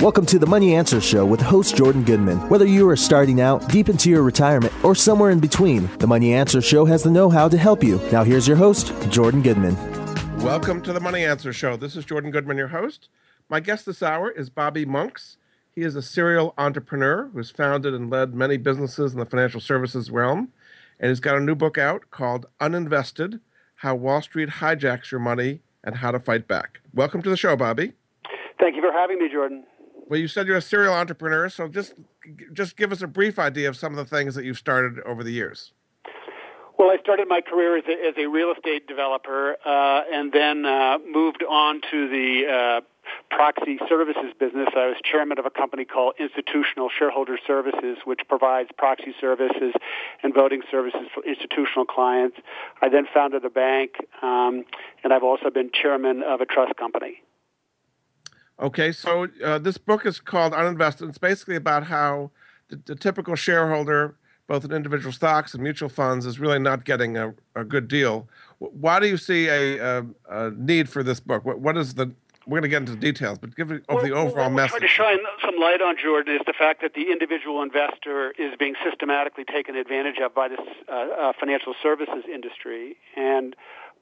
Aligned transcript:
Welcome 0.00 0.24
to 0.26 0.38
the 0.38 0.46
Money 0.46 0.74
Answer 0.74 0.98
Show 0.98 1.26
with 1.26 1.42
host 1.42 1.76
Jordan 1.76 2.04
Goodman. 2.04 2.38
Whether 2.48 2.64
you 2.64 2.88
are 2.88 2.96
starting 2.96 3.42
out, 3.42 3.68
deep 3.68 3.90
into 3.90 4.08
your 4.08 4.22
retirement, 4.22 4.72
or 4.82 4.94
somewhere 4.94 5.28
in 5.28 5.40
between, 5.40 5.90
the 5.98 6.06
Money 6.06 6.32
Answer 6.32 6.62
Show 6.62 6.86
has 6.86 7.02
the 7.02 7.10
know 7.10 7.28
how 7.28 7.50
to 7.50 7.58
help 7.58 7.84
you. 7.84 8.00
Now, 8.10 8.24
here's 8.24 8.48
your 8.48 8.56
host, 8.56 8.94
Jordan 9.10 9.42
Goodman. 9.42 9.76
Welcome 10.42 10.80
to 10.84 10.94
the 10.94 11.00
Money 11.00 11.22
Answer 11.22 11.52
Show. 11.52 11.76
This 11.76 11.96
is 11.96 12.06
Jordan 12.06 12.30
Goodman, 12.30 12.56
your 12.56 12.68
host. 12.68 13.10
My 13.50 13.60
guest 13.60 13.84
this 13.84 14.02
hour 14.02 14.30
is 14.30 14.48
Bobby 14.48 14.86
Monks. 14.86 15.36
He 15.70 15.82
is 15.82 15.94
a 15.94 16.00
serial 16.00 16.54
entrepreneur 16.56 17.28
who 17.28 17.36
has 17.36 17.50
founded 17.50 17.92
and 17.92 18.08
led 18.08 18.34
many 18.34 18.56
businesses 18.56 19.12
in 19.12 19.18
the 19.18 19.26
financial 19.26 19.60
services 19.60 20.10
realm. 20.10 20.50
And 20.98 21.10
he's 21.10 21.20
got 21.20 21.36
a 21.36 21.40
new 21.40 21.54
book 21.54 21.76
out 21.76 22.10
called 22.10 22.46
Uninvested 22.58 23.40
How 23.74 23.96
Wall 23.96 24.22
Street 24.22 24.48
Hijacks 24.48 25.10
Your 25.10 25.20
Money 25.20 25.60
and 25.84 25.96
How 25.96 26.10
to 26.10 26.18
Fight 26.18 26.48
Back. 26.48 26.80
Welcome 26.94 27.20
to 27.20 27.28
the 27.28 27.36
show, 27.36 27.54
Bobby. 27.54 27.92
Thank 28.58 28.76
you 28.76 28.80
for 28.80 28.92
having 28.92 29.18
me, 29.18 29.28
Jordan. 29.30 29.64
Well, 30.10 30.18
you 30.18 30.26
said 30.26 30.48
you're 30.48 30.56
a 30.56 30.60
serial 30.60 30.92
entrepreneur, 30.92 31.48
so 31.48 31.68
just 31.68 31.94
just 32.52 32.76
give 32.76 32.90
us 32.90 33.00
a 33.00 33.06
brief 33.06 33.38
idea 33.38 33.68
of 33.68 33.76
some 33.76 33.96
of 33.96 33.96
the 33.96 34.04
things 34.04 34.34
that 34.34 34.44
you've 34.44 34.58
started 34.58 34.98
over 35.06 35.22
the 35.22 35.30
years. 35.30 35.72
Well, 36.76 36.90
I 36.90 36.96
started 37.00 37.28
my 37.28 37.40
career 37.40 37.78
as 37.78 37.84
a, 37.86 38.08
as 38.08 38.14
a 38.18 38.26
real 38.26 38.50
estate 38.50 38.88
developer, 38.88 39.56
uh, 39.64 40.02
and 40.12 40.32
then 40.32 40.66
uh, 40.66 40.98
moved 41.08 41.44
on 41.48 41.80
to 41.92 42.08
the 42.08 42.42
uh, 42.50 42.80
proxy 43.30 43.78
services 43.88 44.32
business. 44.40 44.66
I 44.74 44.88
was 44.88 44.96
chairman 45.04 45.38
of 45.38 45.46
a 45.46 45.50
company 45.50 45.84
called 45.84 46.14
Institutional 46.18 46.88
Shareholder 46.88 47.38
Services, 47.46 47.98
which 48.04 48.22
provides 48.28 48.70
proxy 48.76 49.14
services 49.20 49.74
and 50.24 50.34
voting 50.34 50.62
services 50.72 51.06
for 51.14 51.22
institutional 51.22 51.84
clients. 51.84 52.36
I 52.82 52.88
then 52.88 53.06
founded 53.14 53.44
a 53.44 53.50
bank, 53.50 53.92
um, 54.22 54.64
and 55.04 55.12
I've 55.12 55.22
also 55.22 55.50
been 55.50 55.70
chairman 55.72 56.24
of 56.24 56.40
a 56.40 56.46
trust 56.46 56.74
company. 56.76 57.22
Okay, 58.60 58.92
so 58.92 59.26
uh, 59.42 59.58
this 59.58 59.78
book 59.78 60.04
is 60.04 60.20
called 60.20 60.52
Uninvested. 60.52 61.08
It's 61.08 61.18
basically 61.18 61.56
about 61.56 61.84
how 61.84 62.30
the, 62.68 62.78
the, 62.84 62.94
typical 62.94 63.34
shareholder, 63.34 64.16
both 64.48 64.66
in 64.66 64.72
individual 64.72 65.12
stocks 65.12 65.54
and 65.54 65.62
mutual 65.62 65.88
funds, 65.88 66.26
is 66.26 66.38
really 66.38 66.58
not 66.58 66.84
getting 66.84 67.16
a, 67.16 67.32
a 67.56 67.64
good 67.64 67.88
deal. 67.88 68.28
Why 68.58 69.00
do 69.00 69.06
you 69.08 69.16
see 69.16 69.48
a, 69.48 69.78
a, 69.78 70.06
a 70.28 70.50
need 70.50 70.90
for 70.90 71.02
this 71.02 71.20
book? 71.20 71.44
What, 71.46 71.60
what 71.60 71.78
is 71.78 71.94
the 71.94 72.12
we're 72.46 72.58
going 72.58 72.62
to 72.62 72.68
get 72.68 72.78
into 72.78 72.92
the 72.92 72.98
details, 72.98 73.38
but 73.38 73.54
give 73.54 73.70
it 73.70 73.84
well, 73.88 74.02
the 74.02 74.12
overall 74.12 74.50
message. 74.50 74.70
trying 74.70 74.80
to 74.80 74.88
shine 74.88 75.18
some 75.44 75.60
light 75.60 75.80
on 75.80 75.94
Jordan 75.96 76.34
is 76.34 76.40
the 76.46 76.54
fact 76.58 76.80
that 76.82 76.94
the 76.94 77.12
individual 77.12 77.62
investor 77.62 78.32
is 78.32 78.54
being 78.58 78.74
systematically 78.82 79.44
taken 79.44 79.76
advantage 79.76 80.16
of 80.18 80.34
by 80.34 80.48
this 80.48 80.58
uh, 80.88 80.92
uh, 80.92 81.32
financial 81.38 81.74
services 81.82 82.24
industry, 82.32 82.96
and 83.14 83.54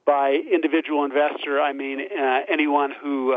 by 0.05 0.31
individual 0.51 1.05
investor, 1.05 1.61
I 1.61 1.73
mean 1.73 2.01
uh, 2.01 2.41
anyone 2.49 2.91
who 2.91 3.33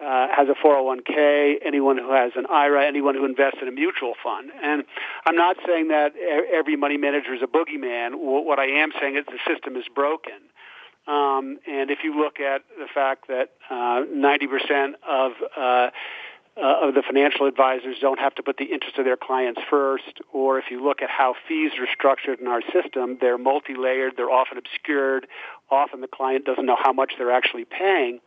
uh, 0.00 0.28
has 0.34 0.48
a 0.48 0.54
401k, 0.54 1.56
anyone 1.64 1.98
who 1.98 2.12
has 2.12 2.32
an 2.36 2.46
IRA, 2.50 2.86
anyone 2.86 3.14
who 3.14 3.24
invests 3.24 3.58
in 3.62 3.68
a 3.68 3.72
mutual 3.72 4.14
fund. 4.22 4.50
And 4.62 4.84
I'm 5.26 5.36
not 5.36 5.56
saying 5.66 5.88
that 5.88 6.14
every 6.52 6.76
money 6.76 6.96
manager 6.96 7.34
is 7.34 7.42
a 7.42 7.46
boogeyman. 7.46 8.12
What 8.14 8.58
I 8.58 8.66
am 8.66 8.90
saying 9.00 9.16
is 9.16 9.24
the 9.26 9.38
system 9.46 9.76
is 9.76 9.84
broken. 9.94 10.34
Um, 11.06 11.58
and 11.66 11.90
if 11.90 11.98
you 12.02 12.18
look 12.18 12.40
at 12.40 12.62
the 12.78 12.86
fact 12.92 13.28
that 13.28 13.50
uh, 13.70 14.04
90% 14.10 14.94
of 15.06 15.32
uh, 15.56 15.90
uh, 16.56 16.86
of 16.86 16.94
the 16.94 17.02
financial 17.02 17.46
advisors 17.46 17.96
don't 18.00 18.20
have 18.20 18.34
to 18.36 18.42
put 18.42 18.58
the 18.58 18.64
interest 18.64 18.96
of 18.96 19.04
their 19.04 19.16
clients 19.16 19.60
first, 19.68 20.20
or 20.32 20.58
if 20.58 20.66
you 20.70 20.82
look 20.82 21.02
at 21.02 21.10
how 21.10 21.34
fees 21.48 21.72
are 21.80 21.86
structured 21.92 22.38
in 22.38 22.46
our 22.46 22.62
system, 22.72 23.18
they're 23.20 23.38
multi-layered, 23.38 24.12
they're 24.16 24.30
often 24.30 24.56
obscured, 24.56 25.26
often 25.68 26.00
the 26.00 26.06
client 26.06 26.44
doesn't 26.44 26.64
know 26.64 26.76
how 26.80 26.92
much 26.92 27.14
they're 27.18 27.32
actually 27.32 27.64
paying. 27.64 28.20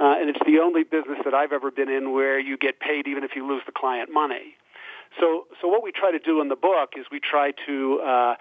Uh, 0.00 0.14
and 0.18 0.30
it's 0.30 0.38
the 0.46 0.58
only 0.60 0.84
business 0.84 1.18
that 1.24 1.34
I've 1.34 1.52
ever 1.52 1.70
been 1.70 1.88
in 1.88 2.12
where 2.12 2.38
you 2.38 2.56
get 2.56 2.80
paid 2.80 3.06
even 3.08 3.24
if 3.24 3.32
you 3.34 3.46
lose 3.46 3.62
the 3.66 3.72
client 3.72 4.10
money. 4.12 4.54
So, 5.20 5.46
so 5.60 5.68
what 5.68 5.82
we 5.82 5.90
try 5.90 6.12
to 6.12 6.18
do 6.18 6.40
in 6.40 6.48
the 6.48 6.56
book 6.56 6.90
is 6.96 7.06
we 7.10 7.18
try 7.18 7.52
to 7.66 8.00
uh, 8.00 8.34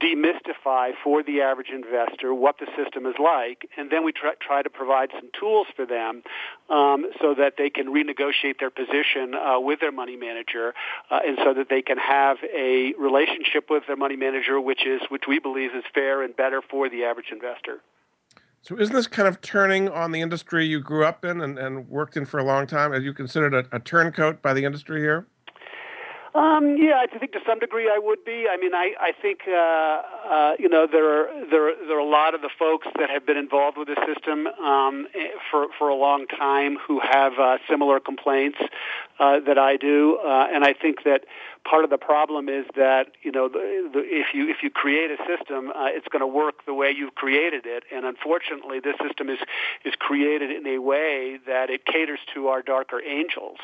demystify 0.00 0.92
for 1.02 1.22
the 1.22 1.42
average 1.42 1.68
investor 1.68 2.32
what 2.32 2.58
the 2.58 2.66
system 2.76 3.06
is 3.06 3.14
like, 3.22 3.68
and 3.76 3.90
then 3.90 4.04
we 4.04 4.12
try, 4.12 4.32
try 4.40 4.62
to 4.62 4.70
provide 4.70 5.10
some 5.12 5.30
tools 5.38 5.66
for 5.74 5.84
them 5.84 6.22
um, 6.70 7.06
so 7.20 7.34
that 7.34 7.54
they 7.58 7.70
can 7.70 7.88
renegotiate 7.88 8.58
their 8.58 8.70
position 8.70 9.34
uh, 9.34 9.60
with 9.60 9.80
their 9.80 9.92
money 9.92 10.16
manager, 10.16 10.74
uh, 11.10 11.20
and 11.26 11.38
so 11.44 11.52
that 11.54 11.68
they 11.68 11.82
can 11.82 11.98
have 11.98 12.38
a 12.54 12.94
relationship 12.98 13.68
with 13.68 13.82
their 13.86 13.96
money 13.96 14.16
manager, 14.16 14.60
which 14.60 14.86
is 14.86 15.02
which 15.08 15.24
we 15.28 15.38
believe 15.38 15.74
is 15.74 15.84
fair 15.92 16.22
and 16.22 16.36
better 16.36 16.62
for 16.62 16.88
the 16.88 17.04
average 17.04 17.30
investor. 17.30 17.80
So 18.64 18.78
isn't 18.78 18.94
this 18.94 19.08
kind 19.08 19.26
of 19.26 19.40
turning 19.40 19.88
on 19.88 20.12
the 20.12 20.20
industry 20.20 20.64
you 20.64 20.78
grew 20.78 21.04
up 21.04 21.24
in 21.24 21.40
and, 21.40 21.58
and 21.58 21.88
worked 21.88 22.16
in 22.16 22.24
for 22.24 22.38
a 22.38 22.44
long 22.44 22.68
time? 22.68 22.92
Are 22.92 23.00
you 23.00 23.12
considered 23.12 23.52
a, 23.52 23.66
a 23.72 23.80
turncoat 23.80 24.40
by 24.40 24.54
the 24.54 24.64
industry 24.64 25.00
here? 25.00 25.26
Um, 26.34 26.78
yeah, 26.78 26.96
I 26.96 27.18
think 27.18 27.32
to 27.32 27.40
some 27.46 27.58
degree 27.58 27.90
I 27.92 27.98
would 27.98 28.24
be. 28.24 28.46
I 28.50 28.56
mean, 28.56 28.72
I 28.74 28.94
I 28.98 29.12
think 29.12 29.40
uh, 29.46 29.52
uh, 29.52 30.54
you 30.58 30.66
know 30.66 30.86
there 30.90 31.04
are 31.04 31.46
there 31.50 31.68
are, 31.68 31.74
there 31.86 31.96
are 31.96 32.00
a 32.00 32.04
lot 32.08 32.34
of 32.34 32.40
the 32.40 32.48
folks 32.58 32.88
that 32.98 33.10
have 33.10 33.26
been 33.26 33.36
involved 33.36 33.76
with 33.76 33.88
the 33.88 34.00
system 34.06 34.46
um, 34.46 35.08
eh, 35.14 35.28
for 35.50 35.66
for 35.78 35.90
a 35.90 35.94
long 35.94 36.26
time 36.26 36.78
who 36.88 37.00
have 37.00 37.34
uh, 37.38 37.58
similar 37.68 38.00
complaints 38.00 38.58
uh, 39.18 39.40
that 39.40 39.58
I 39.58 39.76
do, 39.76 40.18
uh, 40.24 40.48
and 40.50 40.64
I 40.64 40.72
think 40.72 41.04
that 41.04 41.26
part 41.64 41.84
of 41.84 41.90
the 41.90 41.98
problem 41.98 42.48
is 42.48 42.64
that 42.76 43.08
you 43.22 43.30
know 43.30 43.48
the, 43.48 43.90
the, 43.92 44.00
if 44.00 44.28
you 44.32 44.48
if 44.48 44.62
you 44.62 44.70
create 44.70 45.10
a 45.10 45.18
system, 45.26 45.68
uh, 45.68 45.88
it's 45.88 46.08
going 46.08 46.20
to 46.20 46.26
work 46.26 46.64
the 46.64 46.72
way 46.72 46.90
you've 46.96 47.14
created 47.14 47.66
it, 47.66 47.84
and 47.94 48.06
unfortunately, 48.06 48.80
this 48.80 48.96
system 49.06 49.28
is 49.28 49.38
is 49.84 49.92
created 49.98 50.50
in 50.50 50.66
a 50.66 50.78
way 50.78 51.38
that 51.46 51.68
it 51.68 51.84
caters 51.84 52.20
to 52.32 52.48
our 52.48 52.62
darker 52.62 53.02
angels. 53.02 53.58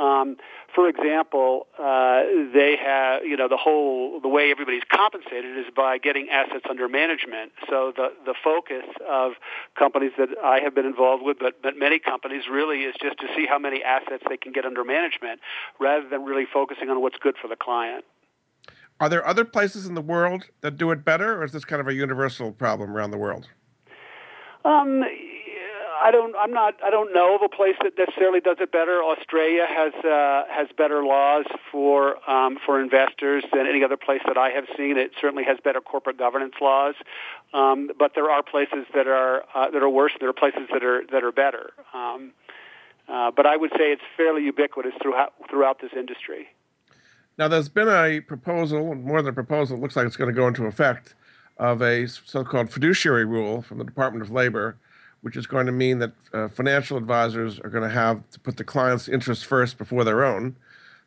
Um, 0.00 0.36
for 0.74 0.88
example, 0.88 1.66
uh, 1.78 2.22
they 2.54 2.76
have, 2.82 3.22
you 3.24 3.36
know, 3.36 3.48
the 3.48 3.58
whole, 3.58 4.18
the 4.20 4.28
way 4.28 4.50
everybody's 4.50 4.84
compensated 4.90 5.58
is 5.58 5.66
by 5.76 5.98
getting 5.98 6.28
assets 6.30 6.64
under 6.70 6.88
management. 6.88 7.52
So 7.68 7.92
the, 7.94 8.08
the 8.24 8.34
focus 8.42 8.84
of 9.08 9.32
companies 9.78 10.12
that 10.16 10.30
I 10.42 10.60
have 10.60 10.74
been 10.74 10.86
involved 10.86 11.22
with, 11.22 11.38
but, 11.38 11.62
but 11.62 11.76
many 11.76 11.98
companies 11.98 12.44
really 12.50 12.78
is 12.78 12.94
just 13.02 13.18
to 13.18 13.26
see 13.36 13.46
how 13.46 13.58
many 13.58 13.82
assets 13.82 14.22
they 14.28 14.38
can 14.38 14.52
get 14.52 14.64
under 14.64 14.84
management 14.84 15.40
rather 15.78 16.08
than 16.08 16.24
really 16.24 16.46
focusing 16.50 16.88
on 16.88 17.02
what's 17.02 17.18
good 17.22 17.34
for 17.40 17.48
the 17.48 17.56
client. 17.56 18.04
Are 19.00 19.08
there 19.08 19.26
other 19.26 19.44
places 19.44 19.86
in 19.86 19.94
the 19.94 20.02
world 20.02 20.46
that 20.60 20.76
do 20.76 20.90
it 20.92 21.04
better, 21.04 21.40
or 21.40 21.44
is 21.44 21.52
this 21.52 21.64
kind 21.64 21.80
of 21.80 21.88
a 21.88 21.94
universal 21.94 22.52
problem 22.52 22.90
around 22.90 23.10
the 23.10 23.18
world? 23.18 23.48
Um, 24.64 25.02
I 26.02 26.10
don't. 26.10 26.34
I'm 26.36 26.52
not. 26.52 26.74
I 26.82 26.90
don't 26.90 27.12
know 27.12 27.36
of 27.36 27.42
a 27.42 27.48
place 27.48 27.76
that 27.82 27.92
necessarily 27.98 28.40
does 28.40 28.56
it 28.60 28.72
better. 28.72 29.02
Australia 29.02 29.66
has 29.68 29.92
uh, 30.04 30.44
has 30.50 30.68
better 30.76 31.04
laws 31.04 31.44
for 31.70 32.16
um, 32.30 32.58
for 32.64 32.80
investors 32.80 33.44
than 33.52 33.66
any 33.66 33.84
other 33.84 33.96
place 33.96 34.20
that 34.26 34.38
I 34.38 34.50
have 34.50 34.64
seen. 34.76 34.96
It 34.96 35.12
certainly 35.20 35.44
has 35.44 35.58
better 35.62 35.80
corporate 35.80 36.16
governance 36.16 36.54
laws, 36.60 36.94
um, 37.52 37.90
but 37.98 38.12
there 38.14 38.30
are 38.30 38.42
places 38.42 38.86
that 38.94 39.06
are 39.06 39.44
uh, 39.54 39.70
that 39.70 39.82
are 39.82 39.90
worse. 39.90 40.12
There 40.18 40.28
are 40.28 40.32
places 40.32 40.68
that 40.72 40.82
are 40.82 41.02
that 41.12 41.22
are 41.22 41.32
better. 41.32 41.72
Um, 41.92 42.32
uh, 43.08 43.30
but 43.30 43.44
I 43.46 43.56
would 43.56 43.70
say 43.72 43.92
it's 43.92 44.02
fairly 44.16 44.44
ubiquitous 44.44 44.94
throughout 45.02 45.34
throughout 45.50 45.80
this 45.80 45.92
industry. 45.94 46.48
Now, 47.38 47.48
there's 47.48 47.68
been 47.68 47.88
a 47.88 48.20
proposal, 48.20 48.94
more 48.94 49.22
than 49.22 49.30
a 49.30 49.34
proposal. 49.34 49.76
It 49.76 49.80
looks 49.80 49.96
like 49.96 50.06
it's 50.06 50.16
going 50.16 50.28
to 50.28 50.38
go 50.38 50.46
into 50.46 50.66
effect 50.66 51.14
of 51.56 51.80
a 51.80 52.06
so-called 52.06 52.70
fiduciary 52.70 53.24
rule 53.24 53.62
from 53.62 53.78
the 53.78 53.84
Department 53.84 54.22
of 54.22 54.30
Labor 54.30 54.76
which 55.22 55.36
is 55.36 55.46
going 55.46 55.66
to 55.66 55.72
mean 55.72 55.98
that 55.98 56.12
uh, 56.32 56.48
financial 56.48 56.96
advisors 56.96 57.60
are 57.60 57.68
going 57.68 57.84
to 57.84 57.94
have 57.94 58.28
to 58.30 58.40
put 58.40 58.56
the 58.56 58.64
client's 58.64 59.08
interests 59.08 59.44
first 59.44 59.78
before 59.78 60.04
their 60.04 60.24
own. 60.24 60.56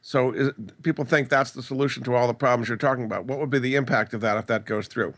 So 0.02 0.32
is, 0.32 0.52
people 0.82 1.06
think 1.06 1.30
that's 1.30 1.52
the 1.52 1.64
solution 1.64 2.04
to 2.04 2.16
all 2.16 2.28
the 2.28 2.34
problems 2.34 2.68
you're 2.68 2.78
talking 2.78 3.06
about. 3.06 3.26
What 3.26 3.40
would 3.40 3.50
be 3.50 3.60
the 3.60 3.76
impact 3.76 4.14
of 4.14 4.22
that 4.22 4.38
if 4.38 4.48
that 4.48 4.66
goes 4.66 4.88
through? 4.88 5.14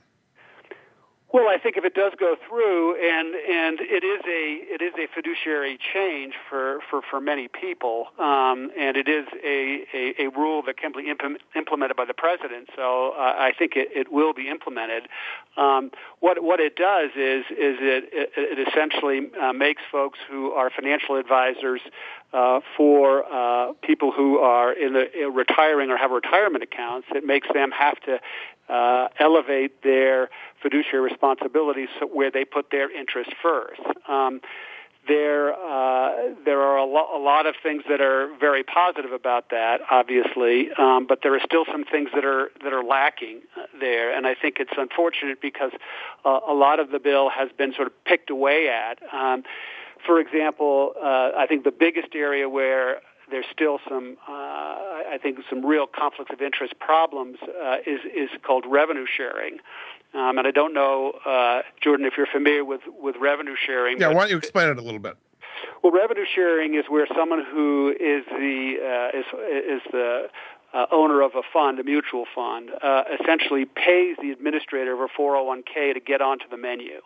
Well, 1.36 1.50
I 1.50 1.58
think 1.58 1.76
if 1.76 1.84
it 1.84 1.94
does 1.94 2.14
go 2.18 2.38
through, 2.48 2.96
and 2.96 3.36
and 3.36 3.80
it 3.82 4.06
is 4.06 4.22
a 4.26 4.74
it 4.74 4.82
is 4.82 4.94
a 4.98 5.14
fiduciary 5.14 5.78
change 5.94 6.34
for 6.50 6.80
for, 6.90 7.02
for 7.02 7.20
many 7.20 7.50
people, 7.50 8.08
um, 8.18 8.72
and 8.80 8.96
it 8.96 9.10
is 9.10 9.28
a, 9.44 9.84
a, 9.94 10.28
a 10.28 10.30
rule 10.30 10.64
that 10.66 10.78
can 10.78 10.94
be 10.94 11.12
implemented 11.54 11.98
by 11.98 12.06
the 12.06 12.14
president. 12.14 12.70
So 12.74 13.12
uh, 13.18 13.36
I 13.38 13.52
think 13.52 13.74
it, 13.76 13.90
it 13.94 14.14
will 14.14 14.32
be 14.34 14.48
implemented. 14.48 15.10
Um, 15.58 15.92
what 16.22 16.42
what 16.42 16.62
it 16.62 16.78
does 16.78 17.10
is 17.18 17.44
is 17.52 17.76
it 17.84 18.06
it, 18.14 18.30
it 18.38 18.68
essentially 18.70 19.28
uh, 19.38 19.52
makes 19.52 19.82
folks 19.92 20.20
who 20.30 20.52
are 20.52 20.70
financial 20.70 21.18
advisors 21.18 21.82
uh, 22.32 22.62
for 22.78 23.26
uh, 23.32 23.74
people 23.82 24.12
who 24.12 24.38
are 24.38 24.72
in 24.72 24.94
the 24.94 25.08
uh, 25.24 25.30
retiring 25.30 25.90
or 25.90 25.98
have 25.98 26.12
retirement 26.12 26.64
accounts. 26.64 27.08
It 27.12 27.26
makes 27.26 27.48
them 27.54 27.72
have 27.72 28.00
to 28.02 28.20
uh, 28.70 29.08
elevate 29.20 29.82
their 29.84 30.30
fiduciary 30.62 31.02
responsibilities 31.02 31.90
where 32.12 32.32
they 32.32 32.46
put 32.46 32.72
their 32.72 32.90
interest 32.92 33.32
first. 33.42 33.82
Um, 34.08 34.42
there, 35.08 35.54
uh, 35.54 36.34
there 36.46 36.62
are 36.62 36.78
a, 36.78 36.86
lo- 36.86 37.16
a, 37.16 37.20
lot 37.20 37.46
of 37.46 37.54
things 37.62 37.84
that 37.88 38.02
are 38.02 38.28
very 38.40 38.64
positive 38.64 39.12
about 39.12 39.52
that, 39.52 39.82
obviously, 39.92 40.72
um, 40.80 41.06
but 41.08 41.20
there 41.22 41.36
are 41.36 41.40
still 41.46 41.64
some 41.72 41.86
things 41.86 42.10
that 42.16 42.26
are 42.26 42.50
that 42.64 42.74
are 42.74 42.84
lacking 42.84 43.42
uh, 43.56 43.66
there, 43.80 44.16
and 44.16 44.26
I 44.26 44.34
think 44.34 44.56
it's 44.60 44.74
unfortunate 44.76 45.42
because 45.42 45.72
uh, 46.26 46.40
a 46.48 46.54
lot 46.54 46.80
of 46.80 46.90
the 46.90 47.00
bill 47.00 47.30
has 47.30 47.50
been 47.56 47.74
sort 47.76 47.88
of 47.88 48.06
picked 48.06 48.32
away 48.32 48.68
at. 48.70 48.98
Um, 49.14 49.44
for 50.06 50.20
example, 50.20 50.94
uh, 51.02 51.32
I 51.38 51.46
think 51.48 51.64
the 51.64 51.72
biggest 51.72 52.16
area 52.16 52.50
where 52.50 53.02
there's 53.30 53.46
still 53.52 53.80
some, 53.88 54.18
uh, 54.28 54.32
I 54.32 55.18
think, 55.22 55.40
some 55.50 55.66
real 55.66 55.88
conflicts 55.88 56.32
of 56.32 56.42
interest 56.42 56.80
problems 56.80 57.38
uh, 57.42 57.78
is 57.86 58.02
is 58.06 58.30
called 58.44 58.66
revenue 58.68 59.06
sharing. 59.06 59.60
Um, 60.14 60.38
and 60.38 60.48
I 60.48 60.52
don't 60.52 60.74
know, 60.74 61.12
uh, 61.26 61.62
Jordan, 61.82 62.06
if 62.06 62.14
you're 62.16 62.28
familiar 62.28 62.64
with, 62.64 62.82
with 62.88 63.18
revenue 63.20 63.56
sharing. 63.58 64.00
Yeah, 64.00 64.08
why 64.08 64.22
don't 64.22 64.30
you 64.30 64.38
explain 64.38 64.70
it 64.70 64.78
a 64.78 64.82
little 64.82 65.00
bit? 65.00 65.18
Well, 65.84 65.92
revenue 65.92 66.24
sharing 66.34 66.76
is 66.76 66.86
where 66.88 67.06
someone 67.16 67.44
who 67.44 67.90
is 67.92 68.24
the 68.30 69.12
uh, 69.14 69.18
is 69.18 69.26
is 69.26 69.82
the 69.92 70.30
uh, 70.74 70.86
owner 70.92 71.22
of 71.22 71.32
a 71.36 71.42
fund, 71.54 71.80
a 71.80 71.84
mutual 71.84 72.26
fund, 72.34 72.70
uh, 72.82 73.04
essentially 73.20 73.66
pays 73.66 74.18
the 74.22 74.32
administrator 74.32 74.94
of 74.94 75.00
a 75.00 75.08
401k 75.22 75.94
to 75.94 76.00
get 76.00 76.22
onto 76.22 76.48
the 76.50 76.58
menu. 76.58 77.02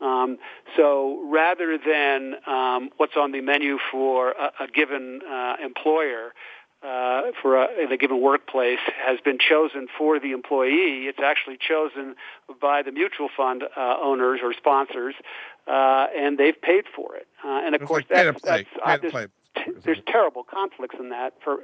Um, 0.00 0.38
so 0.76 1.22
rather 1.30 1.78
than 1.78 2.34
um, 2.46 2.90
what's 2.96 3.16
on 3.16 3.32
the 3.32 3.40
menu 3.40 3.78
for 3.90 4.30
a, 4.30 4.64
a 4.64 4.66
given 4.68 5.20
uh, 5.28 5.56
employer, 5.64 6.32
uh, 6.82 7.22
for 7.40 7.56
a, 7.56 7.68
in 7.82 7.90
a 7.90 7.96
given 7.96 8.20
workplace 8.20 8.78
has 9.04 9.18
been 9.20 9.38
chosen 9.38 9.88
for 9.98 10.20
the 10.20 10.32
employee. 10.32 11.06
It's 11.06 11.18
actually 11.18 11.58
chosen 11.58 12.14
by 12.60 12.82
the 12.82 12.92
mutual 12.92 13.28
fund 13.34 13.64
uh, 13.64 13.96
owners 14.00 14.40
or 14.42 14.52
sponsors, 14.52 15.14
uh, 15.66 16.06
and 16.16 16.38
they've 16.38 16.60
paid 16.60 16.84
for 16.94 17.16
it. 17.16 17.26
Uh, 17.44 17.62
and 17.64 17.74
of 17.74 17.82
it's 17.82 17.88
course, 17.88 18.04
like 18.08 18.08
that's, 18.08 18.42
that's 18.42 19.02
there's, 19.02 19.12
there's 19.84 19.98
terrible 20.06 20.44
conflicts 20.44 20.96
in 21.00 21.08
that 21.10 21.34
for 21.42 21.58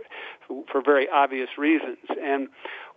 for 0.70 0.80
very 0.82 1.08
obvious 1.08 1.50
reasons. 1.58 1.98
And 2.20 2.48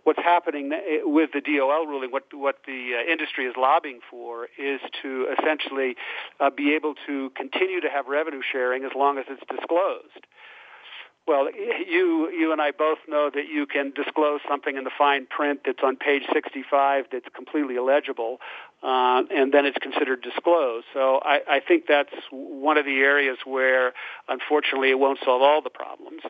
what's 0.06 0.20
happening 0.20 0.70
with 1.02 1.30
the 1.34 1.40
DOL 1.40 1.84
ruling, 1.84 2.12
what 2.12 2.22
what 2.32 2.58
the 2.64 2.92
uh, 2.94 3.10
industry 3.10 3.44
is 3.46 3.54
lobbying 3.58 3.98
for, 4.08 4.44
is 4.56 4.80
to 5.02 5.26
essentially 5.36 5.96
uh, 6.38 6.48
be 6.48 6.74
able 6.74 6.94
to 7.08 7.30
continue 7.30 7.80
to 7.80 7.88
have 7.90 8.06
revenue 8.06 8.40
sharing 8.40 8.84
as 8.84 8.92
long 8.94 9.18
as 9.18 9.24
it's 9.28 9.42
disclosed. 9.50 10.24
Well, 11.26 11.48
you 11.52 12.30
you 12.30 12.52
and 12.52 12.62
I 12.62 12.70
both 12.70 12.98
know 13.08 13.30
that 13.34 13.48
you 13.52 13.66
can 13.66 13.92
disclose 13.96 14.38
something 14.48 14.76
in 14.76 14.84
the 14.84 14.92
fine 14.96 15.26
print 15.26 15.62
that's 15.66 15.82
on 15.82 15.96
page 15.96 16.22
65 16.32 17.06
that's 17.10 17.26
completely 17.34 17.74
illegible, 17.74 18.38
uh, 18.84 19.24
and 19.28 19.52
then 19.52 19.66
it's 19.66 19.78
considered 19.78 20.22
disclosed. 20.22 20.86
So 20.94 21.18
I, 21.24 21.40
I 21.48 21.60
think 21.66 21.86
that's 21.88 22.14
one 22.30 22.78
of 22.78 22.84
the 22.84 23.00
areas 23.00 23.38
where, 23.44 23.92
unfortunately, 24.28 24.90
it 24.90 25.00
won't 25.00 25.18
solve 25.24 25.42
all 25.42 25.62
the 25.62 25.70
problems. 25.70 26.22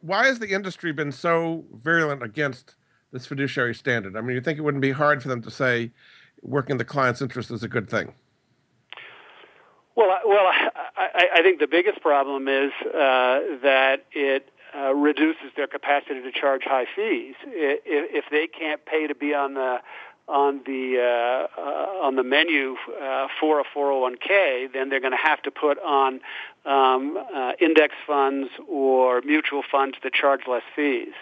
Why 0.00 0.26
has 0.26 0.38
the 0.38 0.48
industry 0.48 0.92
been 0.92 1.12
so 1.12 1.64
virulent 1.72 2.22
against 2.22 2.74
this 3.12 3.26
fiduciary 3.26 3.74
standard? 3.74 4.16
I 4.16 4.20
mean, 4.20 4.34
you 4.34 4.40
think 4.40 4.58
it 4.58 4.62
wouldn't 4.62 4.82
be 4.82 4.90
hard 4.92 5.22
for 5.22 5.28
them 5.28 5.42
to 5.42 5.50
say 5.50 5.92
working 6.42 6.76
the 6.76 6.84
client's 6.84 7.22
interest 7.22 7.50
is 7.50 7.62
a 7.62 7.68
good 7.68 7.88
thing? 7.88 8.14
Well, 9.94 10.18
well, 10.26 10.46
I, 10.96 11.28
I 11.36 11.42
think 11.42 11.58
the 11.58 11.66
biggest 11.66 12.00
problem 12.02 12.48
is 12.48 12.70
uh, 12.84 13.40
that 13.62 14.04
it 14.12 14.50
uh, 14.76 14.94
reduces 14.94 15.52
their 15.56 15.66
capacity 15.66 16.20
to 16.20 16.32
charge 16.32 16.64
high 16.64 16.84
fees. 16.94 17.34
If, 17.46 17.80
if 17.86 18.24
they 18.30 18.46
can't 18.46 18.84
pay 18.84 19.06
to 19.06 19.14
be 19.14 19.32
on 19.32 19.54
the 19.54 19.78
on 20.28 20.60
the 20.66 20.98
uh, 20.98 21.60
uh, 21.60 22.06
on 22.06 22.16
the 22.16 22.22
menu 22.22 22.76
uh, 23.00 23.28
for 23.40 23.60
a 23.60 23.64
401k, 23.64 24.72
then 24.72 24.88
they're 24.88 25.00
going 25.00 25.12
to 25.12 25.18
have 25.22 25.40
to 25.42 25.50
put 25.50 25.78
on 25.78 26.20
um, 26.64 27.16
uh, 27.34 27.52
index 27.60 27.94
funds 28.06 28.50
or 28.68 29.20
mutual 29.22 29.62
funds 29.70 29.96
that 30.02 30.12
charge 30.12 30.40
less 30.48 30.64
fees. 30.74 31.14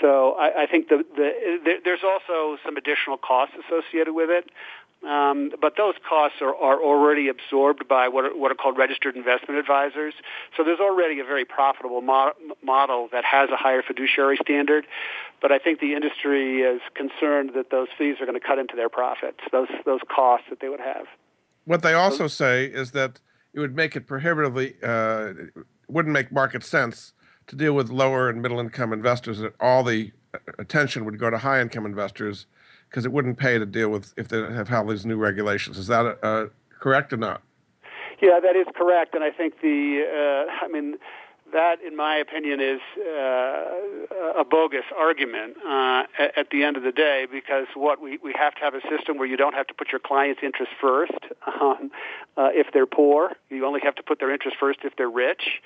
So 0.00 0.32
I, 0.32 0.64
I 0.64 0.66
think 0.66 0.88
the, 0.88 1.04
the, 1.14 1.60
the, 1.64 1.74
there's 1.84 2.02
also 2.02 2.58
some 2.64 2.76
additional 2.76 3.16
costs 3.16 3.54
associated 3.66 4.12
with 4.12 4.30
it. 4.30 4.50
Um, 5.06 5.50
but 5.60 5.74
those 5.76 5.94
costs 6.08 6.38
are, 6.40 6.54
are 6.54 6.82
already 6.82 7.28
absorbed 7.28 7.86
by 7.86 8.08
what 8.08 8.24
are, 8.24 8.36
what 8.36 8.50
are 8.50 8.54
called 8.54 8.78
registered 8.78 9.16
investment 9.16 9.58
advisors. 9.58 10.14
So 10.56 10.64
there's 10.64 10.80
already 10.80 11.20
a 11.20 11.24
very 11.24 11.44
profitable 11.44 12.00
mo- 12.00 12.32
model 12.62 13.08
that 13.12 13.24
has 13.24 13.50
a 13.50 13.56
higher 13.56 13.82
fiduciary 13.82 14.38
standard. 14.40 14.86
But 15.42 15.52
I 15.52 15.58
think 15.58 15.80
the 15.80 15.92
industry 15.92 16.62
is 16.62 16.80
concerned 16.94 17.50
that 17.54 17.70
those 17.70 17.88
fees 17.98 18.16
are 18.20 18.24
going 18.26 18.40
to 18.40 18.46
cut 18.46 18.58
into 18.58 18.76
their 18.76 18.88
profits, 18.88 19.40
those 19.52 19.68
those 19.84 20.00
costs 20.08 20.46
that 20.48 20.60
they 20.60 20.70
would 20.70 20.80
have. 20.80 21.06
What 21.66 21.82
they 21.82 21.92
also 21.92 22.26
say 22.26 22.64
is 22.64 22.92
that 22.92 23.20
it 23.52 23.60
would 23.60 23.76
make 23.76 23.96
it 23.96 24.06
prohibitively 24.06 24.76
uh, 24.82 25.34
wouldn't 25.86 26.14
make 26.14 26.32
market 26.32 26.64
sense 26.64 27.12
to 27.46 27.56
deal 27.56 27.74
with 27.74 27.90
lower 27.90 28.30
and 28.30 28.40
middle 28.40 28.58
income 28.58 28.92
investors. 28.92 29.38
That 29.40 29.54
all 29.60 29.84
the 29.84 30.12
attention 30.58 31.04
would 31.04 31.18
go 31.18 31.28
to 31.28 31.38
high 31.38 31.60
income 31.60 31.84
investors 31.84 32.46
because 32.94 33.04
it 33.04 33.10
wouldn't 33.10 33.36
pay 33.36 33.58
to 33.58 33.66
deal 33.66 33.88
with 33.88 34.14
if 34.16 34.28
they 34.28 34.40
have 34.40 34.72
all 34.72 34.86
these 34.86 35.04
new 35.04 35.16
regulations. 35.16 35.78
Is 35.78 35.88
that 35.88 36.16
uh, 36.22 36.46
correct 36.78 37.12
or 37.12 37.16
not? 37.16 37.42
Yeah, 38.22 38.38
that 38.38 38.54
is 38.54 38.68
correct, 38.76 39.16
and 39.16 39.24
I 39.24 39.32
think 39.32 39.60
the 39.60 40.46
uh, 40.48 40.64
I 40.64 40.68
mean 40.68 40.94
that, 41.52 41.82
in 41.84 41.96
my 41.96 42.16
opinion, 42.16 42.60
is 42.60 42.80
uh, 42.96 44.40
a 44.40 44.44
bogus 44.48 44.84
argument 44.96 45.56
uh, 45.66 46.04
at, 46.18 46.38
at, 46.38 46.50
the 46.50 46.62
end 46.62 46.76
of 46.76 46.84
the 46.84 46.92
day 46.92 47.26
because 47.30 47.66
what 47.74 48.00
we, 48.00 48.18
we 48.18 48.32
have 48.38 48.54
to 48.54 48.60
have 48.60 48.74
a 48.74 48.80
system 48.88 49.18
where 49.18 49.26
you 49.26 49.36
don't 49.36 49.54
have 49.54 49.66
to 49.68 49.74
put 49.74 49.92
your 49.92 50.00
client's 50.00 50.40
interest 50.42 50.72
first 50.80 51.12
um, 51.46 51.90
uh, 52.36 52.48
if 52.52 52.68
they're 52.72 52.86
poor. 52.86 53.32
You 53.50 53.66
only 53.66 53.80
have 53.84 53.94
to 53.96 54.02
put 54.02 54.18
their 54.20 54.32
interest 54.32 54.56
first 54.58 54.80
if 54.84 54.96
they're 54.96 55.10
rich. 55.10 55.60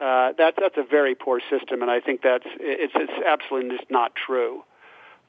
Uh, 0.00 0.32
that, 0.38 0.54
that's 0.58 0.76
a 0.76 0.84
very 0.88 1.14
poor 1.14 1.40
system, 1.50 1.82
and 1.82 1.90
I 1.90 2.00
think 2.00 2.22
that's 2.22 2.46
it's, 2.60 2.92
it's 2.94 3.26
absolutely 3.26 3.76
just 3.76 3.90
not 3.90 4.12
true. 4.14 4.62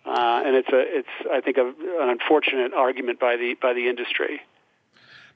Uh, 0.06 0.44
and 0.46 0.56
it's 0.56 0.70
a 0.70 0.80
it's 0.80 1.08
I 1.32 1.42
think 1.42 1.58
a, 1.58 1.68
an 1.68 2.10
unfortunate 2.10 2.74
argument 2.74 3.20
by 3.20 3.38
the 3.38 3.56
by 3.62 3.74
the 3.74 3.88
industry. 3.90 4.42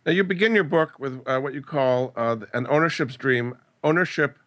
Now 0.06 0.12
you 0.12 0.24
begin 0.24 0.56
your 0.56 0.64
book 0.64 1.00
with 1.00 1.22
uh, 1.26 1.40
what 1.40 1.54
you 1.54 1.62
call 1.62 2.14
uh, 2.16 2.38
an 2.54 2.68
ownership's 2.70 3.16
dream, 3.16 3.58
ownership 3.84 4.38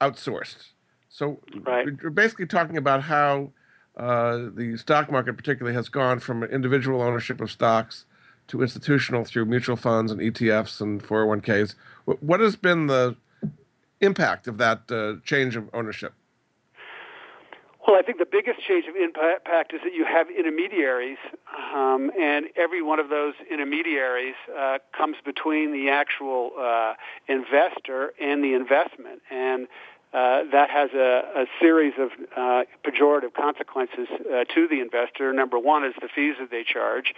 outsourced. 0.00 0.68
So 1.08 1.40
right. 1.62 1.86
you're 2.00 2.10
basically 2.10 2.46
talking 2.46 2.76
about 2.76 3.04
how 3.04 3.52
uh, 3.96 4.50
the 4.54 4.76
stock 4.76 5.10
market, 5.10 5.36
particularly, 5.36 5.74
has 5.74 5.88
gone 5.88 6.20
from 6.20 6.44
individual 6.44 7.00
ownership 7.02 7.40
of 7.40 7.50
stocks 7.50 8.04
to 8.48 8.62
institutional 8.62 9.24
through 9.24 9.46
mutual 9.46 9.76
funds 9.76 10.12
and 10.12 10.20
ETFs 10.20 10.80
and 10.80 11.02
401ks. 11.02 11.74
What 12.04 12.40
has 12.40 12.54
been 12.54 12.86
the 12.86 13.16
impact 14.00 14.46
of 14.46 14.58
that 14.58 14.90
uh, 14.90 15.14
change 15.24 15.56
of 15.56 15.68
ownership? 15.72 16.12
Well, 17.86 17.96
I 17.96 18.02
think 18.02 18.18
the 18.18 18.26
biggest 18.26 18.60
change 18.66 18.86
of 18.88 18.96
impact 18.96 19.72
is 19.72 19.80
that 19.84 19.94
you 19.94 20.04
have 20.04 20.26
intermediaries, 20.28 21.18
um, 21.72 22.10
and 22.18 22.46
every 22.56 22.82
one 22.82 22.98
of 22.98 23.10
those 23.10 23.34
intermediaries 23.48 24.34
uh, 24.58 24.78
comes 24.96 25.16
between 25.24 25.72
the 25.72 25.88
actual 25.90 26.50
uh, 26.58 26.94
investor 27.28 28.12
and 28.20 28.42
the 28.42 28.54
investment, 28.54 29.22
and 29.30 29.68
uh, 30.12 30.42
that 30.50 30.68
has 30.68 30.90
a, 30.94 31.42
a 31.42 31.46
series 31.60 31.92
of 31.98 32.10
uh, 32.36 32.64
pejorative 32.84 33.34
consequences 33.34 34.08
uh, 34.10 34.44
to 34.52 34.66
the 34.66 34.80
investor. 34.80 35.32
Number 35.32 35.58
one 35.58 35.84
is 35.84 35.94
the 36.00 36.08
fees 36.12 36.34
that 36.40 36.50
they 36.50 36.64
charge. 36.64 37.14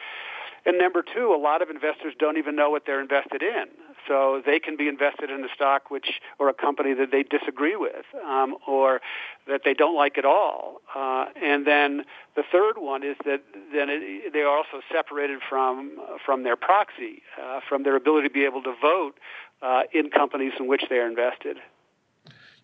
And 0.67 0.77
number 0.77 1.03
two, 1.03 1.33
a 1.35 1.41
lot 1.41 1.63
of 1.63 1.71
investors 1.71 2.13
don't 2.19 2.37
even 2.37 2.57
know 2.57 2.69
what 2.69 2.85
they're 2.85 3.01
invested 3.01 3.43
in. 3.43 3.69
So 4.09 4.43
they 4.45 4.59
can 4.59 4.77
be 4.77 4.89
invested 4.89 5.31
in 5.31 5.45
a 5.45 5.49
stock 5.55 5.91
which, 5.91 6.21
or 6.39 6.49
a 6.49 6.55
company 6.55 6.95
that 6.95 7.11
they 7.13 7.23
disagree 7.23 7.77
with, 7.77 8.07
um, 8.27 8.57
or 8.67 9.01
that 9.47 9.61
they 9.65 9.75
don't 9.75 9.95
like 9.95 10.17
at 10.17 10.25
all. 10.25 10.81
Uh, 10.97 11.27
and 11.41 11.67
then 11.67 12.05
the 12.35 12.43
third 12.51 12.79
one 12.79 13.03
is 13.03 13.17
that 13.27 13.43
then 13.73 13.89
it, 13.91 14.33
they 14.33 14.41
are 14.41 14.57
also 14.57 14.81
separated 14.91 15.41
from 15.49 15.99
from 16.25 16.43
their 16.43 16.57
proxy, 16.57 17.23
uh, 17.41 17.61
from 17.69 17.83
their 17.83 17.97
ability 17.97 18.29
to 18.29 18.33
be 18.33 18.45
able 18.45 18.63
to 18.63 18.75
vote 18.81 19.15
uh, 19.63 19.83
in 19.93 20.11
companies 20.11 20.53
in 20.59 20.67
which 20.67 20.85
they 20.89 20.97
are 20.97 21.07
invested. 21.07 21.59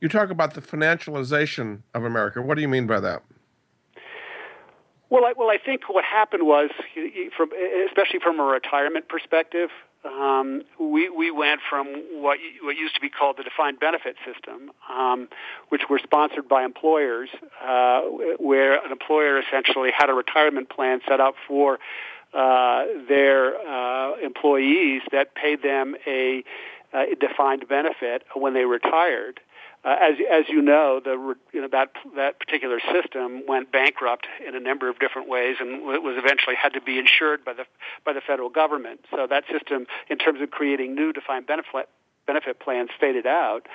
You 0.00 0.08
talk 0.08 0.30
about 0.30 0.54
the 0.54 0.60
financialization 0.60 1.82
of 1.94 2.04
America. 2.04 2.42
What 2.42 2.56
do 2.56 2.62
you 2.62 2.68
mean 2.68 2.86
by 2.86 3.00
that? 3.00 3.22
Well, 5.10 5.24
I, 5.24 5.32
well, 5.36 5.48
I 5.48 5.58
think 5.58 5.88
what 5.88 6.04
happened 6.04 6.44
was, 6.44 6.70
from, 7.36 7.50
especially 7.88 8.18
from 8.20 8.40
a 8.40 8.42
retirement 8.42 9.08
perspective, 9.08 9.70
um, 10.04 10.62
we 10.78 11.08
we 11.08 11.30
went 11.30 11.60
from 11.68 11.86
what 12.20 12.38
what 12.62 12.76
used 12.76 12.94
to 12.94 13.00
be 13.00 13.08
called 13.08 13.36
the 13.38 13.42
defined 13.42 13.80
benefit 13.80 14.16
system, 14.24 14.70
um, 14.90 15.28
which 15.70 15.82
were 15.88 15.98
sponsored 15.98 16.48
by 16.48 16.64
employers, 16.64 17.30
uh, 17.62 18.02
where 18.38 18.84
an 18.84 18.92
employer 18.92 19.40
essentially 19.40 19.90
had 19.96 20.10
a 20.10 20.14
retirement 20.14 20.68
plan 20.68 21.00
set 21.08 21.20
up 21.20 21.34
for 21.48 21.78
uh, 22.34 22.84
their 23.08 23.56
uh, 23.56 24.16
employees 24.16 25.02
that 25.12 25.34
paid 25.34 25.62
them 25.62 25.94
a, 26.06 26.42
a 26.92 27.14
defined 27.20 27.66
benefit 27.68 28.24
when 28.34 28.54
they 28.54 28.64
retired. 28.64 29.40
Uh, 29.84 29.96
as 30.00 30.14
as 30.32 30.44
you 30.48 30.62
know, 30.62 31.00
the 31.04 31.34
you 31.52 31.60
know 31.60 31.68
that 31.70 31.90
that 32.16 32.38
particular 32.38 32.80
system 32.92 33.42
went 33.46 33.70
bankrupt 33.70 34.26
in 34.46 34.54
a 34.54 34.60
number 34.60 34.88
of 34.88 34.98
different 34.98 35.28
ways, 35.28 35.56
and 35.60 35.82
it 35.92 36.02
was 36.02 36.16
eventually 36.16 36.56
had 36.56 36.72
to 36.72 36.80
be 36.80 36.98
insured 36.98 37.44
by 37.44 37.52
the 37.52 37.64
by 38.04 38.12
the 38.12 38.22
federal 38.26 38.48
government. 38.48 39.00
So 39.10 39.26
that 39.28 39.44
system, 39.52 39.86
in 40.08 40.16
terms 40.16 40.40
of 40.40 40.50
creating 40.50 40.94
new 40.94 41.12
defined 41.12 41.46
benefit 41.46 41.88
benefit 42.26 42.60
plans, 42.60 42.90
faded 42.98 43.26
out. 43.26 43.66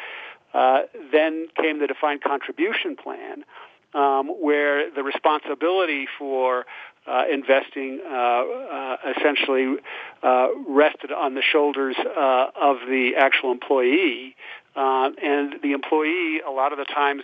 Uh, 0.51 0.81
then 1.11 1.45
came 1.61 1.77
the 1.77 1.85
defined 1.85 2.23
contribution 2.23 2.95
plan, 2.95 3.45
um, 3.93 4.29
where 4.41 4.89
the 4.89 5.03
responsibility 5.03 6.07
for 6.17 6.65
uh, 7.07 7.23
investing 7.31 7.99
uh, 8.05 8.09
uh, 8.11 8.97
essentially 9.17 9.75
uh, 10.21 10.47
rested 10.67 11.11
on 11.11 11.33
the 11.33 11.41
shoulders 11.41 11.95
uh, 11.97 12.47
of 12.59 12.77
the 12.87 13.11
actual 13.17 13.51
employee, 13.51 14.35
Uh, 14.75 15.09
and 15.21 15.55
the 15.61 15.71
employee, 15.71 16.41
a 16.47 16.51
lot 16.51 16.71
of 16.71 16.77
the 16.77 16.85
times, 16.85 17.23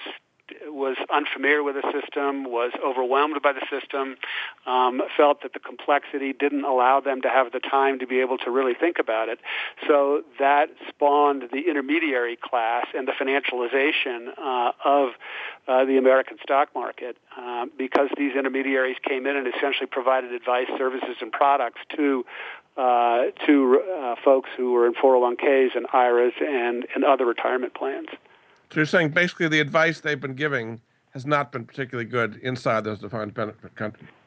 was 0.68 0.98
unfamiliar 1.14 1.64
with 1.64 1.76
the 1.76 1.92
system, 1.92 2.44
was 2.44 2.72
overwhelmed 2.84 3.42
by 3.42 3.54
the 3.54 3.66
system, 3.70 4.16
um, 4.66 5.02
felt 5.18 5.42
that 5.44 5.54
the 5.54 5.60
complexity 5.60 6.34
didn't 6.34 6.64
allow 6.64 7.00
them 7.00 7.22
to 7.22 7.30
have 7.30 7.52
the 7.52 7.60
time 7.60 8.00
to 8.00 8.08
be 8.08 8.20
able 8.20 8.38
to 8.38 8.52
really 8.52 8.74
think 8.74 8.98
about 9.00 9.30
it. 9.30 9.40
So 9.88 10.24
that 10.40 10.70
spawned 10.90 11.50
the 11.52 11.70
intermediary 11.70 12.38
class 12.38 12.88
and 12.94 13.08
the 13.08 13.14
financialization 13.14 14.38
uh, 14.38 14.72
of 14.84 15.10
uh, 15.68 15.86
the 15.86 15.98
American 15.98 16.38
stock 16.44 16.70
market 16.76 17.18
uh, 17.38 17.66
because 17.78 18.10
these 18.18 18.36
intermediaries 18.36 18.98
came 19.08 19.26
in 19.26 19.36
and 19.36 19.48
essentially 19.48 19.88
provided 19.88 20.32
advice, 20.32 20.68
services, 20.78 21.18
and 21.22 21.32
products 21.32 21.80
to 21.96 22.26
uh, 22.78 23.32
to 23.46 23.82
uh, 23.82 24.16
folks 24.24 24.50
who 24.58 24.74
were 24.74 24.86
in 24.86 24.94
401ks 24.96 25.78
and 25.78 25.88
IRAs 25.94 26.34
and, 26.42 26.86
and 26.94 27.06
other 27.06 27.26
retirement 27.26 27.74
plans. 27.74 28.10
So 28.76 28.82
you're 28.82 28.88
saying 28.88 29.12
basically 29.12 29.48
the 29.48 29.62
advice 29.62 30.02
they've 30.02 30.20
been 30.20 30.36
giving 30.36 30.82
has 31.12 31.26
not 31.26 31.54
been 31.54 31.64
particularly 31.64 32.10
good 32.10 32.36
inside 32.44 32.84
those 32.84 33.00
defined 33.00 33.34
benefit, 33.34 33.72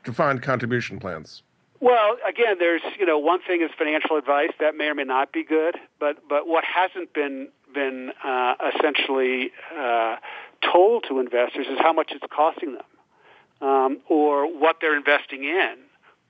defined 0.05 0.41
contribution 0.41 0.99
plans. 0.99 1.43
Well, 1.81 2.17
again, 2.27 2.57
there's 2.59 2.81
you 2.99 3.05
know 3.05 3.19
one 3.19 3.41
thing 3.47 3.61
is 3.61 3.69
financial 3.77 4.17
advice 4.17 4.53
that 4.59 4.75
may 4.75 4.87
or 4.87 4.95
may 4.95 5.05
not 5.05 5.35
be 5.35 5.45
good, 5.45 5.77
but 6.01 6.27
but 6.27 6.49
what 6.49 6.65
hasn't 6.65 7.13
been 7.13 7.49
been 7.75 8.13
uh, 8.25 8.55
essentially 8.75 9.53
uh, 9.79 10.17
told 10.63 11.05
to 11.11 11.21
investors 11.21 11.67
is 11.71 11.79
how 11.79 11.93
much 11.93 12.13
it's 12.13 12.25
costing 12.35 12.73
them, 12.73 13.69
um, 13.69 13.99
or 14.09 14.47
what 14.47 14.77
they're 14.81 14.97
investing 14.97 15.45
in, 15.45 15.75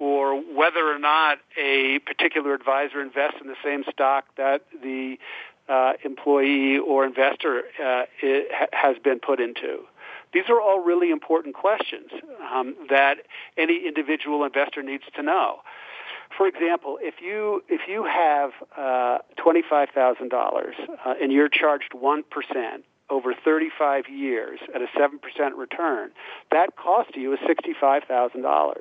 or 0.00 0.34
whether 0.40 0.92
or 0.92 0.98
not 0.98 1.38
a 1.56 2.00
particular 2.00 2.52
advisor 2.52 3.00
invests 3.00 3.38
in 3.40 3.46
the 3.46 3.56
same 3.62 3.84
stock 3.92 4.24
that 4.36 4.64
the 4.82 5.18
uh, 5.68 5.92
employee 6.04 6.78
or 6.78 7.04
investor 7.04 7.64
uh, 7.84 8.04
has 8.72 8.96
been 9.02 9.18
put 9.20 9.40
into? 9.40 9.80
These 10.32 10.44
are 10.48 10.60
all 10.60 10.80
really 10.84 11.10
important 11.10 11.54
questions 11.54 12.10
um, 12.52 12.76
that 12.90 13.18
any 13.56 13.86
individual 13.86 14.44
investor 14.44 14.82
needs 14.82 15.04
to 15.16 15.22
know. 15.22 15.60
For 16.36 16.46
example, 16.46 16.98
if 17.00 17.14
you 17.22 17.62
if 17.68 17.82
you 17.88 18.04
have 18.04 18.50
uh, 18.76 19.18
twenty 19.36 19.62
five 19.68 19.88
thousand 19.94 20.32
uh, 20.32 20.36
dollars 20.36 20.74
and 21.20 21.32
you're 21.32 21.48
charged 21.48 21.94
one 21.94 22.22
percent 22.22 22.84
over 23.10 23.34
35 23.34 24.08
years 24.08 24.60
at 24.74 24.82
a 24.82 24.86
7% 24.86 25.56
return, 25.56 26.10
that 26.50 26.76
cost 26.76 27.16
you 27.16 27.32
is 27.32 27.38
$65,000. 27.40 28.74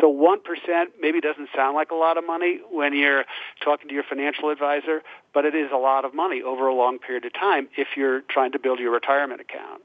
So 0.00 0.12
1% 0.12 0.86
maybe 1.00 1.20
doesn't 1.20 1.48
sound 1.54 1.74
like 1.74 1.90
a 1.90 1.94
lot 1.94 2.16
of 2.16 2.26
money 2.26 2.60
when 2.70 2.94
you're 2.94 3.24
talking 3.62 3.88
to 3.88 3.94
your 3.94 4.04
financial 4.04 4.50
advisor, 4.50 5.02
but 5.32 5.44
it 5.44 5.54
is 5.54 5.70
a 5.72 5.76
lot 5.76 6.04
of 6.04 6.14
money 6.14 6.42
over 6.42 6.66
a 6.66 6.74
long 6.74 6.98
period 6.98 7.24
of 7.24 7.32
time 7.32 7.68
if 7.76 7.88
you're 7.96 8.20
trying 8.22 8.52
to 8.52 8.58
build 8.58 8.78
your 8.78 8.92
retirement 8.92 9.40
account. 9.40 9.82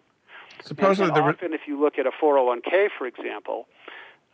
Supposedly, 0.63 1.10
and, 1.10 1.17
and 1.17 1.27
often, 1.27 1.53
if 1.53 1.62
you 1.67 1.79
look 1.79 1.98
at 1.98 2.05
a 2.05 2.12
401k, 2.12 2.89
for 2.98 3.08
example, 3.08 3.67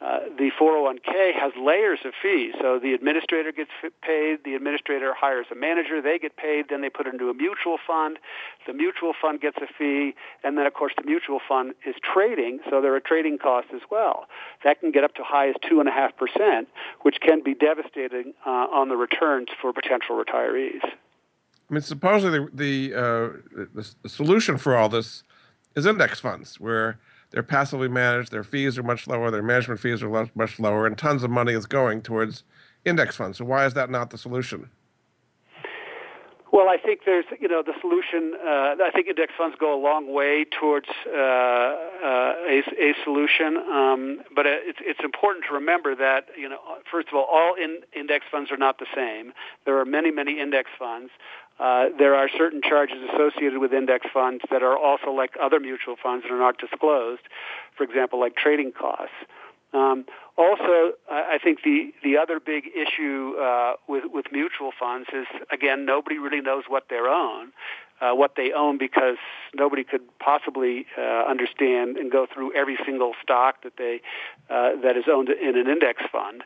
uh, 0.06 0.20
the 0.38 0.52
401k 0.60 1.34
has 1.34 1.52
layers 1.60 2.00
of 2.06 2.14
fees. 2.22 2.54
So 2.62 2.78
the 2.78 2.94
administrator 2.94 3.52
gets 3.52 3.72
paid, 4.04 4.44
the 4.46 4.54
administrator 4.54 5.16
hires 5.18 5.48
a 5.52 5.56
manager, 5.56 6.00
they 6.00 6.20
get 6.20 6.38
paid, 6.38 6.66
then 6.70 6.82
they 6.82 6.90
put 6.90 7.08
it 7.08 7.14
into 7.14 7.30
a 7.30 7.34
mutual 7.34 7.78
fund. 7.88 8.20
The 8.68 8.74
mutual 8.74 9.14
fund 9.20 9.42
gets 9.42 9.58
a 9.58 9.68
fee, 9.78 10.14
and 10.44 10.60
then 10.60 10.68
of 10.68 10.76
course 10.76 10.94
the 10.96 11.04
mutual 11.04 11.40
fund 11.48 11.74
is 11.88 11.96
trading, 12.04 12.60
so 12.70 12.82
there 12.82 12.94
are 12.94 13.00
trading 13.00 13.40
costs 13.40 13.72
as 13.74 13.82
well. 13.90 14.26
That 14.64 14.80
can 14.80 14.92
get 14.92 15.04
up 15.04 15.16
to 15.16 15.22
as 15.22 15.28
high 15.28 15.50
as 15.50 15.56
2.5%, 15.68 16.68
which 17.02 17.18
can 17.20 17.42
be 17.42 17.56
devastating 17.56 18.34
uh, 18.46 18.50
on 18.50 18.90
the 18.90 18.98
returns 18.98 19.48
for 19.60 19.74
potential 19.74 20.24
retirees. 20.24 20.84
I 20.84 21.74
mean, 21.74 21.82
supposedly 21.82 22.48
the, 22.54 22.92
the, 22.92 22.94
uh, 22.94 23.66
the 23.74 24.10
solution 24.10 24.58
for 24.58 24.76
all 24.76 24.88
this 24.88 25.24
is 25.76 25.88
index 25.88 26.20
funds, 26.20 26.60
where 26.60 27.00
they're 27.36 27.44
passively 27.44 27.90
managed. 27.90 28.32
Their 28.32 28.46
fees 28.46 28.78
are 28.78 28.84
much 28.84 29.08
lower. 29.08 29.30
Their 29.30 29.44
management 29.44 29.82
fees 29.82 30.02
are 30.02 30.30
much 30.36 30.58
lower, 30.58 30.88
and 30.88 30.98
tons 30.98 31.22
of 31.22 31.30
money 31.30 31.52
is 31.52 31.66
going 31.66 32.02
towards 32.02 32.46
index 32.86 33.18
funds. 33.18 33.40
So 33.40 33.44
why 33.44 33.66
is 33.66 33.74
that 33.74 33.90
not 33.90 34.10
the 34.12 34.18
solution? 34.18 34.70
Well, 36.54 36.70
I 36.70 36.78
think 36.78 37.02
there's, 37.06 37.26
you 37.42 37.50
know, 37.50 37.62
the 37.62 37.74
solution. 37.82 38.36
Uh, 38.40 38.76
I 38.82 38.90
think 38.94 39.08
index 39.08 39.34
funds 39.38 39.58
go 39.60 39.78
a 39.78 39.82
long 39.82 40.14
way 40.14 40.46
towards 40.46 40.88
uh, 41.06 41.12
uh, 41.12 42.34
a, 42.48 42.64
a, 42.80 42.94
solution, 43.04 43.58
um, 43.58 44.22
but 44.34 44.46
it's, 44.46 44.80
it's 44.80 45.02
important 45.04 45.44
to 45.50 45.54
remember 45.54 45.94
that, 45.94 46.28
you 46.40 46.48
know, 46.48 46.60
first 46.90 47.10
of 47.10 47.16
all, 47.16 47.28
all 47.30 47.56
in, 47.56 47.80
index 47.94 48.28
funds 48.32 48.50
are 48.50 48.58
not 48.58 48.80
the 48.80 48.86
same. 48.96 49.34
There 49.66 49.78
are 49.78 49.84
many, 49.84 50.12
many 50.12 50.40
index 50.40 50.70
funds. 50.80 51.12
Uh, 51.60 51.86
there 51.98 52.16
are 52.16 52.30
certain 52.38 52.62
charges 52.62 52.98
associated 53.14 53.60
with 53.60 53.74
index 53.74 54.06
funds 54.14 54.44
that 54.52 54.62
are 54.62 54.78
also 54.78 55.12
like 55.12 55.32
other 55.42 55.60
mutual 55.60 55.96
funds 56.02 56.24
that 56.24 56.32
are 56.32 56.40
not 56.40 56.58
disclosed. 56.58 57.22
For 57.78 57.84
example, 57.84 58.20
like 58.20 58.36
trading 58.36 58.72
costs. 58.72 59.16
Um, 59.74 60.06
also, 60.38 60.94
I 61.10 61.38
think 61.42 61.64
the 61.64 61.94
the 62.04 62.18
other 62.18 62.40
big 62.40 62.66
issue 62.68 63.36
uh, 63.40 63.74
with 63.88 64.04
with 64.12 64.26
mutual 64.32 64.72
funds 64.78 65.08
is 65.14 65.28
again 65.52 65.86
nobody 65.86 66.18
really 66.18 66.42
knows 66.42 66.64
what 66.68 66.86
they 66.90 66.98
own, 66.98 67.52
uh, 68.02 68.14
what 68.14 68.36
they 68.36 68.52
own 68.52 68.78
because 68.78 69.18
nobody 69.54 69.84
could 69.84 70.02
possibly 70.20 70.86
uh, 70.98 71.24
understand 71.28 71.98
and 71.98 72.12
go 72.12 72.26
through 72.32 72.54
every 72.54 72.78
single 72.86 73.14
stock 73.22 73.64
that 73.64 73.74
they 73.78 74.02
uh, 74.50 74.76
that 74.82 74.98
is 74.98 75.06
owned 75.10 75.30
in 75.30 75.58
an 75.58 75.68
index 75.68 76.04
fund. 76.12 76.44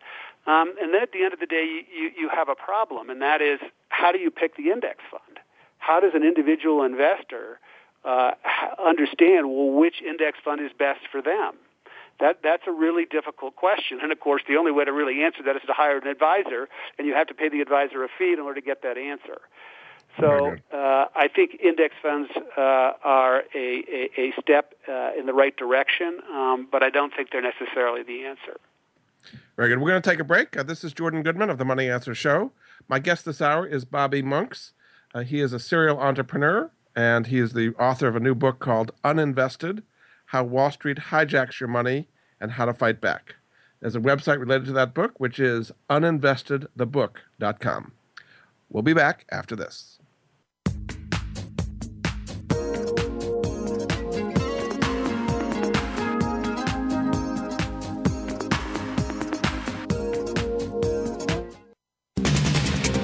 Um, 0.47 0.73
and 0.81 0.93
then 0.93 1.01
at 1.01 1.11
the 1.11 1.23
end 1.23 1.33
of 1.33 1.39
the 1.39 1.45
day, 1.45 1.83
you, 1.95 2.11
you 2.17 2.29
have 2.29 2.49
a 2.49 2.55
problem, 2.55 3.09
and 3.09 3.21
that 3.21 3.41
is 3.41 3.59
how 3.99 4.11
do 4.11 4.19
you 4.19 4.31
pick 4.31 4.55
the 4.55 4.69
index 4.69 4.99
fund? 5.11 5.39
How 5.77 5.99
does 5.99 6.13
an 6.13 6.23
individual 6.23 6.83
investor 6.83 7.59
uh, 8.05 8.31
understand 8.83 9.49
well 9.49 9.71
which 9.71 10.01
index 10.01 10.39
fund 10.43 10.61
is 10.61 10.71
best 10.77 11.01
for 11.11 11.21
them? 11.21 11.55
That 12.19 12.39
that's 12.43 12.63
a 12.67 12.71
really 12.71 13.05
difficult 13.05 13.55
question, 13.55 13.99
and 14.01 14.11
of 14.11 14.19
course, 14.19 14.41
the 14.47 14.57
only 14.57 14.71
way 14.71 14.83
to 14.83 14.91
really 14.91 15.23
answer 15.23 15.41
that 15.45 15.55
is 15.55 15.61
to 15.67 15.73
hire 15.73 15.97
an 15.97 16.07
advisor, 16.07 16.67
and 16.97 17.07
you 17.07 17.13
have 17.13 17.27
to 17.27 17.33
pay 17.33 17.47
the 17.47 17.61
advisor 17.61 18.03
a 18.03 18.09
fee 18.17 18.33
in 18.33 18.39
order 18.39 18.59
to 18.59 18.65
get 18.65 18.81
that 18.83 18.97
answer. 18.97 19.39
So 20.19 20.55
uh, 20.73 21.05
I 21.15 21.29
think 21.33 21.59
index 21.63 21.95
funds 22.01 22.29
uh, 22.57 22.61
are 23.03 23.43
a, 23.55 23.83
a, 23.87 24.09
a 24.17 24.33
step 24.41 24.73
uh, 24.87 25.11
in 25.17 25.27
the 25.27 25.33
right 25.33 25.55
direction, 25.55 26.19
um, 26.33 26.67
but 26.69 26.83
I 26.83 26.89
don't 26.89 27.13
think 27.15 27.29
they're 27.31 27.41
necessarily 27.41 28.03
the 28.03 28.25
answer. 28.25 28.57
Very 29.55 29.69
good. 29.69 29.79
We're 29.79 29.89
going 29.89 30.01
to 30.01 30.09
take 30.09 30.19
a 30.19 30.25
break. 30.25 30.57
Uh, 30.57 30.63
this 30.63 30.83
is 30.83 30.91
Jordan 30.91 31.21
Goodman 31.23 31.49
of 31.49 31.57
the 31.57 31.65
Money 31.65 31.89
Answer 31.89 32.15
Show. 32.15 32.51
My 32.89 32.97
guest 32.97 33.23
this 33.23 33.39
hour 33.39 33.67
is 33.67 33.85
Bobby 33.85 34.23
Monks. 34.23 34.73
Uh, 35.13 35.19
he 35.19 35.41
is 35.41 35.53
a 35.53 35.59
serial 35.59 35.99
entrepreneur, 35.99 36.71
and 36.95 37.27
he 37.27 37.37
is 37.37 37.53
the 37.53 37.75
author 37.75 38.07
of 38.07 38.15
a 38.15 38.19
new 38.19 38.33
book 38.33 38.57
called 38.57 38.91
Uninvested 39.03 39.83
How 40.25 40.43
Wall 40.43 40.71
Street 40.71 40.97
Hijacks 40.97 41.59
Your 41.59 41.69
Money 41.69 42.07
and 42.41 42.53
How 42.53 42.65
to 42.65 42.73
Fight 42.73 42.99
Back. 42.99 43.35
There's 43.79 43.95
a 43.95 43.99
website 43.99 44.39
related 44.39 44.65
to 44.65 44.73
that 44.73 44.95
book, 44.95 45.19
which 45.19 45.39
is 45.39 45.71
uninvestedthebook.com. 45.87 47.91
We'll 48.69 48.83
be 48.83 48.93
back 48.93 49.25
after 49.31 49.55
this. 49.55 49.98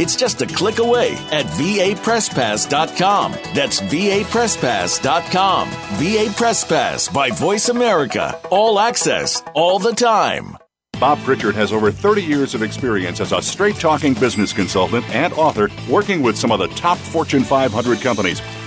It's 0.00 0.16
just 0.16 0.40
a 0.40 0.46
click 0.46 0.78
away 0.78 1.12
at 1.30 1.44
vapresspass.com. 1.44 3.32
That's 3.54 3.82
vapresspass.com. 3.82 5.68
VA 5.68 6.34
Press 6.34 6.64
Pass 6.64 7.08
by 7.08 7.30
Voice 7.30 7.68
America. 7.68 8.40
All 8.50 8.80
access, 8.80 9.42
all 9.54 9.78
the 9.78 9.92
time. 9.92 10.56
Bob 10.98 11.18
Pritchard 11.18 11.54
has 11.54 11.70
over 11.70 11.92
30 11.92 12.22
years 12.22 12.54
of 12.54 12.62
experience 12.62 13.20
as 13.20 13.32
a 13.32 13.42
straight 13.42 13.76
talking 13.76 14.14
business 14.14 14.54
consultant 14.54 15.04
and 15.10 15.34
author 15.34 15.68
working 15.88 16.22
with 16.22 16.38
some 16.38 16.50
of 16.50 16.58
the 16.58 16.68
top 16.68 16.96
Fortune 16.96 17.44
500 17.44 18.00
companies 18.00 18.40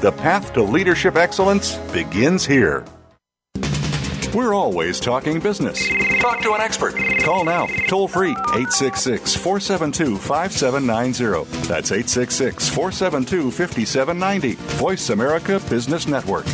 The 0.00 0.12
path 0.12 0.52
to 0.52 0.62
leadership 0.62 1.16
excellence 1.16 1.74
begins 1.92 2.46
here. 2.46 2.84
We're 4.32 4.54
always 4.54 5.00
talking 5.00 5.40
business. 5.40 5.84
Talk 6.20 6.40
to 6.42 6.52
an 6.52 6.60
expert. 6.60 6.94
Call 7.22 7.42
now, 7.42 7.66
toll 7.88 8.06
free, 8.06 8.30
866 8.30 9.34
472 9.34 10.16
5790. 10.18 11.66
That's 11.66 11.90
866 11.90 12.68
472 12.68 13.50
5790. 13.50 14.52
Voice 14.76 15.10
America 15.10 15.60
Business 15.68 16.06
Network. 16.06 16.46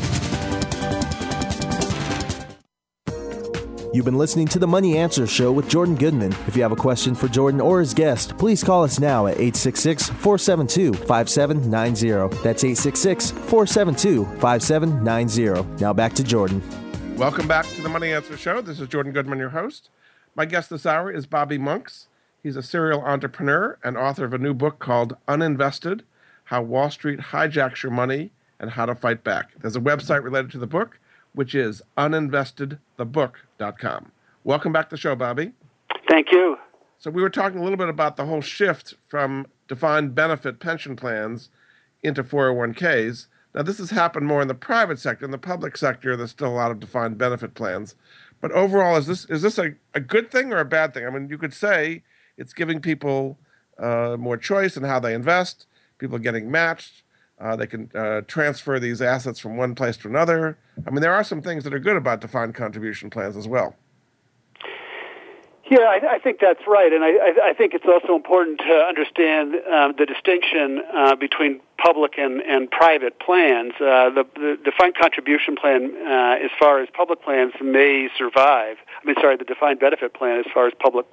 You've 3.94 4.04
been 4.04 4.18
listening 4.18 4.48
to 4.48 4.58
the 4.58 4.66
Money 4.66 4.98
Answer 4.98 5.24
Show 5.24 5.52
with 5.52 5.68
Jordan 5.68 5.94
Goodman. 5.94 6.32
If 6.48 6.56
you 6.56 6.62
have 6.62 6.72
a 6.72 6.76
question 6.76 7.14
for 7.14 7.28
Jordan 7.28 7.60
or 7.60 7.78
his 7.78 7.94
guest, 7.94 8.36
please 8.38 8.64
call 8.64 8.82
us 8.82 8.98
now 8.98 9.28
at 9.28 9.34
866 9.34 10.08
472 10.08 10.94
5790. 10.94 12.36
That's 12.42 12.64
866 12.64 13.30
472 13.30 14.24
5790. 14.40 15.80
Now 15.80 15.92
back 15.92 16.12
to 16.14 16.24
Jordan. 16.24 16.60
Welcome 17.16 17.46
back 17.46 17.66
to 17.66 17.82
the 17.82 17.88
Money 17.88 18.12
Answer 18.12 18.36
Show. 18.36 18.60
This 18.60 18.80
is 18.80 18.88
Jordan 18.88 19.12
Goodman, 19.12 19.38
your 19.38 19.50
host. 19.50 19.90
My 20.34 20.44
guest 20.44 20.70
this 20.70 20.86
hour 20.86 21.08
is 21.08 21.26
Bobby 21.26 21.56
Monks. 21.56 22.08
He's 22.42 22.56
a 22.56 22.64
serial 22.64 23.00
entrepreneur 23.00 23.78
and 23.84 23.96
author 23.96 24.24
of 24.24 24.34
a 24.34 24.38
new 24.38 24.54
book 24.54 24.80
called 24.80 25.16
Uninvested 25.28 26.00
How 26.46 26.62
Wall 26.62 26.90
Street 26.90 27.20
Hijacks 27.30 27.84
Your 27.84 27.92
Money 27.92 28.32
and 28.58 28.70
How 28.70 28.86
to 28.86 28.96
Fight 28.96 29.22
Back. 29.22 29.52
There's 29.60 29.76
a 29.76 29.80
website 29.80 30.24
related 30.24 30.50
to 30.50 30.58
the 30.58 30.66
book, 30.66 30.98
which 31.34 31.54
is 31.54 31.82
uninvestedthebook.com. 31.98 34.12
Welcome 34.44 34.72
back 34.72 34.88
to 34.88 34.96
the 34.96 35.00
show, 35.00 35.14
Bobby. 35.14 35.52
Thank 36.08 36.32
you. 36.32 36.56
So, 36.98 37.10
we 37.10 37.22
were 37.22 37.30
talking 37.30 37.58
a 37.58 37.62
little 37.62 37.76
bit 37.76 37.88
about 37.88 38.16
the 38.16 38.26
whole 38.26 38.40
shift 38.40 38.94
from 39.08 39.46
defined 39.68 40.14
benefit 40.14 40.60
pension 40.60 40.96
plans 40.96 41.50
into 42.02 42.22
401ks. 42.22 43.26
Now, 43.54 43.62
this 43.62 43.78
has 43.78 43.90
happened 43.90 44.26
more 44.26 44.42
in 44.42 44.48
the 44.48 44.54
private 44.54 44.98
sector. 44.98 45.24
In 45.24 45.30
the 45.30 45.38
public 45.38 45.76
sector, 45.76 46.16
there's 46.16 46.30
still 46.30 46.48
a 46.48 46.54
lot 46.54 46.70
of 46.70 46.80
defined 46.80 47.18
benefit 47.18 47.54
plans. 47.54 47.94
But 48.40 48.52
overall, 48.52 48.96
is 48.96 49.06
this 49.06 49.24
is 49.26 49.42
this 49.42 49.58
a, 49.58 49.74
a 49.94 50.00
good 50.00 50.30
thing 50.30 50.52
or 50.52 50.58
a 50.58 50.64
bad 50.64 50.92
thing? 50.92 51.06
I 51.06 51.10
mean, 51.10 51.28
you 51.30 51.38
could 51.38 51.54
say 51.54 52.02
it's 52.36 52.52
giving 52.52 52.80
people 52.80 53.38
uh, 53.78 54.16
more 54.18 54.36
choice 54.36 54.76
in 54.76 54.82
how 54.82 55.00
they 55.00 55.14
invest. 55.14 55.66
People 55.98 56.16
are 56.16 56.20
getting 56.20 56.50
matched. 56.50 57.03
Uh, 57.40 57.56
they 57.56 57.66
can 57.66 57.90
uh, 57.94 58.20
transfer 58.28 58.78
these 58.78 59.02
assets 59.02 59.40
from 59.40 59.56
one 59.56 59.74
place 59.74 59.96
to 59.98 60.08
another. 60.08 60.56
I 60.86 60.90
mean, 60.90 61.02
there 61.02 61.12
are 61.12 61.24
some 61.24 61.42
things 61.42 61.64
that 61.64 61.74
are 61.74 61.80
good 61.80 61.96
about 61.96 62.20
defined 62.20 62.54
contribution 62.54 63.10
plans 63.10 63.36
as 63.36 63.48
well. 63.48 63.74
Yeah, 65.70 65.80
I, 65.80 66.16
I 66.16 66.18
think 66.18 66.40
that's 66.40 66.60
right, 66.66 66.92
and 66.92 67.02
I, 67.02 67.50
I 67.50 67.54
think 67.54 67.73
it's 67.73 67.86
also 67.86 68.14
important 68.14 68.58
to 68.58 68.75
understand 68.86 69.54
um, 69.73 69.94
the 69.97 70.04
distinction 70.04 70.82
uh, 70.94 71.16
between 71.16 71.60
public 71.78 72.19
and, 72.19 72.41
and 72.41 72.71
private 72.71 73.19
plans. 73.19 73.73
Uh, 73.75 74.10
the, 74.10 74.26
the 74.34 74.58
defined 74.65 74.95
contribution 74.95 75.56
plan, 75.56 75.95
uh, 75.97 76.45
as 76.45 76.50
far 76.58 76.80
as 76.80 76.89
public 76.93 77.23
plans, 77.23 77.52
may 77.60 78.08
survive. 78.17 78.76
I 79.02 79.06
mean, 79.06 79.17
sorry, 79.21 79.37
the 79.37 79.45
defined 79.45 79.80
benefit 79.80 80.15
plan, 80.15 80.39
as 80.39 80.47
far 80.52 80.67
as 80.67 80.73
public 80.78 81.06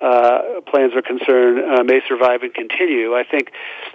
uh, 0.00 0.60
plans 0.66 0.92
are 0.94 1.02
concerned, 1.02 1.60
uh, 1.60 1.84
may 1.84 2.00
survive 2.06 2.42
and 2.42 2.52
continue. 2.52 3.14
I 3.14 3.24
think 3.24 3.52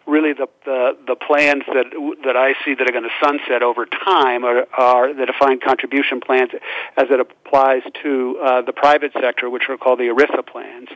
really 0.07 0.33
the, 0.33 0.47
the, 0.65 0.97
the 1.05 1.15
plans 1.15 1.63
that 1.67 1.85
that 2.23 2.35
I 2.35 2.53
see 2.65 2.73
that 2.73 2.87
are 2.87 2.91
going 2.91 3.03
to 3.03 3.15
sunset 3.23 3.61
over 3.61 3.85
time 3.85 4.43
are, 4.43 4.65
are 4.73 5.13
the 5.13 5.25
defined 5.25 5.61
contribution 5.61 6.21
plans 6.21 6.51
as 6.97 7.07
it 7.11 7.19
applies 7.19 7.83
to 8.01 8.39
uh, 8.41 8.61
the 8.61 8.73
private 8.73 9.11
sector, 9.13 9.49
which 9.49 9.63
are 9.69 9.77
called 9.77 9.99
the 9.99 10.05
ERISA 10.05 10.47
plans. 10.47 10.89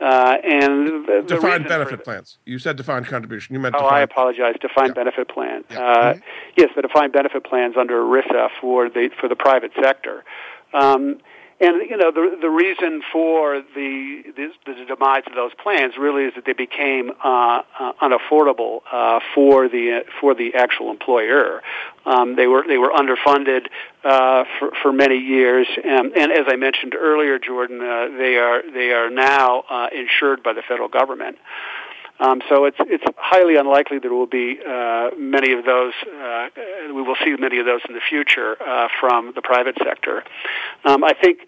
Uh, 0.00 0.36
and 0.44 1.06
the, 1.06 1.24
the 1.26 1.34
defined 1.34 1.66
benefit 1.66 2.04
plans. 2.04 2.38
You 2.46 2.60
said 2.60 2.76
defined 2.76 3.06
contribution. 3.06 3.54
You 3.54 3.60
meant. 3.60 3.74
Oh, 3.74 3.82
defined. 3.82 3.96
I 3.96 4.00
apologize. 4.02 4.54
Defined 4.60 4.88
yeah. 4.90 5.04
benefit 5.04 5.28
plan. 5.28 5.64
Yeah. 5.70 5.78
Uh, 5.78 6.14
mm-hmm. 6.14 6.20
Yes, 6.56 6.70
the 6.76 6.82
defined 6.82 7.12
benefit 7.12 7.44
plans 7.44 7.74
under 7.76 8.00
ERISA 8.00 8.50
for 8.60 8.88
the 8.88 9.10
for 9.20 9.28
the 9.28 9.34
private 9.34 9.72
sector. 9.82 10.24
Um, 10.72 11.18
and 11.60 11.90
you 11.90 11.96
know 11.96 12.10
the 12.12 12.38
the 12.40 12.48
reason 12.48 13.02
for 13.12 13.62
the 13.74 14.22
the, 14.36 14.50
the 14.64 14.84
demise 14.84 15.24
of 15.26 15.34
those 15.34 15.52
plans 15.54 15.94
really 15.98 16.24
is 16.24 16.34
that 16.34 16.44
they 16.44 16.52
became 16.52 17.10
uh, 17.22 17.62
uh, 17.78 17.92
unaffordable 18.00 18.80
uh, 18.92 19.20
for 19.34 19.68
the 19.68 20.04
for 20.20 20.34
the 20.34 20.54
actual 20.54 20.90
employer. 20.90 21.62
Um, 22.06 22.36
they 22.36 22.46
were 22.46 22.64
they 22.66 22.78
were 22.78 22.90
underfunded 22.90 23.66
uh, 24.04 24.44
for 24.58 24.70
for 24.82 24.92
many 24.92 25.18
years, 25.18 25.66
and, 25.84 26.16
and 26.16 26.30
as 26.30 26.46
I 26.46 26.56
mentioned 26.56 26.94
earlier, 26.94 27.38
Jordan, 27.38 27.80
uh, 27.80 28.08
they 28.16 28.36
are 28.36 28.62
they 28.72 28.92
are 28.92 29.10
now 29.10 29.64
uh, 29.68 29.88
insured 29.92 30.42
by 30.42 30.52
the 30.52 30.62
federal 30.62 30.88
government. 30.88 31.38
Um, 32.20 32.42
so 32.48 32.64
it's 32.64 32.76
it's 32.80 33.04
highly 33.16 33.56
unlikely 33.56 34.00
there 34.00 34.12
will 34.12 34.26
be 34.26 34.58
uh, 34.60 35.10
many 35.16 35.52
of 35.52 35.64
those. 35.64 35.92
Uh, 36.06 36.48
we 36.88 37.02
will 37.02 37.16
see 37.24 37.36
many 37.38 37.58
of 37.58 37.66
those 37.66 37.80
in 37.88 37.94
the 37.94 38.00
future 38.08 38.56
uh, 38.60 38.88
from 39.00 39.32
the 39.34 39.42
private 39.42 39.76
sector. 39.82 40.24
Um, 40.84 41.04
I 41.04 41.14
think. 41.14 41.40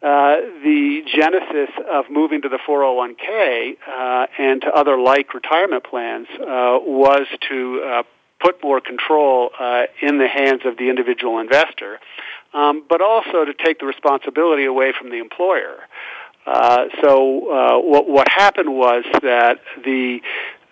Uh, 0.00 0.36
the 0.62 1.02
genesis 1.12 1.74
of 1.90 2.04
moving 2.08 2.40
to 2.40 2.48
the 2.48 2.58
401k 2.68 3.76
uh, 3.84 4.26
and 4.38 4.60
to 4.60 4.68
other 4.68 4.96
like 4.96 5.34
retirement 5.34 5.82
plans 5.82 6.28
uh, 6.34 6.78
was 6.80 7.26
to 7.48 8.04
put 8.40 8.62
more 8.62 8.80
control 8.80 9.50
uh, 9.58 9.84
in 10.00 10.18
the 10.18 10.28
hands 10.28 10.62
of 10.64 10.76
the 10.76 10.88
individual 10.88 11.38
investor, 11.38 11.98
um, 12.54 12.84
but 12.88 13.00
also 13.00 13.44
to 13.44 13.52
take 13.54 13.80
the 13.80 13.86
responsibility 13.86 14.64
away 14.64 14.92
from 14.98 15.10
the 15.10 15.18
employer. 15.18 15.76
Uh, 16.48 16.88
so 17.02 17.50
uh, 17.50 17.78
what 17.78 18.08
what 18.08 18.26
happened 18.26 18.74
was 18.74 19.04
that 19.20 19.60
the 19.84 20.18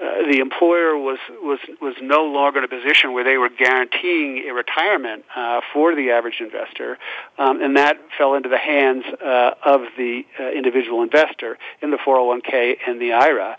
uh, 0.00 0.22
the 0.30 0.38
employer 0.38 0.96
was 0.96 1.18
was 1.42 1.58
was 1.82 1.94
no 2.00 2.24
longer 2.24 2.60
in 2.60 2.64
a 2.64 2.68
position 2.68 3.12
where 3.12 3.24
they 3.24 3.36
were 3.36 3.50
guaranteeing 3.50 4.48
a 4.48 4.54
retirement 4.54 5.22
uh, 5.36 5.60
for 5.74 5.94
the 5.94 6.10
average 6.10 6.40
investor, 6.40 6.96
um, 7.36 7.62
and 7.62 7.76
that 7.76 7.98
fell 8.16 8.34
into 8.34 8.48
the 8.48 8.56
hands 8.58 9.04
uh, 9.22 9.50
of 9.62 9.82
the 9.98 10.24
uh, 10.40 10.48
individual 10.48 11.02
investor 11.02 11.58
in 11.82 11.90
the 11.90 11.98
401k 11.98 12.76
and 12.86 12.98
the 12.98 13.12
IRA. 13.12 13.58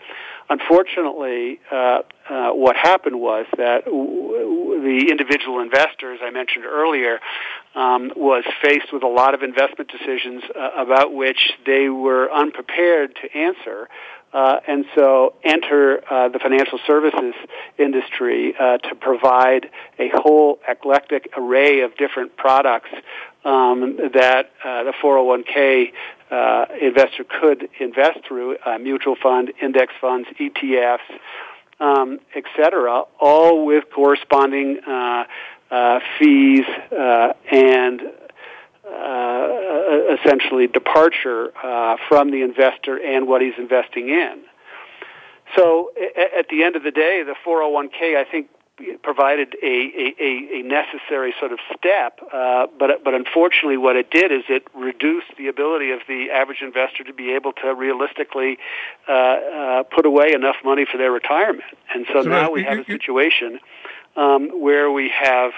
Unfortunately, 0.50 1.60
uh, 1.70 2.00
uh, 2.28 2.50
what 2.52 2.74
happened 2.74 3.20
was 3.20 3.44
that 3.58 3.84
w- 3.84 4.80
the 4.82 5.10
individual 5.10 5.60
investor, 5.60 6.14
as 6.14 6.20
I 6.22 6.30
mentioned 6.30 6.64
earlier, 6.64 7.20
um, 7.74 8.12
was 8.16 8.44
faced 8.62 8.90
with 8.92 9.02
a 9.02 9.08
lot 9.08 9.34
of 9.34 9.42
investment 9.42 9.90
decisions 9.90 10.42
uh, 10.56 10.70
about 10.76 11.12
which 11.12 11.52
they 11.66 11.90
were 11.90 12.32
unprepared 12.32 13.14
to 13.16 13.38
answer. 13.38 13.88
Uh, 14.32 14.60
and 14.66 14.84
so 14.94 15.34
enter 15.42 16.02
uh, 16.10 16.28
the 16.28 16.38
financial 16.38 16.78
services 16.86 17.34
industry 17.78 18.54
uh, 18.58 18.76
to 18.78 18.94
provide 18.94 19.70
a 19.98 20.10
whole 20.14 20.58
eclectic 20.68 21.30
array 21.36 21.80
of 21.80 21.96
different 21.96 22.36
products 22.36 22.90
um, 23.44 23.96
that 24.14 24.50
uh, 24.64 24.84
the 24.84 24.92
401k 25.02 25.92
uh, 26.30 26.66
investor 26.80 27.24
could 27.24 27.68
invest 27.80 28.20
through 28.26 28.56
uh, 28.64 28.78
mutual 28.78 29.16
fund, 29.16 29.52
index 29.62 29.92
funds, 30.00 30.28
ETFs, 30.38 30.98
um, 31.80 32.18
etc., 32.34 33.02
all 33.20 33.64
with 33.64 33.84
corresponding 33.94 34.80
fees 36.18 36.64
and 37.50 38.02
uh, 38.88 40.14
essentially 40.18 40.66
departure 40.66 41.52
uh, 41.62 41.96
from 42.08 42.30
the 42.30 42.42
investor 42.42 42.96
and 42.96 43.28
what 43.28 43.42
he's 43.42 43.54
investing 43.58 44.08
in. 44.08 44.40
So 45.56 45.92
at 46.38 46.48
the 46.48 46.62
end 46.62 46.76
of 46.76 46.82
the 46.82 46.90
day, 46.90 47.22
the 47.22 47.34
401k 47.46 48.16
I 48.16 48.24
think 48.30 48.48
provided 49.02 49.56
a, 49.62 49.66
a, 49.66 50.58
a, 50.58 50.62
necessary 50.62 51.34
sort 51.38 51.52
of 51.52 51.58
step, 51.76 52.20
uh, 52.32 52.66
but 52.78 53.02
but 53.04 53.14
unfortunately, 53.14 53.76
what 53.76 53.96
it 53.96 54.10
did 54.10 54.30
is 54.30 54.44
it 54.48 54.66
reduced 54.74 55.28
the 55.36 55.48
ability 55.48 55.90
of 55.90 56.00
the 56.06 56.30
average 56.30 56.62
investor 56.62 57.04
to 57.04 57.12
be 57.12 57.32
able 57.32 57.52
to 57.52 57.74
realistically 57.74 58.58
uh, 59.08 59.12
uh, 59.12 59.82
put 59.84 60.06
away 60.06 60.32
enough 60.32 60.56
money 60.64 60.86
for 60.90 60.98
their 60.98 61.12
retirement. 61.12 61.64
And 61.92 62.06
so, 62.12 62.22
so 62.22 62.28
now 62.28 62.50
we 62.50 62.64
have 62.64 62.78
a 62.78 62.84
situation 62.84 63.60
um, 64.16 64.48
where 64.60 64.90
we 64.90 65.10
have. 65.10 65.52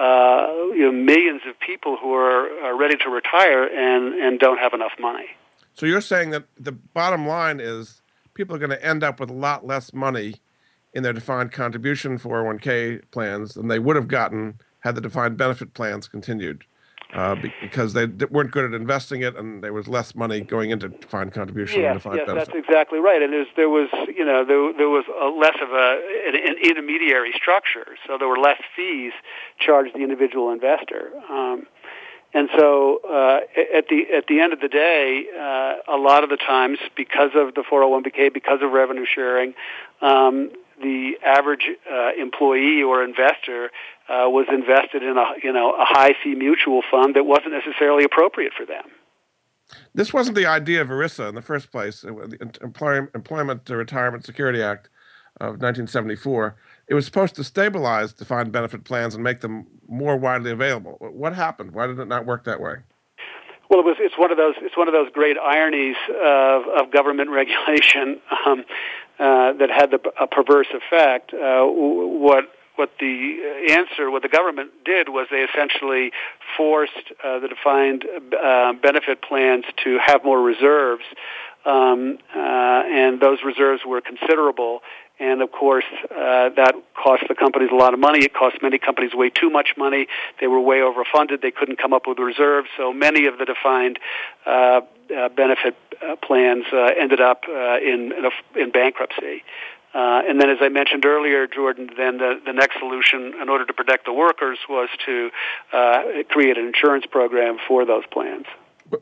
Uh, 0.00 0.46
you 0.76 0.84
know, 0.84 0.92
millions 0.92 1.40
of 1.44 1.58
people 1.58 1.96
who 1.96 2.14
are, 2.14 2.48
are 2.62 2.78
ready 2.78 2.96
to 2.96 3.10
retire 3.10 3.64
and, 3.64 4.14
and 4.14 4.38
don't 4.38 4.58
have 4.58 4.72
enough 4.72 4.92
money. 5.00 5.26
So 5.74 5.86
you're 5.86 6.00
saying 6.00 6.30
that 6.30 6.44
the 6.56 6.70
bottom 6.70 7.26
line 7.26 7.58
is 7.58 8.00
people 8.32 8.54
are 8.54 8.60
going 8.60 8.70
to 8.70 8.80
end 8.80 9.02
up 9.02 9.18
with 9.18 9.28
a 9.28 9.34
lot 9.34 9.66
less 9.66 9.92
money 9.92 10.36
in 10.98 11.04
their 11.04 11.12
defined 11.12 11.52
contribution 11.52 12.18
401k 12.18 13.02
plans 13.12 13.54
than 13.54 13.68
they 13.68 13.78
would 13.78 13.94
have 13.94 14.08
gotten 14.08 14.58
had 14.80 14.96
the 14.96 15.00
defined 15.00 15.38
benefit 15.38 15.72
plans 15.72 16.08
continued. 16.08 16.64
Uh, 17.14 17.34
because 17.62 17.94
they 17.94 18.04
weren't 18.04 18.50
good 18.50 18.66
at 18.66 18.74
investing 18.74 19.22
it, 19.22 19.34
and 19.34 19.64
there 19.64 19.72
was 19.72 19.88
less 19.88 20.14
money 20.14 20.42
going 20.42 20.68
into 20.68 20.90
defined 20.90 21.32
contribution 21.32 21.80
yes, 21.80 21.92
and 21.92 21.98
defined 21.98 22.16
yes, 22.18 22.26
benefit. 22.26 22.52
that's 22.52 22.68
exactly 22.68 22.98
right. 22.98 23.22
And 23.22 23.32
there 23.56 23.70
was, 23.70 23.88
you 24.14 24.26
know, 24.26 24.44
there, 24.44 24.74
there 24.74 24.90
was 24.90 25.06
a 25.18 25.28
less 25.28 25.56
of 25.62 25.70
a 25.70 26.02
an, 26.28 26.34
an, 26.34 26.56
intermediary 26.62 27.32
structure, 27.34 27.96
so 28.06 28.18
there 28.18 28.28
were 28.28 28.38
less 28.38 28.60
fees 28.76 29.12
charged 29.58 29.94
the 29.94 30.00
individual 30.00 30.52
investor. 30.52 31.10
Um, 31.30 31.66
and 32.34 32.50
so, 32.58 33.00
uh, 33.08 33.40
at 33.74 33.88
the 33.88 34.04
at 34.14 34.26
the 34.26 34.40
end 34.40 34.52
of 34.52 34.60
the 34.60 34.68
day, 34.68 35.24
uh, 35.34 35.76
a 35.88 35.96
lot 35.96 36.24
of 36.24 36.28
the 36.28 36.36
times, 36.36 36.78
because 36.94 37.30
of 37.34 37.54
the 37.54 37.62
401k, 37.62 38.34
because 38.34 38.60
of 38.60 38.70
revenue 38.70 39.06
sharing, 39.06 39.54
um, 40.02 40.50
the 40.80 41.12
average 41.24 41.68
uh, 41.90 42.10
employee 42.18 42.82
or 42.82 43.02
investor 43.02 43.70
uh, 44.08 44.28
was 44.28 44.46
invested 44.50 45.02
in 45.02 45.16
a 45.16 45.34
you 45.42 45.52
know 45.52 45.72
a 45.72 45.84
high 45.84 46.14
fee 46.22 46.34
mutual 46.34 46.82
fund 46.90 47.14
that 47.16 47.24
wasn't 47.24 47.52
necessarily 47.52 48.04
appropriate 48.04 48.52
for 48.56 48.64
them. 48.64 48.84
This 49.94 50.12
wasn't 50.12 50.36
the 50.36 50.46
idea 50.46 50.80
of 50.80 50.88
ERISA 50.88 51.28
in 51.28 51.34
the 51.34 51.42
first 51.42 51.70
place. 51.70 52.00
The 52.00 52.60
Employment 53.14 53.68
Retirement 53.68 54.24
Security 54.24 54.62
Act 54.62 54.88
of 55.40 55.60
1974. 55.60 56.56
It 56.88 56.94
was 56.94 57.04
supposed 57.04 57.34
to 57.36 57.44
stabilize 57.44 58.12
defined 58.12 58.50
benefit 58.50 58.84
plans 58.84 59.14
and 59.14 59.22
make 59.22 59.40
them 59.40 59.66
more 59.86 60.16
widely 60.16 60.50
available. 60.50 60.96
What 61.00 61.34
happened? 61.34 61.72
Why 61.72 61.86
did 61.86 61.98
it 61.98 62.08
not 62.08 62.26
work 62.26 62.44
that 62.44 62.60
way? 62.60 62.76
Well, 63.68 63.80
it 63.80 63.84
was. 63.84 63.96
It's 64.00 64.16
one 64.16 64.30
of 64.30 64.38
those. 64.38 64.54
It's 64.62 64.76
one 64.76 64.88
of 64.88 64.94
those 64.94 65.10
great 65.12 65.36
ironies 65.36 65.96
of, 66.08 66.62
of 66.68 66.90
government 66.90 67.30
regulation 67.42 68.18
um, 68.46 68.64
uh, 69.18 69.52
that 69.54 69.70
had 69.70 69.90
the, 69.90 70.00
a 70.20 70.26
perverse 70.26 70.68
effect. 70.72 71.32
Uh, 71.34 71.64
what 71.66 72.44
what 72.76 72.90
the 73.00 73.66
answer, 73.70 74.08
what 74.08 74.22
the 74.22 74.28
government 74.28 74.70
did 74.84 75.08
was 75.08 75.26
they 75.32 75.38
essentially 75.38 76.12
forced 76.56 76.92
uh, 77.24 77.40
the 77.40 77.48
defined 77.48 78.04
uh, 78.32 78.72
benefit 78.74 79.20
plans 79.20 79.64
to 79.82 79.98
have 79.98 80.22
more 80.24 80.40
reserves, 80.40 81.02
um, 81.66 82.18
uh, 82.32 82.38
and 82.38 83.20
those 83.20 83.38
reserves 83.44 83.82
were 83.84 84.00
considerable. 84.00 84.80
And 85.18 85.42
of 85.42 85.50
course, 85.50 85.84
uh, 86.08 86.50
that 86.54 86.74
cost 86.94 87.24
the 87.28 87.34
companies 87.34 87.70
a 87.72 87.74
lot 87.74 87.94
of 87.94 87.98
money. 87.98 88.20
It 88.20 88.32
cost 88.32 88.62
many 88.62 88.78
companies 88.78 89.12
way 89.12 89.30
too 89.30 89.50
much 89.50 89.70
money. 89.76 90.06
They 90.40 90.46
were 90.46 90.60
way 90.60 90.76
overfunded. 90.76 91.42
They 91.42 91.50
couldn't 91.50 91.78
come 91.78 91.92
up 91.92 92.06
with 92.06 92.20
reserves. 92.20 92.68
So 92.76 92.92
many 92.92 93.26
of 93.26 93.38
the 93.38 93.44
defined 93.44 93.98
uh, 94.46 94.82
uh, 95.16 95.28
benefit 95.28 95.76
uh, 96.02 96.16
plans 96.16 96.64
uh, 96.72 96.90
ended 96.98 97.20
up 97.20 97.42
uh, 97.48 97.78
in 97.78 98.12
in, 98.12 98.24
a, 98.24 98.58
in 98.60 98.70
bankruptcy. 98.70 99.42
Uh, 99.94 100.22
and 100.28 100.40
then, 100.40 100.50
as 100.50 100.58
I 100.60 100.68
mentioned 100.68 101.06
earlier, 101.06 101.46
Jordan, 101.46 101.90
then 101.96 102.18
the, 102.18 102.40
the 102.44 102.52
next 102.52 102.78
solution 102.78 103.32
in 103.40 103.48
order 103.48 103.64
to 103.64 103.72
protect 103.72 104.04
the 104.04 104.12
workers 104.12 104.58
was 104.68 104.90
to 105.06 105.30
uh, 105.72 106.02
create 106.28 106.58
an 106.58 106.66
insurance 106.66 107.06
program 107.06 107.56
for 107.66 107.86
those 107.86 108.04
plans. 108.12 108.44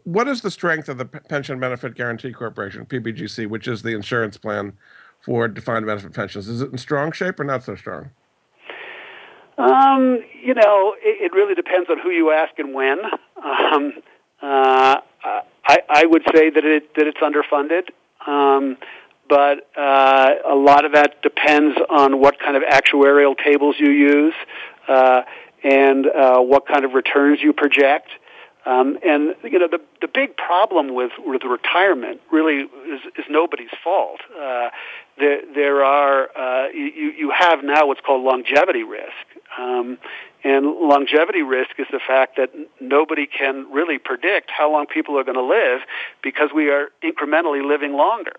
What 0.04 0.28
is 0.28 0.42
the 0.42 0.50
strength 0.50 0.88
of 0.88 0.98
the 0.98 1.04
Pension 1.04 1.58
Benefit 1.58 1.94
Guaranty 1.96 2.32
Corporation, 2.32 2.86
PBGC, 2.86 3.48
which 3.48 3.66
is 3.66 3.82
the 3.82 3.94
insurance 3.94 4.36
plan 4.36 4.74
for 5.20 5.48
defined 5.48 5.86
benefit 5.86 6.12
pensions? 6.12 6.48
Is 6.48 6.60
it 6.60 6.70
in 6.70 6.78
strong 6.78 7.12
shape 7.12 7.40
or 7.40 7.44
not 7.44 7.64
so 7.64 7.74
strong? 7.74 8.10
Um, 9.58 10.22
you 10.42 10.54
know, 10.54 10.94
it, 11.00 11.32
it 11.32 11.32
really 11.32 11.54
depends 11.54 11.90
on 11.90 11.98
who 11.98 12.10
you 12.10 12.30
ask 12.30 12.58
and 12.58 12.74
when. 12.74 12.98
Um, 13.42 13.92
uh, 14.42 14.96
I, 15.66 15.78
I 15.88 16.06
would 16.06 16.22
say 16.34 16.50
that 16.50 16.64
it 16.64 16.94
that 16.94 17.06
it's 17.06 17.18
underfunded. 17.18 17.88
Um, 18.26 18.76
but 19.28 19.68
uh, 19.76 20.34
a 20.48 20.54
lot 20.54 20.84
of 20.84 20.92
that 20.92 21.20
depends 21.22 21.76
on 21.90 22.20
what 22.20 22.38
kind 22.38 22.56
of 22.56 22.62
actuarial 22.62 23.36
tables 23.36 23.74
you 23.78 23.90
use 23.90 24.34
uh, 24.88 25.22
and 25.64 26.06
uh, 26.06 26.38
what 26.38 26.66
kind 26.66 26.84
of 26.84 26.92
returns 26.92 27.40
you 27.42 27.52
project. 27.52 28.08
Um, 28.64 28.98
and 29.04 29.36
you 29.44 29.60
know 29.60 29.68
the 29.68 29.80
the 30.00 30.08
big 30.08 30.36
problem 30.36 30.92
with 30.94 31.12
with 31.18 31.42
retirement 31.44 32.20
really 32.32 32.62
is, 32.62 33.00
is 33.16 33.24
nobody's 33.30 33.70
fault. 33.82 34.20
Uh, 34.36 34.70
there 35.18 35.40
there 35.54 35.84
are 35.84 36.28
uh, 36.36 36.68
you 36.70 37.12
you 37.16 37.30
have 37.30 37.62
now 37.62 37.86
what's 37.86 38.00
called 38.00 38.24
longevity 38.24 38.82
risk, 38.82 39.12
um, 39.56 39.98
and 40.44 40.66
longevity 40.66 41.42
risk 41.42 41.70
is 41.78 41.86
the 41.90 42.00
fact 42.00 42.36
that 42.36 42.50
nobody 42.80 43.26
can 43.26 43.70
really 43.72 43.98
predict 43.98 44.50
how 44.50 44.70
long 44.70 44.86
people 44.86 45.18
are 45.18 45.24
going 45.24 45.36
to 45.36 45.42
live 45.42 45.80
because 46.22 46.50
we 46.54 46.70
are 46.70 46.88
incrementally 47.02 47.66
living 47.66 47.94
longer. 47.94 48.36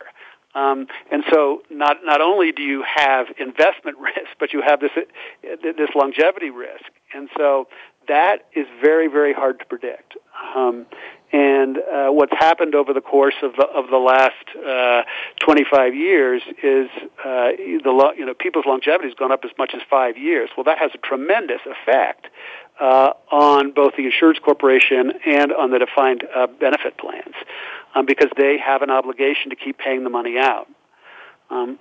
Um, 0.55 0.87
and 1.11 1.23
so 1.31 1.61
not, 1.69 1.97
not 2.03 2.21
only 2.21 2.51
do 2.51 2.63
you 2.63 2.83
have 2.83 3.27
investment 3.37 3.97
risk, 3.99 4.29
but 4.39 4.53
you 4.53 4.61
have 4.61 4.79
this, 4.79 4.91
this 5.43 5.89
longevity 5.95 6.49
risk. 6.49 6.85
And 7.13 7.29
so 7.37 7.67
that 8.07 8.45
is 8.53 8.65
very, 8.81 9.07
very 9.07 9.33
hard 9.33 9.59
to 9.59 9.65
predict. 9.65 10.15
Um, 10.55 10.85
and 11.31 11.77
uh, 11.77 12.07
what's 12.07 12.31
happened 12.31 12.73
over 12.73 12.93
the 12.93 13.01
course 13.01 13.35
of 13.43 13.53
the, 13.55 13.65
of 13.65 13.89
the 13.89 13.97
last 13.97 14.33
uh, 14.65 15.03
25 15.41 15.93
years 15.93 16.41
is 16.63 16.89
uh, 17.19 17.51
the 17.57 18.13
you 18.17 18.25
know 18.25 18.33
people's 18.33 18.65
longevity 18.65 19.09
has 19.09 19.15
gone 19.15 19.31
up 19.31 19.43
as 19.43 19.51
much 19.57 19.73
as 19.73 19.81
five 19.89 20.17
years. 20.17 20.49
Well, 20.55 20.63
that 20.63 20.77
has 20.77 20.91
a 20.93 20.97
tremendous 20.99 21.61
effect 21.65 22.27
uh, 22.79 23.11
on 23.31 23.71
both 23.71 23.95
the 23.97 24.05
insurance 24.05 24.39
corporation 24.39 25.13
and 25.25 25.51
on 25.51 25.71
the 25.71 25.79
defined 25.79 26.23
uh, 26.33 26.47
benefit 26.47 26.97
plans 26.97 27.35
um, 27.95 28.05
because 28.05 28.29
they 28.37 28.57
have 28.57 28.81
an 28.81 28.89
obligation 28.89 29.49
to 29.49 29.55
keep 29.55 29.77
paying 29.77 30.03
the 30.03 30.09
money 30.09 30.37
out. 30.37 30.67
Um, 31.49 31.79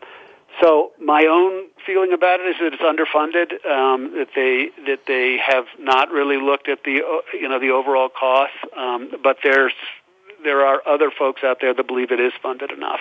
so 0.61 0.93
my 1.01 1.27
own 1.27 1.69
feeling 1.85 2.13
about 2.13 2.41
it 2.41 2.49
is 2.49 2.57
that 2.61 2.73
it's 2.73 2.83
underfunded. 2.83 3.65
Um, 3.71 4.13
that 4.17 4.29
they 4.35 4.71
that 4.87 5.01
they 5.07 5.39
have 5.39 5.67
not 5.79 6.11
really 6.11 6.37
looked 6.37 6.69
at 6.69 6.85
the 6.85 7.03
uh, 7.03 7.21
you 7.33 7.49
know 7.49 7.59
the 7.59 7.71
overall 7.71 8.09
costs. 8.09 8.57
Um, 8.77 9.11
but 9.23 9.39
there's 9.43 9.73
there 10.45 10.65
are 10.65 10.83
other 10.87 11.11
folks 11.11 11.43
out 11.45 11.59
there 11.61 11.75
that 11.75 11.87
believe 11.87 12.11
it 12.11 12.21
is 12.21 12.33
funded 12.43 12.71
enough. 12.71 13.01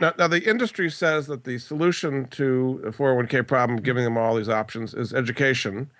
Now, 0.00 0.12
now, 0.16 0.28
the 0.28 0.48
industry 0.48 0.90
says 0.90 1.26
that 1.26 1.42
the 1.42 1.58
solution 1.58 2.28
to 2.28 2.80
the 2.84 2.90
401k 2.90 3.46
problem, 3.46 3.80
giving 3.80 4.04
them 4.04 4.16
all 4.16 4.36
these 4.36 4.48
options, 4.48 4.94
is 4.94 5.12
education. 5.12 5.90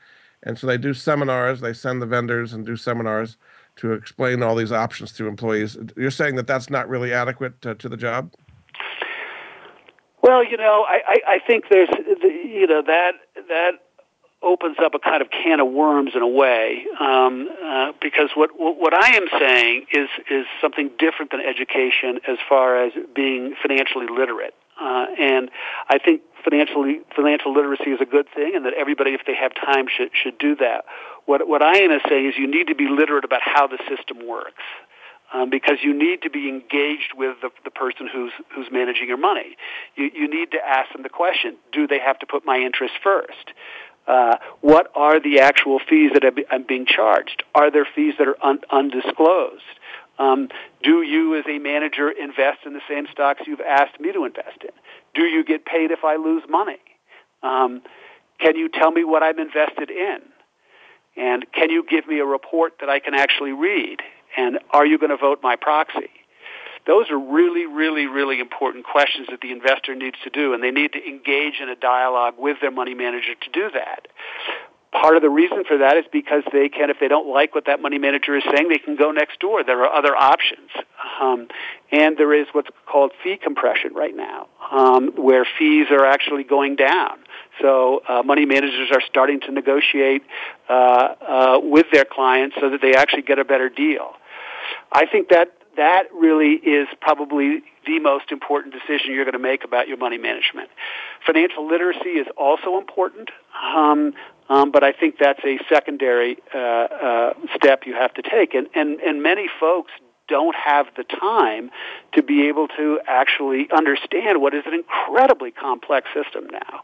And 0.44 0.56
so 0.56 0.68
they 0.68 0.78
do 0.78 0.94
seminars, 0.94 1.60
they 1.60 1.72
send 1.72 2.00
the 2.00 2.06
vendors 2.06 2.52
and 2.52 2.64
do 2.64 2.76
seminars 2.76 3.36
to 3.76 3.92
explain 3.92 4.42
all 4.42 4.54
these 4.54 4.70
options 4.70 5.12
to 5.12 5.26
employees. 5.26 5.76
You're 5.96 6.12
saying 6.12 6.36
that 6.36 6.46
that's 6.46 6.70
not 6.70 6.88
really 6.88 7.12
adequate 7.12 7.60
to, 7.62 7.74
to 7.74 7.88
the 7.88 7.96
job? 7.96 8.32
Well, 10.22 10.44
you 10.44 10.56
know, 10.56 10.84
I, 10.88 11.00
I, 11.06 11.18
I 11.34 11.38
think 11.46 11.64
there's, 11.70 11.88
you 12.22 12.66
know, 12.66 12.82
that 12.82 13.12
that 13.48 13.72
opens 14.42 14.76
up 14.82 14.94
a 14.94 14.98
kind 14.98 15.20
of 15.22 15.28
can 15.30 15.60
of 15.60 15.68
worms 15.68 16.12
in 16.14 16.22
a 16.22 16.28
way, 16.28 16.86
um, 17.00 17.48
uh, 17.64 17.92
because 18.00 18.30
what 18.34 18.50
what 18.56 18.94
I 18.94 19.16
am 19.16 19.26
saying 19.38 19.86
is 19.92 20.08
is 20.30 20.46
something 20.60 20.90
different 20.98 21.30
than 21.30 21.40
education 21.40 22.20
as 22.28 22.38
far 22.48 22.84
as 22.84 22.92
being 23.14 23.54
financially 23.60 24.06
literate, 24.06 24.54
uh, 24.80 25.06
and 25.18 25.50
I 25.88 25.98
think 25.98 26.22
financially 26.44 27.00
financial 27.14 27.52
literacy 27.52 27.90
is 27.90 28.00
a 28.00 28.06
good 28.06 28.26
thing, 28.34 28.52
and 28.54 28.64
that 28.64 28.74
everybody, 28.74 29.12
if 29.12 29.22
they 29.26 29.34
have 29.34 29.54
time, 29.54 29.86
should 29.88 30.10
should 30.12 30.38
do 30.38 30.56
that. 30.56 30.84
What 31.26 31.48
what 31.48 31.62
I 31.62 31.78
am 31.78 32.00
saying 32.08 32.26
is 32.26 32.34
you 32.36 32.46
need 32.46 32.68
to 32.68 32.74
be 32.74 32.88
literate 32.88 33.24
about 33.24 33.42
how 33.42 33.66
the 33.66 33.78
system 33.88 34.26
works 34.26 34.62
um, 35.32 35.50
because 35.50 35.78
you 35.82 35.92
need 35.92 36.22
to 36.22 36.30
be 36.30 36.48
engaged 36.48 37.12
with 37.16 37.36
the, 37.42 37.50
the 37.64 37.70
person 37.70 38.08
who's 38.12 38.32
who's 38.54 38.68
managing 38.70 39.08
your 39.08 39.18
money. 39.18 39.56
You, 39.96 40.10
you 40.14 40.28
need 40.28 40.52
to 40.52 40.58
ask 40.58 40.92
them 40.92 41.02
the 41.02 41.08
question: 41.08 41.56
Do 41.72 41.86
they 41.86 41.98
have 41.98 42.18
to 42.20 42.26
put 42.26 42.44
my 42.44 42.58
interest 42.58 42.94
first? 43.02 43.52
Uh, 44.06 44.36
what 44.62 44.90
are 44.94 45.20
the 45.20 45.40
actual 45.40 45.78
fees 45.78 46.12
that 46.14 46.24
I'm 46.50 46.62
being 46.62 46.86
charged? 46.86 47.42
Are 47.54 47.70
there 47.70 47.86
fees 47.94 48.14
that 48.18 48.26
are 48.26 48.42
un- 48.42 48.60
undisclosed? 48.70 49.62
Um, 50.18 50.48
do 50.82 51.02
you, 51.02 51.36
as 51.36 51.44
a 51.46 51.58
manager, 51.58 52.10
invest 52.10 52.60
in 52.64 52.72
the 52.72 52.80
same 52.88 53.06
stocks 53.12 53.42
you've 53.46 53.60
asked 53.60 54.00
me 54.00 54.12
to 54.12 54.24
invest 54.24 54.62
in? 54.62 54.70
Do 55.14 55.24
you 55.24 55.44
get 55.44 55.66
paid 55.66 55.90
if 55.90 56.04
I 56.04 56.16
lose 56.16 56.42
money? 56.48 56.78
Um, 57.42 57.82
can 58.40 58.56
you 58.56 58.68
tell 58.68 58.90
me 58.90 59.04
what 59.04 59.22
I'm 59.22 59.38
invested 59.38 59.90
in? 59.90 60.20
And 61.16 61.44
can 61.52 61.70
you 61.70 61.84
give 61.88 62.06
me 62.06 62.20
a 62.20 62.24
report 62.24 62.74
that 62.80 62.88
I 62.88 63.00
can 63.00 63.14
actually 63.14 63.52
read? 63.52 64.00
And 64.38 64.58
are 64.70 64.86
you 64.86 64.96
going 64.98 65.10
to 65.10 65.18
vote 65.18 65.40
my 65.42 65.56
proxy? 65.56 66.10
Those 66.86 67.10
are 67.10 67.18
really, 67.18 67.66
really, 67.66 68.06
really 68.06 68.40
important 68.40 68.86
questions 68.86 69.26
that 69.30 69.42
the 69.42 69.52
investor 69.52 69.94
needs 69.94 70.16
to 70.24 70.30
do, 70.30 70.54
and 70.54 70.62
they 70.62 70.70
need 70.70 70.92
to 70.92 71.06
engage 71.06 71.60
in 71.60 71.68
a 71.68 71.76
dialogue 71.76 72.34
with 72.38 72.56
their 72.62 72.70
money 72.70 72.94
manager 72.94 73.34
to 73.34 73.50
do 73.50 73.68
that. 73.74 74.08
Part 74.90 75.16
of 75.16 75.20
the 75.20 75.28
reason 75.28 75.64
for 75.68 75.76
that 75.78 75.98
is 75.98 76.06
because 76.10 76.44
they 76.50 76.70
can, 76.70 76.88
if 76.88 76.96
they 76.98 77.08
don't 77.08 77.28
like 77.28 77.54
what 77.54 77.66
that 77.66 77.82
money 77.82 77.98
manager 77.98 78.34
is 78.36 78.42
saying, 78.54 78.68
they 78.70 78.78
can 78.78 78.96
go 78.96 79.10
next 79.10 79.38
door. 79.38 79.62
There 79.62 79.84
are 79.84 79.92
other 79.92 80.16
options. 80.16 80.70
Um, 81.20 81.48
and 81.92 82.16
there 82.16 82.32
is 82.32 82.46
what's 82.52 82.70
called 82.86 83.12
fee 83.22 83.36
compression 83.36 83.92
right 83.92 84.16
now, 84.16 84.48
um, 84.72 85.12
where 85.16 85.46
fees 85.58 85.88
are 85.90 86.06
actually 86.06 86.44
going 86.44 86.76
down. 86.76 87.18
So 87.60 88.02
uh, 88.08 88.22
money 88.22 88.46
managers 88.46 88.90
are 88.92 89.02
starting 89.06 89.40
to 89.40 89.52
negotiate 89.52 90.22
uh, 90.70 90.72
uh, 90.72 91.60
with 91.62 91.86
their 91.92 92.06
clients 92.06 92.56
so 92.58 92.70
that 92.70 92.80
they 92.80 92.94
actually 92.94 93.22
get 93.22 93.38
a 93.38 93.44
better 93.44 93.68
deal. 93.68 94.14
I 94.92 95.06
think 95.06 95.28
that 95.28 95.52
that 95.76 96.12
really 96.12 96.54
is 96.54 96.88
probably 97.00 97.62
the 97.86 98.00
most 98.00 98.30
important 98.32 98.74
decision 98.74 99.14
you're 99.14 99.24
going 99.24 99.32
to 99.32 99.38
make 99.38 99.64
about 99.64 99.88
your 99.88 99.96
money 99.96 100.18
management. 100.18 100.68
Financial 101.24 101.66
literacy 101.66 102.18
is 102.18 102.26
also 102.36 102.78
important, 102.78 103.30
um, 103.74 104.12
um, 104.48 104.72
but 104.72 104.82
I 104.82 104.92
think 104.92 105.16
that's 105.18 105.40
a 105.44 105.58
secondary 105.68 106.38
uh, 106.54 106.58
uh, 106.58 107.32
step 107.54 107.84
you 107.86 107.94
have 107.94 108.12
to 108.14 108.22
take. 108.22 108.54
And, 108.54 108.68
and, 108.74 109.00
and 109.00 109.22
many 109.22 109.48
folks 109.60 109.92
don't 110.26 110.54
have 110.54 110.86
the 110.96 111.04
time 111.04 111.70
to 112.12 112.22
be 112.22 112.48
able 112.48 112.68
to 112.68 113.00
actually 113.06 113.68
understand 113.70 114.40
what 114.42 114.54
is 114.54 114.64
an 114.66 114.74
incredibly 114.74 115.50
complex 115.50 116.08
system 116.12 116.48
now. 116.50 116.82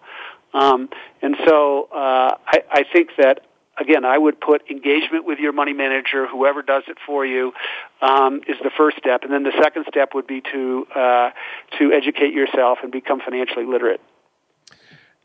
Um, 0.54 0.88
and 1.20 1.36
so 1.46 1.88
uh, 1.92 2.36
I, 2.46 2.62
I 2.70 2.84
think 2.90 3.10
that 3.18 3.40
again, 3.78 4.04
I 4.04 4.18
would 4.18 4.40
put 4.40 4.62
engagement 4.70 5.26
with 5.26 5.38
your 5.38 5.52
money 5.52 5.72
manager, 5.72 6.26
whoever 6.26 6.62
does 6.62 6.84
it 6.88 6.98
for 7.06 7.24
you, 7.24 7.52
um, 8.00 8.40
is 8.48 8.56
the 8.62 8.70
first 8.76 8.96
step, 8.98 9.22
and 9.22 9.32
then 9.32 9.42
the 9.42 9.52
second 9.62 9.86
step 9.88 10.10
would 10.14 10.26
be 10.26 10.40
to 10.52 10.86
uh, 10.94 11.30
to 11.78 11.92
educate 11.92 12.32
yourself 12.32 12.78
and 12.82 12.92
become 12.92 13.20
financially 13.20 13.66
literate. 13.66 14.00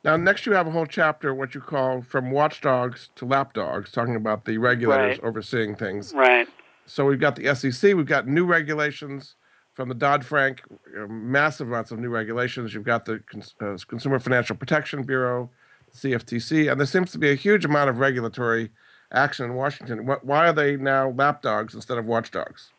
Now, 0.03 0.15
next 0.15 0.45
you 0.45 0.53
have 0.53 0.65
a 0.65 0.71
whole 0.71 0.85
chapter, 0.85 1.33
what 1.33 1.53
you 1.53 1.61
call 1.61 2.01
from 2.01 2.31
watchdogs 2.31 3.09
to 3.15 3.25
lapdogs, 3.25 3.91
talking 3.91 4.15
about 4.15 4.45
the 4.45 4.57
regulators 4.57 5.19
right. 5.19 5.27
overseeing 5.27 5.75
things. 5.75 6.13
Right. 6.13 6.47
So 6.85 7.05
we've 7.05 7.19
got 7.19 7.35
the 7.35 7.53
SEC, 7.53 7.95
we've 7.95 8.05
got 8.05 8.27
new 8.27 8.45
regulations 8.45 9.35
from 9.73 9.89
the 9.89 9.95
Dodd 9.95 10.25
Frank, 10.25 10.63
uh, 10.97 11.07
massive 11.07 11.67
amounts 11.67 11.91
of 11.91 11.99
new 11.99 12.09
regulations. 12.09 12.73
You've 12.73 12.85
got 12.85 13.05
the 13.05 13.21
Cons- 13.31 13.55
uh, 13.61 13.77
Consumer 13.87 14.19
Financial 14.19 14.55
Protection 14.55 15.03
Bureau, 15.03 15.51
CFTC, 15.93 16.71
and 16.71 16.79
there 16.79 16.87
seems 16.87 17.11
to 17.11 17.17
be 17.17 17.29
a 17.29 17.35
huge 17.35 17.65
amount 17.65 17.89
of 17.89 17.99
regulatory 17.99 18.71
action 19.11 19.45
in 19.45 19.53
Washington. 19.55 20.05
Why 20.05 20.47
are 20.47 20.53
they 20.53 20.75
now 20.75 21.09
lapdogs 21.09 21.73
instead 21.73 21.97
of 21.97 22.05
watchdogs? 22.05 22.69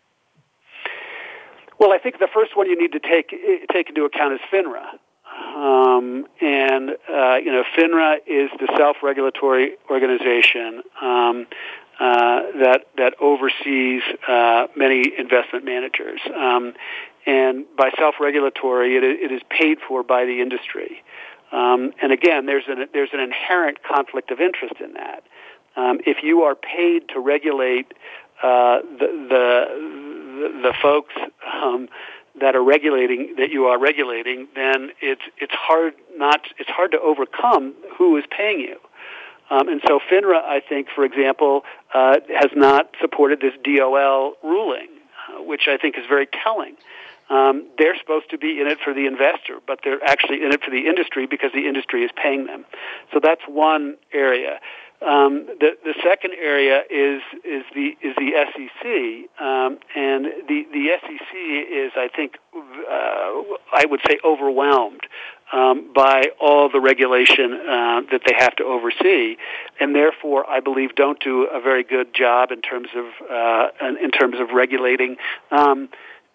Well, 1.79 1.93
I 1.93 1.99
think 1.99 2.19
the 2.19 2.29
first 2.33 2.57
one 2.57 2.69
you 2.69 2.79
need 2.79 2.93
to 2.93 3.01
take 3.01 3.35
take 3.73 3.89
into 3.89 4.05
account 4.05 4.35
is 4.35 4.41
FINRA. 4.53 4.99
Um, 5.57 6.27
and 6.41 6.91
uh, 7.09 7.37
you 7.37 7.51
know, 7.51 7.65
FINRA 7.77 8.17
is 8.27 8.51
the 8.61 8.69
self-regulatory 8.77 9.77
organization 9.89 10.83
um, 11.01 11.47
uh, 11.99 12.43
that 12.61 12.87
that 12.99 13.15
oversees 13.21 14.03
uh, 14.29 14.67
many 14.77 15.13
investment 15.19 15.65
managers. 15.65 16.21
Um, 16.35 16.75
and 17.27 17.65
by 17.77 17.91
self-regulatory, 17.99 18.97
it, 18.97 19.05
it 19.05 19.33
is 19.33 19.43
paid 19.51 19.79
for 19.87 20.03
by 20.03 20.25
the 20.25 20.41
industry. 20.41 21.03
Um, 21.53 21.93
and 22.01 22.13
again, 22.13 22.47
there's 22.47 22.65
an 22.69 22.87
there's 22.93 23.11
an 23.13 23.21
inherent 23.21 23.83
conflict 23.83 24.31
of 24.31 24.41
interest 24.41 24.75
in 24.81 24.95
that. 24.95 25.25
Um, 25.77 26.01
if 26.07 26.23
you 26.23 26.43
are 26.43 26.55
paid 26.55 27.09
to 27.11 27.21
regulate 27.21 27.93
uh, 28.43 28.81
the, 28.99 29.27
the 29.29 30.63
the 30.63 30.75
folks 30.81 31.15
um, 31.53 31.89
that 32.41 32.55
are 32.55 32.63
regulating 32.63 33.35
that 33.37 33.51
you 33.51 33.67
are 33.67 33.79
regulating, 33.79 34.49
then 34.55 34.91
it's 35.01 35.23
it's 35.39 35.55
hard 35.55 35.95
not 36.17 36.43
it's 36.59 36.71
hard 36.71 36.93
to 36.93 37.01
overcome 37.01 37.75
who 37.97 38.17
is 38.17 38.25
paying 38.31 38.61
you. 38.61 38.79
Um, 39.51 39.69
and 39.69 39.81
so 39.87 39.99
FINRA, 39.99 40.41
I 40.45 40.61
think, 40.61 40.87
for 40.95 41.05
example, 41.05 41.65
uh, 41.93 42.19
has 42.29 42.51
not 42.55 42.95
supported 43.01 43.41
this 43.41 43.53
DOL 43.65 44.35
ruling, 44.45 44.87
uh, 45.29 45.43
which 45.43 45.63
I 45.67 45.77
think 45.77 45.99
is 45.99 46.05
very 46.09 46.29
telling. 46.45 46.77
Um, 47.31 47.69
they're 47.79 47.97
supposed 47.97 48.29
to 48.31 48.39
be 48.39 48.61
in 48.61 48.67
it 48.67 48.79
for 48.85 48.93
the 48.93 49.07
investor, 49.07 49.59
but 49.67 49.81
they're 49.85 50.03
actually 50.05 50.45
in 50.45 50.53
it 50.53 50.63
for 50.63 50.71
the 50.71 50.89
industry 50.89 51.27
because 51.27 51.53
the 51.55 51.67
industry 51.67 52.03
is 52.03 52.11
paying 52.21 52.47
them. 52.47 52.65
So 53.13 53.21
that's 53.23 53.43
one 53.47 53.97
area. 54.13 54.61
Um, 55.03 55.47
the 55.59 55.79
the 55.83 55.95
second 56.03 56.35
area 56.39 56.83
is 56.91 57.23
is 57.43 57.65
the 57.75 57.97
is 58.03 58.15
the 58.17 58.33
SEC, 58.53 59.43
um, 59.43 59.79
and 59.97 60.27
the 60.47 60.67
the 60.71 60.89
SEC 61.01 61.35
is 61.35 61.93
I 61.97 62.09
think 62.15 62.37
uh, 62.55 62.61
I 63.73 63.87
would 63.89 64.01
say 64.07 64.19
overwhelmed 64.23 65.01
um, 65.55 65.91
by 65.95 66.33
all 66.39 66.69
the 66.69 66.81
regulation 66.81 67.55
uh, 67.55 68.03
that 68.11 68.23
they 68.27 68.35
have 68.37 68.55
to 68.57 68.65
oversee, 68.65 69.37
and 69.81 69.95
therefore 69.95 70.49
I 70.49 70.61
believe 70.61 70.95
don't 70.97 71.19
do 71.19 71.45
a 71.45 71.63
very 71.63 71.83
good 71.83 72.13
job 72.13 72.51
in 72.51 72.61
terms 72.61 72.89
of 72.95 73.07
uh, 73.31 73.69
in 74.03 74.11
terms 74.11 74.39
of 74.39 74.51
regulating. 74.51 75.17
Um, 75.51 75.89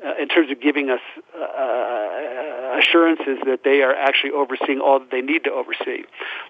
uh, 0.03 0.13
in 0.21 0.27
terms 0.27 0.51
of 0.51 0.59
giving 0.59 0.89
us 0.89 0.99
uh, 1.37 2.79
assurances 2.79 3.39
that 3.45 3.61
they 3.63 3.81
are 3.81 3.93
actually 3.93 4.31
overseeing 4.31 4.79
all 4.79 4.99
that 4.99 5.11
they 5.11 5.21
need 5.21 5.43
to 5.45 5.51
oversee. 5.51 6.03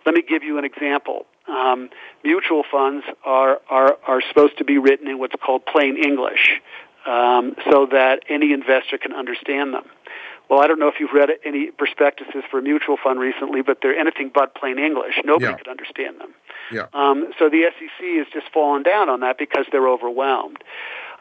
Let 0.05 0.15
me 0.15 0.23
give 0.27 0.43
you 0.43 0.58
an 0.58 0.65
example. 0.65 1.25
Um, 1.47 1.89
mutual 2.23 2.63
funds 2.69 3.05
are, 3.23 3.62
are, 3.69 3.97
are 4.08 4.21
supposed 4.27 4.58
to 4.58 4.63
be 4.63 4.77
written 4.77 5.08
in 5.08 5.19
what's 5.19 5.36
called 5.43 5.65
plain 5.65 5.97
English 5.97 6.60
um, 7.05 7.55
so 7.69 7.88
that 7.91 8.23
any 8.29 8.51
investor 8.51 8.97
can 8.97 9.13
understand 9.13 9.73
them. 9.73 9.86
Well, 10.49 10.62
I 10.62 10.67
don't 10.67 10.79
know 10.79 10.88
if 10.88 10.95
you've 10.99 11.13
read 11.13 11.29
any 11.43 11.71
prospectuses 11.71 12.43
for 12.51 12.60
a 12.60 12.62
mutual 12.62 12.97
fund 13.03 13.19
recently, 13.19 13.62
but 13.62 13.79
they're 13.81 13.97
anything 13.97 14.31
but 14.34 14.53
plain 14.53 14.77
English. 14.77 15.15
Nobody 15.23 15.45
yeah. 15.45 15.58
could 15.58 15.67
understand 15.67 16.19
them. 16.19 16.34
Yeah. 16.71 16.86
Um, 16.93 17.31
so 17.39 17.49
the 17.49 17.63
SEC 17.77 18.05
has 18.17 18.27
just 18.31 18.51
fallen 18.53 18.84
down 18.84 19.10
on 19.10 19.21
that 19.21 19.38
because 19.38 19.65
they're 19.71 19.88
overwhelmed. 19.88 20.63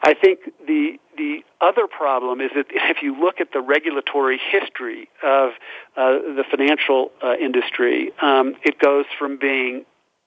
I 0.05 0.13
think 0.13 0.39
the 0.67 0.99
the 1.17 1.43
other 1.61 1.87
problem 1.87 2.39
is 2.39 2.51
that 2.55 2.67
if 2.69 3.01
you 3.01 3.19
look 3.19 3.41
at 3.41 3.51
the 3.53 3.59
regulatory 3.59 4.39
history 4.51 5.09
of 5.23 5.51
uh, 5.97 6.11
the 6.37 6.43
financial 6.49 7.11
uh, 7.23 7.33
industry, 7.41 8.11
um, 8.21 8.55
it 8.61 8.77
goes 8.77 9.05
from 9.17 9.37
being 9.37 9.83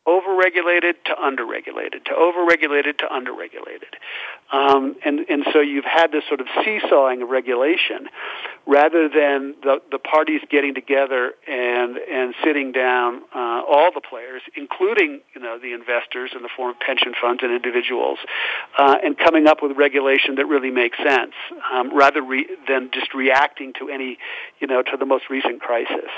overregulated 0.08 0.94
to 1.04 1.14
underregulated, 1.14 2.04
to 2.06 2.12
overregulated 2.12 2.96
to 2.98 3.06
underregulated. 3.06 3.92
Um, 4.50 4.96
and, 5.04 5.20
and 5.28 5.44
so 5.52 5.60
you've 5.60 5.84
had 5.84 6.10
this 6.10 6.24
sort 6.28 6.40
of 6.40 6.46
seesawing 6.64 7.20
of 7.20 7.28
regulation 7.28 8.08
rather 8.66 9.08
than 9.08 9.54
the, 9.62 9.82
the 9.90 9.98
parties 9.98 10.40
getting 10.50 10.74
together 10.74 11.32
and, 11.46 11.98
and 11.98 12.34
sitting 12.42 12.72
down, 12.72 13.22
uh, 13.34 13.62
all 13.68 13.90
the 13.92 14.00
players, 14.00 14.40
including, 14.56 15.20
you 15.34 15.40
know, 15.42 15.58
the 15.58 15.74
investors 15.74 16.30
in 16.34 16.42
the 16.42 16.48
form 16.56 16.70
of 16.70 16.80
pension 16.80 17.12
funds 17.20 17.42
and 17.42 17.52
individuals, 17.52 18.18
uh, 18.78 18.96
and 19.04 19.18
coming 19.18 19.46
up 19.46 19.62
with 19.62 19.76
regulation 19.76 20.36
that 20.36 20.46
really 20.46 20.70
makes 20.70 20.96
sense, 20.98 21.32
um, 21.72 21.94
rather 21.94 22.22
re- 22.22 22.48
than 22.66 22.90
just 22.92 23.12
reacting 23.14 23.74
to 23.74 23.90
any, 23.90 24.18
you 24.60 24.66
know, 24.66 24.82
to 24.82 24.96
the 24.98 25.06
most 25.06 25.28
recent 25.28 25.60
crisis. 25.60 26.10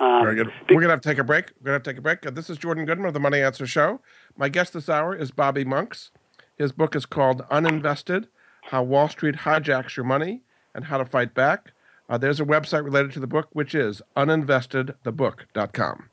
Um, 0.00 0.22
Very 0.22 0.34
good. 0.34 0.48
We're 0.70 0.76
going 0.76 0.84
to 0.84 0.90
have 0.90 1.02
to 1.02 1.08
take 1.08 1.18
a 1.18 1.24
break. 1.24 1.52
We're 1.60 1.66
going 1.66 1.72
to 1.72 1.72
have 1.72 1.82
to 1.82 1.90
take 1.90 1.98
a 1.98 2.02
break. 2.02 2.22
This 2.34 2.48
is 2.48 2.56
Jordan 2.56 2.86
Goodman 2.86 3.06
of 3.06 3.14
the 3.14 3.20
Money 3.20 3.42
Answer 3.42 3.66
Show. 3.66 4.00
My 4.36 4.48
guest 4.48 4.72
this 4.72 4.88
hour 4.88 5.14
is 5.14 5.30
Bobby 5.30 5.62
Monks. 5.62 6.10
His 6.56 6.72
book 6.72 6.96
is 6.96 7.04
called 7.04 7.42
Uninvested 7.50 8.28
How 8.64 8.82
Wall 8.82 9.08
Street 9.08 9.36
Hijacks 9.36 9.96
Your 9.96 10.04
Money 10.04 10.40
and 10.74 10.86
How 10.86 10.96
to 10.96 11.04
Fight 11.04 11.34
Back. 11.34 11.72
Uh, 12.08 12.16
there's 12.16 12.40
a 12.40 12.44
website 12.44 12.84
related 12.84 13.12
to 13.12 13.20
the 13.20 13.26
book, 13.26 13.48
which 13.52 13.74
is 13.74 14.00
uninvestedthebook.com. 14.16 16.08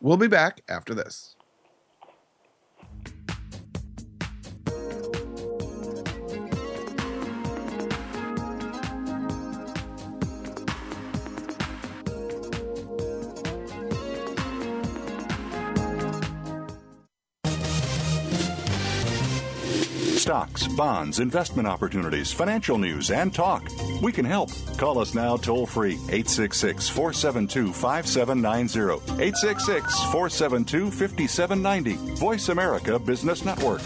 We'll 0.00 0.16
be 0.16 0.26
back 0.26 0.62
after 0.68 0.92
this. 0.92 1.36
Stocks, 20.20 20.68
bonds, 20.68 21.18
investment 21.18 21.66
opportunities, 21.66 22.30
financial 22.30 22.76
news, 22.78 23.10
and 23.10 23.34
talk. 23.34 23.68
We 24.02 24.12
can 24.12 24.24
help. 24.24 24.50
Call 24.76 24.98
us 24.98 25.14
now 25.14 25.36
toll 25.36 25.66
free 25.66 25.94
866 25.94 26.88
472 26.88 27.72
5790. 27.72 29.22
866 29.22 30.00
472 30.12 30.90
5790. 30.90 32.14
Voice 32.16 32.48
America 32.50 32.98
Business 32.98 33.44
Network. 33.44 33.80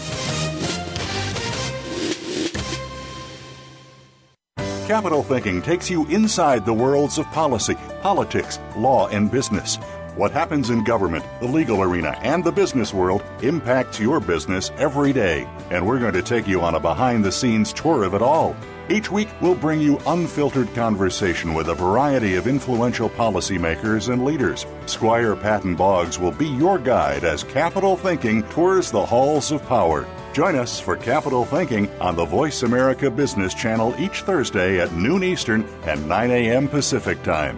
Capital 4.87 5.23
Thinking 5.23 5.63
takes 5.63 5.89
you 5.89 6.05
inside 6.07 6.63
the 6.63 6.73
worlds 6.73 7.17
of 7.17 7.25
policy, 7.31 7.73
politics, 8.01 8.59
law, 8.77 9.07
and 9.07 9.31
business. 9.31 9.79
What 10.15 10.31
happens 10.31 10.69
in 10.69 10.85
government, 10.85 11.25
the 11.41 11.47
legal 11.47 11.81
arena, 11.81 12.17
and 12.21 12.41
the 12.41 12.51
business 12.51 12.93
world 12.93 13.21
impacts 13.41 13.99
your 13.99 14.21
business 14.21 14.71
every 14.77 15.11
day. 15.11 15.45
And 15.71 15.85
we're 15.85 15.99
going 15.99 16.13
to 16.13 16.21
take 16.21 16.47
you 16.47 16.61
on 16.61 16.75
a 16.75 16.79
behind 16.79 17.25
the 17.25 17.33
scenes 17.33 17.73
tour 17.73 18.05
of 18.05 18.13
it 18.13 18.21
all. 18.21 18.55
Each 18.87 19.11
week, 19.11 19.27
we'll 19.41 19.55
bring 19.55 19.81
you 19.81 19.99
unfiltered 20.07 20.73
conversation 20.73 21.53
with 21.53 21.67
a 21.67 21.73
variety 21.73 22.35
of 22.35 22.47
influential 22.47 23.09
policymakers 23.09 24.13
and 24.13 24.23
leaders. 24.23 24.65
Squire 24.85 25.35
Patton 25.35 25.75
Boggs 25.75 26.17
will 26.17 26.31
be 26.31 26.47
your 26.47 26.79
guide 26.79 27.25
as 27.25 27.43
capital 27.43 27.97
thinking 27.97 28.41
tours 28.43 28.91
the 28.91 29.05
halls 29.05 29.51
of 29.51 29.65
power. 29.65 30.07
Join 30.31 30.55
us 30.55 30.79
for 30.79 30.95
Capital 30.95 31.43
Thinking 31.43 31.89
on 31.99 32.15
the 32.15 32.25
Voice 32.25 32.63
America 32.63 33.11
Business 33.11 33.53
Channel 33.53 33.93
each 33.99 34.21
Thursday 34.21 34.79
at 34.79 34.93
noon 34.93 35.25
Eastern 35.25 35.63
and 35.83 36.07
9 36.07 36.31
a.m. 36.31 36.69
Pacific 36.69 37.21
Time. 37.23 37.57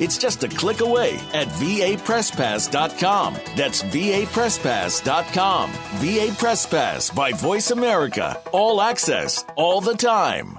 It's 0.00 0.18
just 0.18 0.42
a 0.44 0.48
click 0.48 0.80
away 0.80 1.14
at 1.32 1.48
vapresspass.com. 1.48 3.34
That's 3.56 3.82
vapresspass.com. 3.82 5.70
VA 5.70 6.34
Press 6.38 6.66
Pass 6.66 7.10
by 7.10 7.32
Voice 7.32 7.70
America. 7.70 8.40
All 8.52 8.80
access, 8.80 9.44
all 9.56 9.80
the 9.80 9.94
time. 9.94 10.58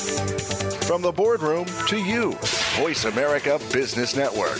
From 0.91 1.01
the 1.01 1.11
boardroom 1.13 1.67
to 1.87 1.97
you, 1.97 2.33
Voice 2.75 3.05
America 3.05 3.57
Business 3.71 4.13
Network. 4.13 4.59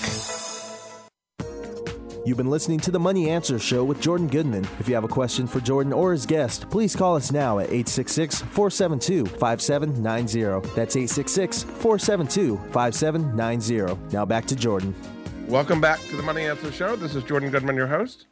You've 2.25 2.37
been 2.37 2.49
listening 2.49 2.79
to 2.79 2.91
the 2.91 3.01
Money 3.01 3.29
Answer 3.29 3.59
Show 3.59 3.83
with 3.83 3.99
Jordan 3.99 4.29
Goodman. 4.29 4.65
If 4.79 4.87
you 4.87 4.95
have 4.95 5.03
a 5.03 5.09
question 5.09 5.45
for 5.45 5.59
Jordan 5.59 5.91
or 5.91 6.13
his 6.13 6.25
guest, 6.25 6.69
please 6.69 6.95
call 6.95 7.17
us 7.17 7.33
now 7.33 7.59
at 7.59 7.65
866 7.65 8.43
472 8.43 9.25
5790. 9.25 10.73
That's 10.73 10.95
866 10.95 11.63
472 11.63 12.55
5790. 12.71 14.15
Now 14.15 14.23
back 14.23 14.45
to 14.45 14.55
Jordan. 14.55 14.95
Welcome 15.49 15.81
back 15.81 15.99
to 16.11 16.15
the 16.15 16.23
Money 16.23 16.45
Answer 16.45 16.71
Show. 16.71 16.95
This 16.95 17.13
is 17.13 17.25
Jordan 17.25 17.49
Goodman, 17.49 17.75
your 17.75 17.87
host. 17.87 18.27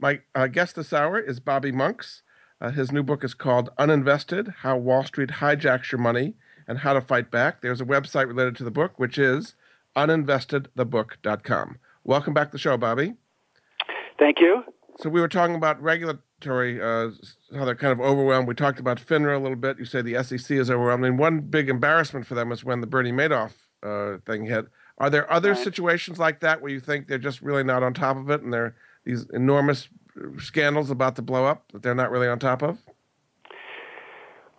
My 0.00 0.18
uh, 0.34 0.48
guest 0.48 0.74
this 0.74 0.92
hour 0.92 1.20
is 1.20 1.38
Bobby 1.38 1.70
Monks. 1.70 2.22
Uh, 2.60 2.72
his 2.72 2.90
new 2.90 3.04
book 3.04 3.22
is 3.22 3.34
called 3.34 3.70
Uninvested 3.78 4.52
How 4.62 4.76
Wall 4.76 5.04
Street 5.04 5.30
Hijacks 5.30 5.92
Your 5.92 6.00
Money 6.00 6.34
and 6.68 6.78
How 6.78 6.92
to 6.92 7.00
Fight 7.00 7.30
Back. 7.30 7.60
There's 7.62 7.80
a 7.80 7.84
website 7.84 8.26
related 8.28 8.56
to 8.56 8.64
the 8.64 8.70
book, 8.70 8.98
which 8.98 9.18
is 9.18 9.54
uninvestedthebook.com. 9.96 11.78
Welcome 12.04 12.34
back 12.34 12.48
to 12.48 12.52
the 12.52 12.58
show, 12.58 12.76
Bobby. 12.76 13.14
Thank 14.18 14.40
you. 14.40 14.62
So 14.98 15.10
we 15.10 15.20
were 15.20 15.28
talking 15.28 15.54
about 15.56 15.80
regulatory, 15.82 16.80
uh, 16.80 17.10
how 17.56 17.64
they're 17.64 17.74
kind 17.74 17.92
of 17.92 18.00
overwhelmed. 18.00 18.48
We 18.48 18.54
talked 18.54 18.78
about 18.80 18.98
FINRA 18.98 19.36
a 19.36 19.38
little 19.38 19.56
bit. 19.56 19.78
You 19.78 19.84
say 19.84 20.00
the 20.02 20.22
SEC 20.24 20.56
is 20.56 20.70
overwhelmed. 20.70 21.04
And 21.04 21.18
one 21.18 21.40
big 21.40 21.68
embarrassment 21.68 22.26
for 22.26 22.34
them 22.34 22.50
is 22.52 22.64
when 22.64 22.80
the 22.80 22.86
Bernie 22.86 23.12
Madoff 23.12 23.52
uh, 23.82 24.18
thing 24.24 24.46
hit. 24.46 24.66
Are 24.98 25.10
there 25.10 25.30
other 25.30 25.50
Right. 25.50 25.58
situations 25.62 26.18
like 26.18 26.40
that 26.40 26.62
where 26.62 26.70
you 26.72 26.80
think 26.80 27.06
they're 27.08 27.18
just 27.18 27.42
really 27.42 27.62
not 27.62 27.82
on 27.82 27.92
top 27.92 28.16
of 28.16 28.30
it 28.30 28.40
and 28.42 28.52
they're 28.52 28.74
these 29.04 29.26
enormous 29.34 29.88
scandals 30.38 30.90
about 30.90 31.14
to 31.16 31.22
blow 31.22 31.44
up 31.44 31.70
that 31.72 31.82
they're 31.82 31.94
not 31.94 32.10
really 32.10 32.26
on 32.26 32.38
top 32.38 32.62
of? 32.62 32.78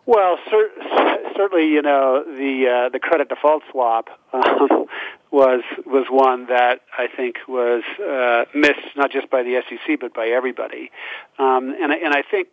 Well, 0.06 0.38
cer- 0.50 0.70
certainly, 1.38 1.70
you 1.70 1.82
know 1.82 2.24
the 2.26 2.68
uh, 2.68 2.90
the 2.90 3.00
credit 3.00 3.30
default 3.30 3.64
swap 3.72 4.10
um, 4.34 4.88
was 5.32 5.64
was 5.86 6.08
one 6.10 6.48
that 6.48 6.82
I 6.98 7.08
think 7.08 7.38
was 7.48 7.84
uh, 8.00 8.46
missed 8.54 8.96
not 8.98 9.12
just 9.12 9.30
by 9.30 9.44
the 9.44 9.62
SEC 9.70 10.00
but 10.00 10.14
by 10.14 10.28
everybody, 10.28 10.92
um, 11.40 11.74
and 11.80 11.94
and 11.94 12.14
I 12.14 12.24
think 12.30 12.50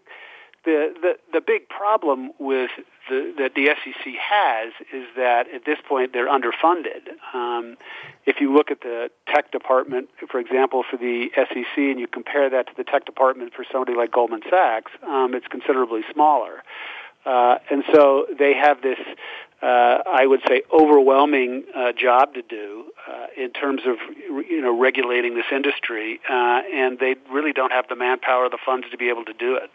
the 0.65 0.95
the 1.01 1.17
the 1.33 1.41
big 1.41 1.69
problem 1.69 2.31
with 2.39 2.71
the, 3.09 3.35
that 3.39 3.55
the 3.55 3.67
SEC 3.67 4.15
has 4.15 4.73
is 4.93 5.07
that 5.17 5.47
at 5.55 5.65
this 5.65 5.79
point 5.87 6.13
they're 6.13 6.29
underfunded. 6.29 7.13
Um, 7.35 7.77
if 8.27 8.41
you 8.41 8.55
look 8.55 8.71
at 8.71 8.81
the 8.81 9.11
tech 9.33 9.53
department, 9.53 10.09
for 10.31 10.41
example, 10.41 10.85
for 10.89 10.97
the 10.97 11.31
SEC, 11.35 11.77
and 11.77 12.01
you 12.01 12.07
compare 12.07 12.49
that 12.51 12.67
to 12.69 12.73
the 12.77 12.85
tech 12.85 13.05
department 13.05 13.53
for 13.55 13.65
somebody 13.71 13.97
like 13.97 14.11
Goldman 14.11 14.41
Sachs, 14.49 14.93
um, 15.07 15.35
it's 15.35 15.47
considerably 15.49 16.03
smaller. 16.13 16.63
Uh, 17.27 17.59
and 17.71 17.85
so 17.93 18.27
they 18.39 18.55
have 18.55 18.83
this, 18.83 18.99
uh, 19.63 19.99
I 20.07 20.27
would 20.27 20.41
say, 20.47 20.63
overwhelming 20.73 21.65
uh, 21.75 21.93
job 21.93 22.35
to 22.35 22.43
do 22.43 22.87
uh, 23.09 23.27
in 23.37 23.51
terms 23.51 23.83
of 23.87 23.97
you 24.29 24.61
know 24.61 24.79
regulating 24.79 25.35
this 25.35 25.47
industry, 25.51 26.21
uh, 26.29 26.63
and 26.73 26.99
they 26.99 27.17
really 27.31 27.53
don't 27.53 27.73
have 27.73 27.87
the 27.89 27.97
manpower, 27.97 28.45
or 28.45 28.51
the 28.51 28.59
funds 28.65 28.87
to 28.91 28.97
be 28.97 29.09
able 29.09 29.25
to 29.25 29.33
do 29.33 29.57
it. 29.57 29.71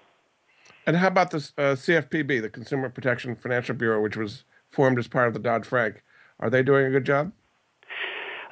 And 0.86 0.96
how 0.98 1.08
about 1.08 1.32
the 1.32 1.38
uh, 1.58 1.76
CFPB, 1.76 2.42
the 2.42 2.50
Consumer 2.50 2.90
Protection 2.90 3.36
Financial 3.36 3.76
Bureau, 3.76 4.02
which 4.02 4.18
was 4.18 4.44
formed 4.70 5.00
as 5.00 5.08
part 5.08 5.28
of 5.28 5.34
the 5.34 5.40
Dodd 5.40 5.66
Frank? 5.66 6.04
Are 6.40 6.50
they 6.50 6.64
doing 6.64 6.86
a 6.86 6.90
good 6.90 7.06
job? 7.06 7.32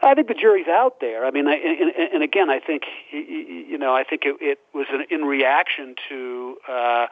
I 0.03 0.13
think 0.13 0.27
the 0.27 0.35
jury's 0.35 0.67
out 0.67 0.99
there. 1.01 1.25
I 1.25 1.31
mean, 1.31 1.47
I, 1.47 1.55
and, 1.55 1.91
and 2.13 2.23
again, 2.23 2.49
I 2.49 2.59
think 2.59 2.83
you 3.11 3.77
know, 3.77 3.95
I 3.95 4.03
think 4.03 4.23
it, 4.25 4.35
it 4.39 4.59
was 4.73 4.85
an, 4.91 5.05
in 5.09 5.25
reaction 5.25 5.95
to 6.09 6.57
uh, 6.69 7.07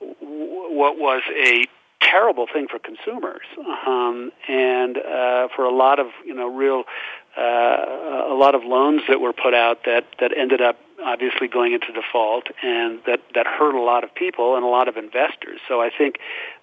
what 0.00 0.98
was 0.98 1.22
a 1.30 1.66
terrible 2.00 2.46
thing 2.52 2.66
for 2.68 2.78
consumers, 2.78 3.46
um, 3.86 4.30
and 4.48 4.98
uh, 4.98 5.48
for 5.54 5.64
a 5.64 5.74
lot 5.74 5.98
of 5.98 6.06
you 6.24 6.34
know 6.34 6.48
real 6.48 6.84
uh, 7.36 7.42
a 8.30 8.36
lot 8.36 8.54
of 8.54 8.64
loans 8.64 9.02
that 9.08 9.20
were 9.20 9.32
put 9.32 9.54
out 9.54 9.84
that 9.84 10.06
that 10.20 10.36
ended 10.36 10.60
up 10.60 10.78
obviously 11.04 11.48
going 11.48 11.72
into 11.72 11.92
default, 11.92 12.48
and 12.62 13.00
that 13.06 13.20
that 13.34 13.46
hurt 13.46 13.74
a 13.74 13.82
lot 13.82 14.04
of 14.04 14.14
people 14.14 14.56
and 14.56 14.64
a 14.64 14.68
lot 14.68 14.88
of 14.88 14.96
investors. 14.96 15.60
So 15.68 15.80
I 15.80 15.90
think 15.96 16.18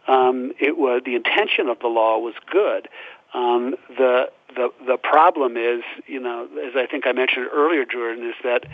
um, 0.08 0.54
it 0.60 0.78
was 0.78 1.02
the 1.06 1.16
intention 1.16 1.68
of 1.68 1.80
the 1.80 1.88
law 1.88 2.20
was 2.20 2.36
good. 2.50 2.88
Um, 3.34 3.76
the 3.90 4.32
the 4.56 4.70
the 4.86 4.98
problem 4.98 5.58
is, 5.58 5.84
you 6.08 6.20
know, 6.20 6.48
as 6.68 6.74
I 6.76 6.86
think 6.86 7.08
I 7.08 7.12
mentioned 7.12 7.48
earlier, 7.52 7.86
Jordan, 7.86 8.28
is 8.28 8.36
that 8.44 8.66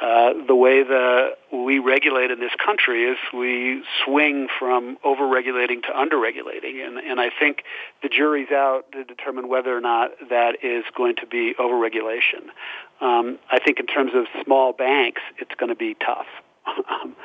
uh, 0.00 0.34
the 0.46 0.54
way 0.54 0.82
that 0.82 1.36
we 1.50 1.78
regulate 1.78 2.30
in 2.30 2.38
this 2.38 2.52
country 2.62 3.04
is 3.04 3.16
we 3.32 3.82
swing 4.04 4.46
from 4.58 4.98
over-regulating 5.02 5.80
to 5.82 5.98
under-regulating, 5.98 6.82
and, 6.82 6.98
and 6.98 7.18
I 7.18 7.30
think 7.30 7.62
the 8.02 8.10
jury's 8.10 8.50
out 8.50 8.92
to 8.92 9.04
determine 9.04 9.48
whether 9.48 9.74
or 9.74 9.80
not 9.80 10.10
that 10.28 10.62
is 10.62 10.84
going 10.94 11.16
to 11.16 11.26
be 11.26 11.54
over-regulation. 11.58 12.50
Um, 13.00 13.38
I 13.50 13.58
think 13.58 13.80
in 13.80 13.86
terms 13.86 14.12
of 14.14 14.26
small 14.44 14.74
banks, 14.74 15.22
it's 15.38 15.54
going 15.54 15.70
to 15.70 15.76
be 15.76 15.94
tough. 15.94 16.26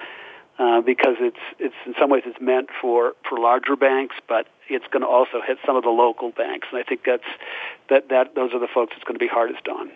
Uh, 0.60 0.80
because 0.80 1.16
it's 1.20 1.40
it's 1.58 1.74
in 1.88 1.96
some 2.00 2.12
ways 2.12 2.22
it's 2.28 2.40
meant 2.40 2.68
for 2.80 3.14
for 3.28 3.40
larger 3.40 3.76
banks, 3.76 4.16
but 4.28 4.46
it's 4.70 4.86
going 4.92 5.02
to 5.02 5.08
also 5.08 5.42
hit 5.42 5.58
some 5.66 5.76
of 5.76 5.82
the 5.82 5.90
local 5.90 6.30
banks, 6.30 6.68
and 6.72 6.80
I 6.80 6.84
think 6.84 7.02
that's 7.04 7.24
that 7.90 8.10
that 8.10 8.36
those 8.36 8.54
are 8.54 8.60
the 8.60 8.68
folks 8.72 8.94
it's 8.96 9.04
going 9.04 9.16
to 9.16 9.20
be 9.20 9.28
hardest 9.28 9.68
on. 9.68 9.90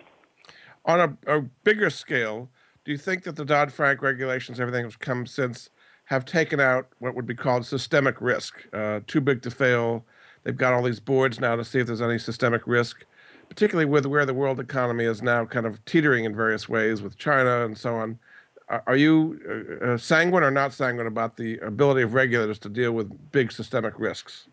On 0.84 0.98
a, 0.98 1.36
a 1.38 1.42
bigger 1.62 1.88
scale, 1.88 2.48
do 2.86 2.92
you 2.92 2.98
think 2.98 3.24
that 3.24 3.34
the 3.34 3.44
Dodd 3.44 3.72
Frank 3.72 4.00
regulations, 4.00 4.60
everything 4.60 4.84
that's 4.84 4.94
come 4.94 5.26
since, 5.26 5.70
have 6.04 6.24
taken 6.24 6.60
out 6.60 6.86
what 7.00 7.16
would 7.16 7.26
be 7.26 7.34
called 7.34 7.66
systemic 7.66 8.20
risk? 8.20 8.64
Uh, 8.72 9.00
too 9.08 9.20
big 9.20 9.42
to 9.42 9.50
fail. 9.50 10.06
They've 10.44 10.56
got 10.56 10.72
all 10.72 10.84
these 10.84 11.00
boards 11.00 11.40
now 11.40 11.56
to 11.56 11.64
see 11.64 11.80
if 11.80 11.88
there's 11.88 12.00
any 12.00 12.20
systemic 12.20 12.62
risk, 12.64 13.04
particularly 13.48 13.86
with 13.86 14.06
where 14.06 14.24
the 14.24 14.32
world 14.32 14.60
economy 14.60 15.04
is 15.04 15.20
now 15.20 15.44
kind 15.44 15.66
of 15.66 15.84
teetering 15.84 16.26
in 16.26 16.36
various 16.36 16.68
ways 16.68 17.02
with 17.02 17.18
China 17.18 17.64
and 17.64 17.76
so 17.76 17.96
on. 17.96 18.20
Are 18.68 18.96
you 18.96 19.74
uh, 19.82 19.84
uh, 19.84 19.98
sanguine 19.98 20.44
or 20.44 20.52
not 20.52 20.72
sanguine 20.72 21.08
about 21.08 21.36
the 21.36 21.58
ability 21.58 22.02
of 22.02 22.14
regulators 22.14 22.60
to 22.60 22.68
deal 22.68 22.92
with 22.92 23.32
big 23.32 23.50
systemic 23.50 23.98
risks? 23.98 24.46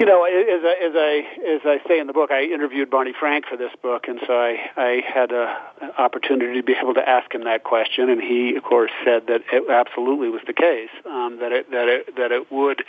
You 0.00 0.06
know, 0.06 0.24
as 0.24 0.62
I, 0.64 0.86
as 0.86 0.92
I 0.96 1.26
as 1.56 1.60
I 1.66 1.86
say 1.86 1.98
in 1.98 2.06
the 2.06 2.14
book, 2.14 2.30
I 2.30 2.44
interviewed 2.44 2.88
Barney 2.88 3.12
Frank 3.12 3.44
for 3.44 3.58
this 3.58 3.70
book, 3.82 4.08
and 4.08 4.18
so 4.26 4.32
I 4.32 4.56
I 4.74 5.02
had 5.06 5.30
a, 5.30 5.54
an 5.82 5.90
opportunity 5.98 6.54
to 6.58 6.62
be 6.62 6.72
able 6.72 6.94
to 6.94 7.06
ask 7.06 7.34
him 7.34 7.44
that 7.44 7.64
question, 7.64 8.08
and 8.08 8.18
he, 8.18 8.56
of 8.56 8.62
course, 8.62 8.90
said 9.04 9.26
that 9.26 9.42
it 9.52 9.68
absolutely 9.68 10.30
was 10.30 10.40
the 10.46 10.54
case 10.54 10.88
um, 11.04 11.40
that 11.40 11.52
it 11.52 11.70
that 11.70 11.88
it 11.88 12.16
that 12.16 12.32
it 12.32 12.50
would 12.50 12.82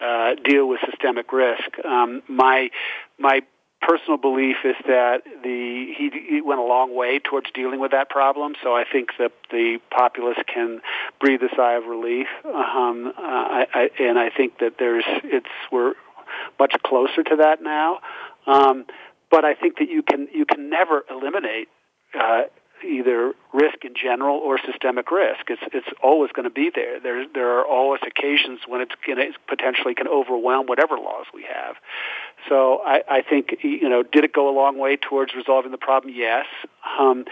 uh, 0.00 0.36
deal 0.44 0.68
with 0.68 0.78
systemic 0.88 1.32
risk. 1.32 1.84
Um, 1.84 2.22
my 2.28 2.70
my 3.18 3.40
personal 3.80 4.16
belief 4.16 4.58
is 4.64 4.76
that 4.86 5.24
the 5.42 5.92
he, 5.98 6.10
he 6.28 6.40
went 6.40 6.60
a 6.60 6.64
long 6.64 6.94
way 6.94 7.18
towards 7.18 7.50
dealing 7.50 7.80
with 7.80 7.90
that 7.90 8.08
problem. 8.08 8.54
So 8.62 8.76
I 8.76 8.84
think 8.84 9.10
that 9.18 9.32
the 9.50 9.78
populace 9.90 10.38
can 10.46 10.80
breathe 11.20 11.42
a 11.42 11.48
sigh 11.56 11.74
of 11.74 11.86
relief. 11.86 12.28
Um, 12.44 13.12
uh, 13.18 13.20
I, 13.20 13.66
I, 13.74 13.90
and 13.98 14.16
I 14.16 14.30
think 14.30 14.60
that 14.60 14.74
there's 14.78 15.04
it's 15.24 15.50
we're 15.72 15.94
much 16.62 16.74
closer 16.86 17.22
to 17.22 17.36
that 17.36 17.62
now. 17.62 17.98
Um, 18.46 18.86
but 19.30 19.44
I 19.44 19.54
think 19.54 19.78
that 19.78 19.88
you 19.88 20.02
can 20.02 20.28
you 20.32 20.44
can 20.44 20.70
never 20.70 21.04
eliminate 21.10 21.68
uh, 22.18 22.42
either 22.84 23.32
risk 23.52 23.84
in 23.84 23.94
general 23.94 24.36
or 24.38 24.58
systemic 24.70 25.10
risk. 25.10 25.48
It's 25.48 25.62
it's 25.72 25.86
always 26.02 26.30
going 26.32 26.44
to 26.44 26.54
be 26.62 26.70
there. 26.74 27.00
There 27.00 27.26
there 27.32 27.58
are 27.58 27.64
always 27.64 28.00
occasions 28.06 28.60
when 28.66 28.80
it's 28.80 28.92
going 29.06 29.18
to 29.18 29.32
potentially 29.48 29.94
can 29.94 30.08
overwhelm 30.08 30.66
whatever 30.66 30.96
laws 30.96 31.26
we 31.34 31.44
have. 31.44 31.76
So 32.48 32.80
I, 32.84 33.02
I 33.08 33.22
think 33.22 33.56
you 33.62 33.88
know, 33.88 34.02
did 34.02 34.24
it 34.24 34.32
go 34.32 34.48
a 34.48 34.54
long 34.54 34.78
way 34.78 34.96
towards 34.96 35.34
resolving 35.34 35.72
the 35.72 35.78
problem? 35.78 36.12
Yes. 36.14 36.46
Um, 36.98 37.24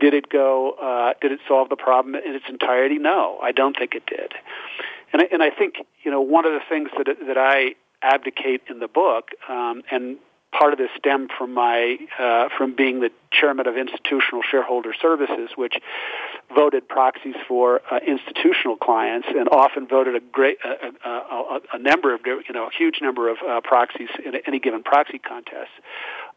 did 0.00 0.14
it 0.14 0.28
go? 0.28 0.72
Uh, 0.80 1.14
did 1.20 1.32
it 1.32 1.40
solve 1.48 1.68
the 1.68 1.76
problem 1.76 2.14
in 2.14 2.34
its 2.34 2.44
entirety? 2.48 2.98
No, 2.98 3.38
I 3.42 3.52
don't 3.52 3.76
think 3.76 3.94
it 3.94 4.06
did. 4.06 4.32
And 5.12 5.22
I, 5.22 5.26
and 5.32 5.42
I 5.42 5.50
think 5.50 5.74
you 6.04 6.10
know 6.10 6.20
one 6.20 6.46
of 6.46 6.52
the 6.52 6.62
things 6.68 6.90
that 6.96 7.08
that 7.26 7.38
I 7.38 7.74
abdicate 8.02 8.62
in 8.68 8.78
the 8.78 8.88
book, 8.88 9.30
um, 9.48 9.82
and 9.90 10.18
part 10.52 10.72
of 10.72 10.78
this 10.78 10.90
stemmed 10.96 11.30
from 11.36 11.52
my 11.52 11.98
uh, 12.18 12.48
from 12.56 12.74
being 12.74 13.00
the 13.00 13.10
chairman 13.30 13.66
of 13.66 13.76
Institutional 13.76 14.42
Shareholder 14.42 14.94
Services, 15.00 15.50
which 15.56 15.74
voted 16.54 16.88
proxies 16.88 17.34
for 17.46 17.82
uh, 17.90 17.98
institutional 18.06 18.76
clients 18.76 19.28
and 19.28 19.48
often 19.50 19.86
voted 19.86 20.16
a 20.16 20.20
great 20.20 20.58
uh, 20.64 20.90
a, 21.04 21.60
a, 21.74 21.78
number 21.78 22.14
of 22.14 22.20
you 22.26 22.54
know 22.54 22.66
a 22.66 22.70
huge 22.76 23.00
number 23.02 23.28
of 23.28 23.36
uh, 23.46 23.60
proxies 23.60 24.08
in 24.24 24.34
any 24.46 24.58
given 24.58 24.82
proxy 24.82 25.18
contest 25.18 25.70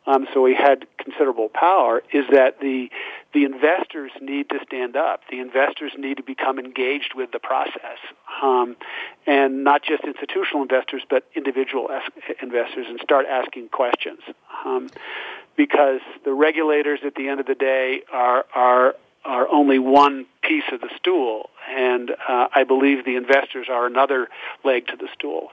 um, 0.07 0.27
so 0.33 0.45
he 0.45 0.55
had 0.55 0.87
considerable 0.97 1.49
power, 1.49 2.01
is 2.11 2.25
that 2.31 2.59
the 2.59 2.89
the 3.33 3.45
investors 3.45 4.11
need 4.19 4.49
to 4.49 4.59
stand 4.65 4.97
up. 4.97 5.21
The 5.29 5.39
investors 5.39 5.93
need 5.97 6.17
to 6.17 6.23
become 6.23 6.59
engaged 6.59 7.13
with 7.15 7.31
the 7.31 7.39
process, 7.39 7.99
um, 8.41 8.75
and 9.27 9.63
not 9.63 9.83
just 9.83 10.03
institutional 10.03 10.63
investors, 10.63 11.03
but 11.09 11.23
individual 11.35 11.89
es- 11.91 12.35
investors, 12.41 12.87
and 12.89 12.99
start 13.01 13.25
asking 13.27 13.69
questions. 13.69 14.19
Um, 14.65 14.89
because 15.55 16.01
the 16.25 16.33
regulators, 16.33 17.01
at 17.05 17.15
the 17.15 17.27
end 17.27 17.39
of 17.39 17.45
the 17.45 17.55
day, 17.55 18.01
are 18.11 18.45
are 18.55 18.95
are 19.23 19.47
only 19.49 19.77
one 19.77 20.25
piece 20.41 20.63
of 20.71 20.81
the 20.81 20.89
stool, 20.97 21.51
and 21.69 22.11
uh, 22.11 22.47
I 22.55 22.63
believe 22.63 23.05
the 23.05 23.17
investors 23.17 23.67
are 23.69 23.85
another 23.85 24.29
leg 24.63 24.87
to 24.87 24.95
the 24.95 25.07
stool. 25.13 25.51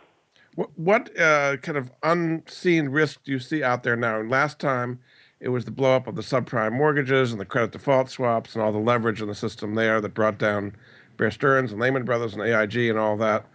What, 0.58 0.76
what 0.76 1.20
uh, 1.20 1.56
kind 1.58 1.78
of 1.78 1.92
unseen 2.02 2.88
risk 2.88 3.22
do 3.22 3.30
you 3.30 3.38
see 3.38 3.62
out 3.62 3.84
there 3.84 3.94
now? 3.94 4.18
And 4.18 4.28
last 4.28 4.58
time 4.58 4.98
it 5.38 5.50
was 5.50 5.64
the 5.64 5.70
blowup 5.70 6.08
of 6.08 6.16
the 6.16 6.22
subprime 6.22 6.72
mortgages 6.72 7.30
and 7.30 7.40
the 7.40 7.44
credit 7.44 7.70
default 7.70 8.10
swaps 8.10 8.56
and 8.56 8.64
all 8.64 8.72
the 8.72 8.78
leverage 8.78 9.22
in 9.22 9.28
the 9.28 9.36
system 9.36 9.76
there 9.76 10.00
that 10.00 10.14
brought 10.14 10.36
down 10.36 10.74
Bear 11.16 11.30
Stearns 11.30 11.70
and 11.70 11.80
Lehman 11.80 12.04
Brothers 12.04 12.34
and 12.34 12.42
AIG 12.42 12.90
and 12.90 12.98
all 12.98 13.16
that. 13.18 13.46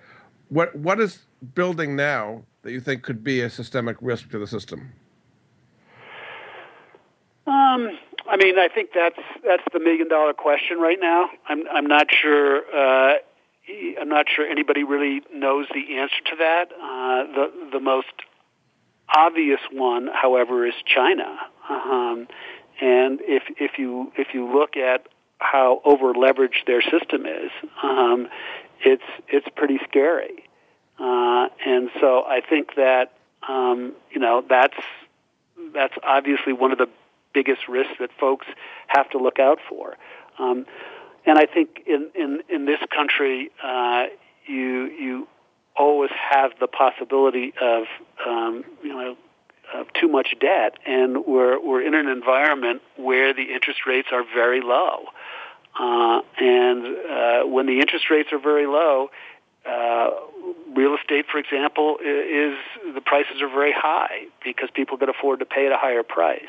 What 0.48 0.78
what 0.78 1.02
is 1.02 1.26
building 1.54 1.98
now 1.98 2.44
that 2.62 2.72
you 2.72 2.80
think 2.80 3.04
could 3.04 3.22
be 3.22 3.42
a 3.42 3.50
systemic 3.50 3.98
risk 4.00 4.30
to 4.32 4.40
the 4.40 4.48
system? 4.48 4.94
Um, 7.46 8.00
I 8.30 8.38
mean, 8.38 8.58
I 8.58 8.70
think 8.74 8.92
that's 8.96 9.20
that's 9.46 9.64
the 9.74 9.80
million 9.82 10.08
dollar 10.08 10.32
question 10.32 10.80
right 10.80 11.00
now. 11.02 11.28
I'm 11.50 11.68
I'm 11.70 11.86
not 11.86 12.08
sure. 12.14 12.62
Uh, 12.74 13.16
I'm 14.00 14.10
not 14.10 14.26
sure 14.34 14.46
anybody 14.46 14.84
really 14.84 15.22
knows 15.34 15.68
the 15.74 15.98
answer 15.98 16.22
to 16.32 16.36
that. 16.40 16.66
Uh, 16.74 17.34
the 17.34 17.70
the 17.74 17.80
most 17.80 18.12
obvious 19.14 19.60
one, 19.72 20.10
however, 20.14 20.66
is 20.66 20.74
China. 20.86 21.38
Um, 21.70 22.28
and 22.82 23.20
if 23.22 23.44
if 23.60 23.78
you 23.78 24.12
if 24.18 24.34
you 24.34 24.54
look 24.54 24.76
at 24.76 25.08
how 25.40 25.82
over 25.86 26.14
leveraged 26.14 26.66
their 26.68 26.82
system 26.82 27.26
is, 27.26 27.52
um, 27.82 28.28
it's 28.82 29.04
it's 29.28 29.48
pretty 29.56 29.80
scary. 29.88 30.44
Uh, 31.00 31.48
and 31.66 31.90
so 32.00 32.24
I 32.24 32.42
think 32.48 32.76
that 32.76 33.14
um, 33.48 33.94
you 34.12 34.20
know 34.20 34.44
that's 34.48 34.78
that's 35.74 35.94
obviously 36.04 36.54
one 36.54 36.72
of 36.72 36.78
the 36.78 36.90
biggest 37.34 37.68
risks 37.68 37.94
that 38.00 38.10
folks 38.20 38.46
have 38.88 39.10
to 39.12 39.18
look 39.18 39.40
out 39.40 39.60
for. 39.70 39.96
Um, 40.38 40.66
and 41.26 41.38
I 41.38 41.46
think 41.46 41.84
in 41.86 42.10
in 42.16 42.42
in 42.50 42.66
this 42.66 42.80
country, 42.96 43.52
uh, 43.64 44.06
you 44.46 44.86
you 44.86 45.28
always 45.76 46.12
have 46.12 46.52
the 46.60 46.68
possibility 46.68 47.54
of 47.62 47.86
um, 48.26 48.64
you 48.84 48.90
know 48.90 49.16
of 49.74 49.92
too 49.94 50.08
much 50.08 50.36
debt, 50.40 50.78
and 50.86 51.26
we're 51.26 51.60
we're 51.60 51.82
in 51.82 51.94
an 51.94 52.08
environment 52.08 52.82
where 52.98 53.34
the 53.34 53.54
interest 53.54 53.82
rates 53.88 54.10
are 54.12 54.24
very 54.24 54.62
low, 54.62 55.06
uh, 55.80 56.22
and 56.40 56.86
uh, 56.86 57.44
when 57.48 57.66
the 57.66 57.80
interest 57.80 58.10
rates 58.10 58.30
are 58.32 58.40
very 58.40 58.68
low. 58.68 59.10
Uh, 59.66 60.10
real 60.76 60.94
estate, 60.94 61.26
for 61.32 61.38
example, 61.38 61.98
is 62.02 62.58
the 62.94 63.00
prices 63.00 63.42
are 63.42 63.48
very 63.48 63.72
high 63.72 64.26
because 64.44 64.70
people 64.74 64.98
can 64.98 65.08
afford 65.08 65.40
to 65.40 65.46
pay 65.46 65.66
at 65.66 65.72
a 65.72 65.78
higher 65.78 66.04
price. 66.04 66.42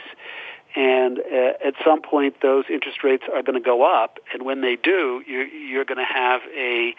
And 0.77 1.21
uh, 1.21 1.53
at 1.65 1.75
some 1.85 2.03
point, 2.03 2.41
those 2.43 2.65
interest 2.69 3.05
rates 3.05 3.23
are 3.33 3.43
going 3.43 3.55
to 3.55 3.65
go 3.65 3.85
up, 3.85 4.19
and 4.33 4.45
when 4.45 4.61
they 4.61 4.75
do, 4.75 5.23
you're, 5.25 5.47
you're 5.47 5.85
going 5.85 5.99
to 5.99 6.13
have 6.13 6.41
a 6.57 6.95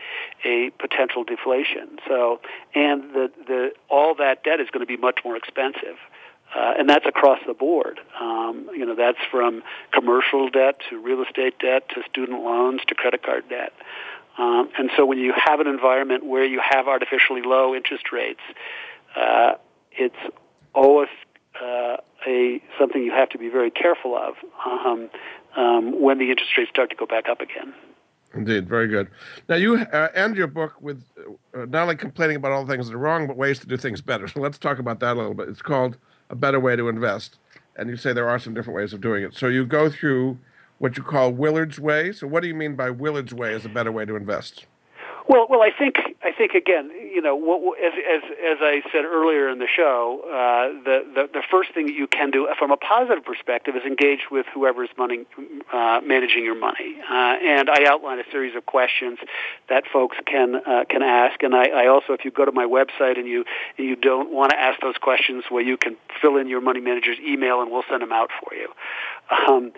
a 0.46 0.70
potential 0.80 1.26
deflation. 1.26 2.00
So, 2.08 2.40
and 2.74 3.14
the 3.14 3.32
the 3.48 3.72
all 3.90 4.16
that 4.16 4.44
debt 4.46 4.62
is 4.62 4.70
going 4.72 4.86
to 4.86 4.88
be 4.88 4.98
much 4.98 5.20
more 5.26 5.36
expensive. 5.36 5.98
Uh, 6.56 6.74
and 6.78 6.90
that's 6.90 7.06
across 7.06 7.40
the 7.46 7.54
board. 7.54 8.00
Um, 8.18 8.70
you 8.72 8.86
know, 8.86 8.96
that's 8.96 9.18
from 9.30 9.62
commercial 9.92 10.50
debt 10.50 10.80
to 10.90 10.98
real 10.98 11.22
estate 11.22 11.60
debt 11.60 11.90
to 11.90 12.04
student 12.10 12.44
loans 12.44 12.80
to 12.88 12.96
credit 12.96 13.24
card 13.24 13.50
debt. 13.50 13.74
Um, 14.38 14.70
and 14.78 14.90
so 14.96 15.06
when 15.06 15.18
you 15.18 15.34
have 15.36 15.60
an 15.60 15.68
environment 15.68 16.26
where 16.26 16.46
you 16.46 16.62
have 16.62 16.88
artificially 16.88 17.42
low 17.42 17.76
interest 17.76 18.12
rates, 18.14 18.42
uh, 19.18 19.56
it's 19.92 20.16
always 20.74 21.10
uh, 21.62 21.98
a 22.28 22.62
something 22.80 23.04
you 23.04 23.12
have 23.12 23.30
to 23.30 23.38
be 23.38 23.50
very 23.50 23.72
careful 23.72 24.16
of 24.16 24.36
um, 24.66 25.10
um, 25.56 26.02
when 26.02 26.18
the 26.18 26.30
interest 26.30 26.58
rates 26.58 26.70
start 26.70 26.90
to 26.90 26.96
go 26.96 27.06
back 27.06 27.30
up 27.30 27.42
again. 27.42 27.74
Indeed, 28.34 28.68
very 28.68 28.88
good. 28.88 29.10
Now 29.48 29.56
you 29.56 29.78
uh, 29.78 30.10
end 30.14 30.36
your 30.36 30.48
book 30.48 30.74
with 30.82 31.04
uh, 31.54 31.66
not 31.66 31.84
only 31.84 31.96
complaining 31.96 32.36
about 32.36 32.52
all 32.52 32.66
the 32.66 32.72
things 32.72 32.88
that 32.88 32.96
are 32.96 33.00
wrong, 33.00 33.28
but 33.28 33.38
ways 33.38 33.60
to 33.60 33.68
do 33.68 33.78
things 33.78 34.02
better. 34.02 34.28
So 34.36 34.42
let's 34.42 34.58
talk 34.58 34.80
about 34.80 35.00
that 35.00 35.14
a 35.14 35.20
little 35.20 35.34
bit. 35.34 35.48
It's 35.50 35.62
called 35.62 35.98
"A 36.30 36.36
Better 36.36 36.60
Way 36.60 36.76
to 36.76 36.90
Invest," 36.90 37.38
and 37.76 37.90
you 37.90 37.96
say 37.96 38.12
there 38.12 38.30
are 38.30 38.40
some 38.40 38.54
different 38.54 38.76
ways 38.76 38.92
of 38.92 39.02
doing 39.02 39.24
it. 39.24 39.34
So 39.34 39.48
you 39.48 39.66
go 39.66 39.90
through 39.90 40.40
what 40.78 40.98
you 40.98 41.04
call 41.04 41.32
Willard's 41.32 41.80
Way. 41.80 42.12
So 42.12 42.28
what 42.28 42.42
do 42.42 42.48
you 42.48 42.56
mean 42.56 42.76
by 42.76 42.90
Willard's 42.90 43.34
Way 43.34 43.54
as 43.54 43.66
a 43.66 43.70
better 43.70 43.92
way 43.92 44.06
to 44.06 44.16
invest? 44.16 44.66
Well, 45.28 45.48
well, 45.50 45.64
I 45.64 45.72
think 45.72 45.96
I 46.24 46.32
think 46.32 46.54
again, 46.54 46.92
you 46.92 47.20
know, 47.20 47.36
what, 47.36 47.80
as 47.80 47.94
as 47.94 48.22
as 48.46 48.58
I 48.62 48.82
said 48.92 49.06
earlier 49.06 49.50
in 49.50 49.58
the 49.58 49.68
show, 49.68 50.22
uh, 50.24 50.84
the, 50.84 51.04
the 51.16 51.30
the 51.34 51.44
first 51.50 51.74
thing 51.74 51.88
that 51.88 51.96
you 51.96 52.06
can 52.06 52.30
do 52.30 52.48
from 52.60 52.70
a 52.72 52.78
positive 52.78 53.26
perspective 53.26 53.76
is 53.76 53.84
engage 53.84 54.30
with 54.30 54.46
whoever's 54.54 54.90
money 55.00 55.26
uh, 55.74 56.02
managing 56.04 56.44
your 56.44 56.54
money, 56.54 56.98
uh, 57.10 57.14
and 57.42 57.72
I 57.72 57.86
outline 57.86 58.20
a 58.20 58.24
series 58.32 58.56
of 58.56 58.68
questions 58.68 59.18
that 59.68 59.86
folks 59.92 60.16
can 60.28 60.58
uh, 60.58 60.86
can 60.88 61.02
ask, 61.02 61.42
and 61.42 61.56
I, 61.56 61.70
I 61.70 61.88
also, 61.88 62.14
if 62.14 62.24
you 62.24 62.30
go 62.30 62.46
to 62.46 62.52
my 62.52 62.66
website 62.66 63.18
and 63.18 63.28
you 63.28 63.46
and 63.80 63.88
you 63.88 63.96
don't 63.96 64.32
want 64.32 64.52
to 64.52 64.60
ask 64.60 64.80
those 64.82 64.98
questions, 65.02 65.44
well, 65.50 65.64
you 65.64 65.76
can 65.76 65.98
fill 66.22 66.38
in 66.38 66.48
your 66.48 66.62
money 66.62 66.82
manager's 66.82 67.18
email, 67.20 67.62
and 67.62 67.72
we'll 67.72 67.84
send 67.90 68.04
them 68.04 68.12
out 68.12 68.30
for 68.44 68.54
you. 68.54 68.70
Um, 69.48 69.72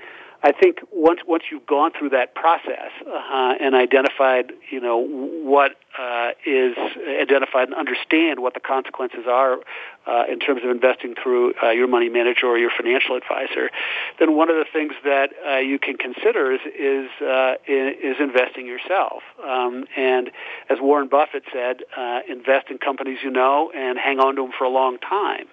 I 0.44 0.52
think 0.52 0.80
once 0.92 1.22
once 1.28 1.44
you've 1.52 1.66
gone 1.66 1.92
through 1.98 2.10
that 2.10 2.36
process 2.36 2.92
uh, 3.06 3.56
and 3.60 3.76
identified, 3.76 4.54
you 4.70 4.80
know, 4.80 4.98
what 4.98 5.76
uh, 5.98 6.32
is 6.46 6.76
identified 7.20 7.70
and 7.70 7.74
understand 7.74 8.40
what 8.40 8.54
the 8.54 8.60
consequences 8.60 9.26
are 9.28 9.58
uh, 10.06 10.24
in 10.30 10.40
terms 10.40 10.64
of 10.64 10.70
investing 10.70 11.16
through 11.16 11.54
uh, 11.64 11.70
your 11.70 11.88
money 11.88 12.08
manager 12.08 12.46
or 12.46 12.58
your 12.58 12.70
financial 12.70 13.16
advisor, 13.16 13.72
then 14.20 14.36
one 14.36 14.50
of 14.50 14.56
the 14.56 14.66
things 14.72 14.94
that 15.04 15.32
uh, 15.46 15.58
you 15.58 15.80
can 15.80 15.98
consider 15.98 16.52
is 16.52 16.62
is, 16.78 17.10
uh, 17.22 17.56
is 17.68 18.18
investing 18.20 18.68
yourself. 18.68 19.24
Um, 19.44 19.86
and 19.96 20.30
as 20.70 20.78
Warren 20.80 21.08
Buffett 21.08 21.44
said, 21.52 21.82
uh 21.96 22.20
invest 22.28 22.70
in 22.70 22.78
companies 22.78 23.20
you 23.24 23.32
know 23.32 23.72
and 23.76 23.98
hang 23.98 24.20
on 24.20 24.36
to 24.36 24.44
them 24.44 24.52
for 24.58 24.66
a 24.66 24.70
long 24.70 24.98
time. 25.00 25.48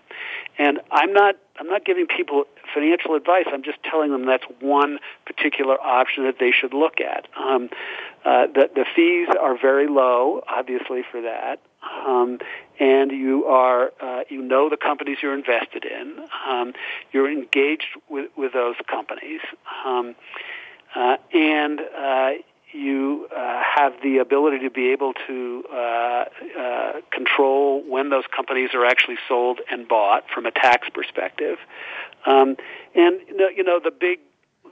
And 0.59 0.80
I'm 0.91 1.12
not 1.12 1.37
I'm 1.59 1.68
not 1.68 1.84
giving 1.84 2.07
people 2.07 2.44
financial 2.74 3.14
advice. 3.14 3.44
I'm 3.46 3.62
just 3.62 3.82
telling 3.82 4.11
them 4.11 4.26
that's 4.26 4.44
one 4.61 4.98
particular 5.24 5.80
option 5.80 6.24
that 6.24 6.38
they 6.40 6.50
should 6.50 6.74
look 6.74 7.00
at. 7.00 7.28
Um, 7.36 7.70
uh, 8.24 8.46
the, 8.48 8.70
the 8.74 8.84
fees 8.96 9.28
are 9.40 9.57
very 9.57 9.86
low, 9.86 10.42
obviously, 10.48 11.02
for 11.11 11.22
that. 11.22 11.61
Um, 12.07 12.40
and 12.80 13.12
you 13.12 13.44
are 13.44 13.92
uh, 14.00 14.24
you 14.28 14.42
know 14.42 14.68
the 14.68 14.76
companies 14.76 15.18
you're 15.22 15.34
invested 15.34 15.84
in. 15.84 16.18
Um, 16.48 16.72
you're 17.12 17.30
engaged 17.30 17.96
with, 18.09 18.30
with 18.36 18.52
those 18.52 18.76
companies, 18.88 19.40
um, 19.84 20.14
uh, 20.94 21.16
and 21.32 21.80
uh, 21.80 22.30
you 22.75 23.29
uh, 23.35 23.62
have 23.77 23.95
the 24.03 24.18
ability 24.18 24.59
to 24.61 24.70
be 24.70 24.91
able 24.91 25.12
to 25.27 25.64
uh, 25.72 25.77
uh, 25.77 26.93
control 27.12 27.83
when 27.87 28.11
those 28.11 28.25
companies 28.35 28.70
are 28.75 28.85
actually 28.85 29.16
sold 29.29 29.61
and 29.70 29.87
bought 29.87 30.25
from 30.33 30.45
a 30.45 30.51
tax 30.51 30.89
perspective. 30.93 31.59
Um, 32.27 32.57
and 32.95 33.20
you 33.57 33.62
know, 33.62 33.79
the 33.83 33.93
big 33.93 34.18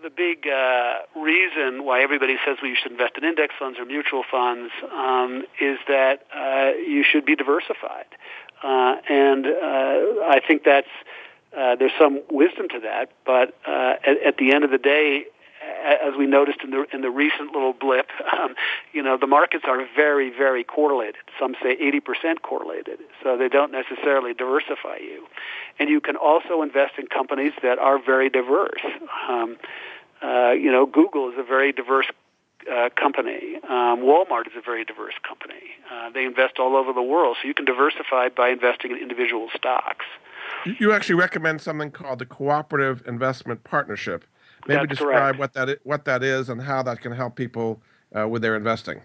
the 0.03 0.11
big 0.11 0.49
uh, 0.49 0.95
reason 1.15 1.85
why 1.85 2.03
everybody 2.03 2.37
says 2.45 2.57
well, 2.61 2.71
you 2.71 2.77
should 2.81 2.91
invest 2.91 3.13
in 3.17 3.25
index 3.25 3.55
funds 3.57 3.79
or 3.79 3.85
mutual 3.85 4.25
funds 4.29 4.73
um, 4.93 5.45
is 5.61 5.79
that 5.87 6.27
uh, 6.35 6.77
you 6.77 7.05
should 7.05 7.25
be 7.25 7.37
diversified, 7.37 8.07
uh, 8.65 8.97
and 9.09 9.47
uh, 9.47 10.27
I 10.27 10.41
think 10.47 10.65
that's 10.65 10.89
uh, 11.57 11.77
there's 11.77 11.93
some 12.01 12.21
wisdom 12.31 12.69
to 12.71 12.81
that. 12.81 13.11
But 13.25 13.55
uh, 13.67 13.95
at, 14.05 14.23
at 14.27 14.37
the 14.39 14.53
end 14.53 14.65
of 14.65 14.71
the 14.71 14.79
day, 14.79 15.27
as 15.85 16.15
we 16.17 16.27
noticed 16.27 16.61
in 16.63 16.71
the 16.71 16.87
in 16.93 17.01
the 17.03 17.11
recent 17.11 17.53
little 17.53 17.73
blip, 17.73 18.09
um, 18.33 18.55
you 18.93 19.03
know 19.03 19.17
the 19.17 19.27
markets 19.27 19.65
are 19.67 19.85
very 19.95 20.31
very 20.31 20.65
correlated. 20.65 21.23
Some 21.39 21.55
say 21.63 21.77
80% 21.77 22.43
correlated, 22.43 22.99
so 23.23 23.37
they 23.37 23.49
don't 23.49 23.73
necessarily 23.73 24.35
diversify 24.35 24.97
you. 25.01 25.27
And 25.79 25.89
you 25.89 26.01
can 26.01 26.17
also 26.17 26.63
invest 26.63 26.95
in 26.99 27.07
companies 27.07 27.53
that 27.63 27.79
are 27.79 27.99
very 28.03 28.29
diverse. 28.29 28.81
Um, 29.29 29.57
uh, 30.23 30.53
you 30.53 30.71
know, 30.71 30.87
Google 30.87 31.31
is 31.31 31.35
a 31.39 31.43
very 31.43 31.73
diverse 31.73 32.07
uh, 32.71 32.91
company. 32.95 33.57
Um, 33.65 34.03
Walmart 34.03 34.47
is 34.47 34.53
a 34.57 34.61
very 34.61 34.85
diverse 34.85 35.15
company. 35.27 35.63
Uh, 35.91 36.11
they 36.11 36.25
invest 36.25 36.59
all 36.59 36.77
over 36.77 36.93
the 36.93 37.03
world, 37.03 37.37
so 37.41 37.49
you 37.49 37.55
can 37.55 37.65
diversify 37.65 38.29
by 38.29 38.51
investing 38.51 38.93
in 38.93 38.99
individual 38.99 39.49
stocks. 39.57 40.07
You 40.65 40.93
actually 40.93 41.17
recommend 41.17 41.61
something 41.61 41.91
called 41.91 42.21
the 42.21 42.27
Cooperative 42.27 43.03
Investment 43.07 43.65
Partnership. 43.65 44.25
Maybe 44.67 44.81
That's 44.81 44.91
describe 44.91 45.37
correct. 45.37 45.39
what 45.39 45.53
that 45.55 45.69
is, 45.69 45.79
what 45.83 46.05
that 46.05 46.23
is 46.23 46.49
and 46.49 46.63
how 46.63 46.83
that 46.85 47.01
can 47.01 47.13
help 47.13 47.37
people 47.37 47.81
uh, 48.17 48.29
with 48.29 48.43
their 48.43 48.57
investing. 48.57 49.01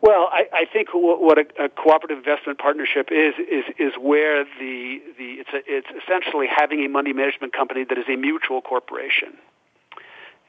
Well, 0.00 0.28
I, 0.32 0.44
I 0.52 0.64
think 0.72 0.88
what, 0.94 1.20
what 1.20 1.38
a, 1.38 1.64
a 1.64 1.68
cooperative 1.68 2.18
investment 2.18 2.58
partnership 2.58 3.08
is 3.10 3.34
is 3.38 3.64
is 3.78 3.92
where 4.00 4.44
the 4.44 5.00
the 5.18 5.42
it's 5.42 5.50
a, 5.52 5.60
it's 5.66 5.88
essentially 6.04 6.46
having 6.46 6.84
a 6.84 6.88
money 6.88 7.12
management 7.12 7.52
company 7.52 7.84
that 7.88 7.98
is 7.98 8.04
a 8.08 8.16
mutual 8.16 8.60
corporation. 8.62 9.36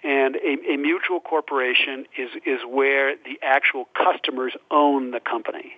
And 0.03 0.35
a, 0.37 0.73
a 0.73 0.77
mutual 0.77 1.19
corporation 1.19 2.05
is 2.17 2.29
is 2.45 2.59
where 2.67 3.15
the 3.15 3.39
actual 3.41 3.87
customers 3.95 4.53
own 4.69 5.11
the 5.11 5.19
company. 5.19 5.77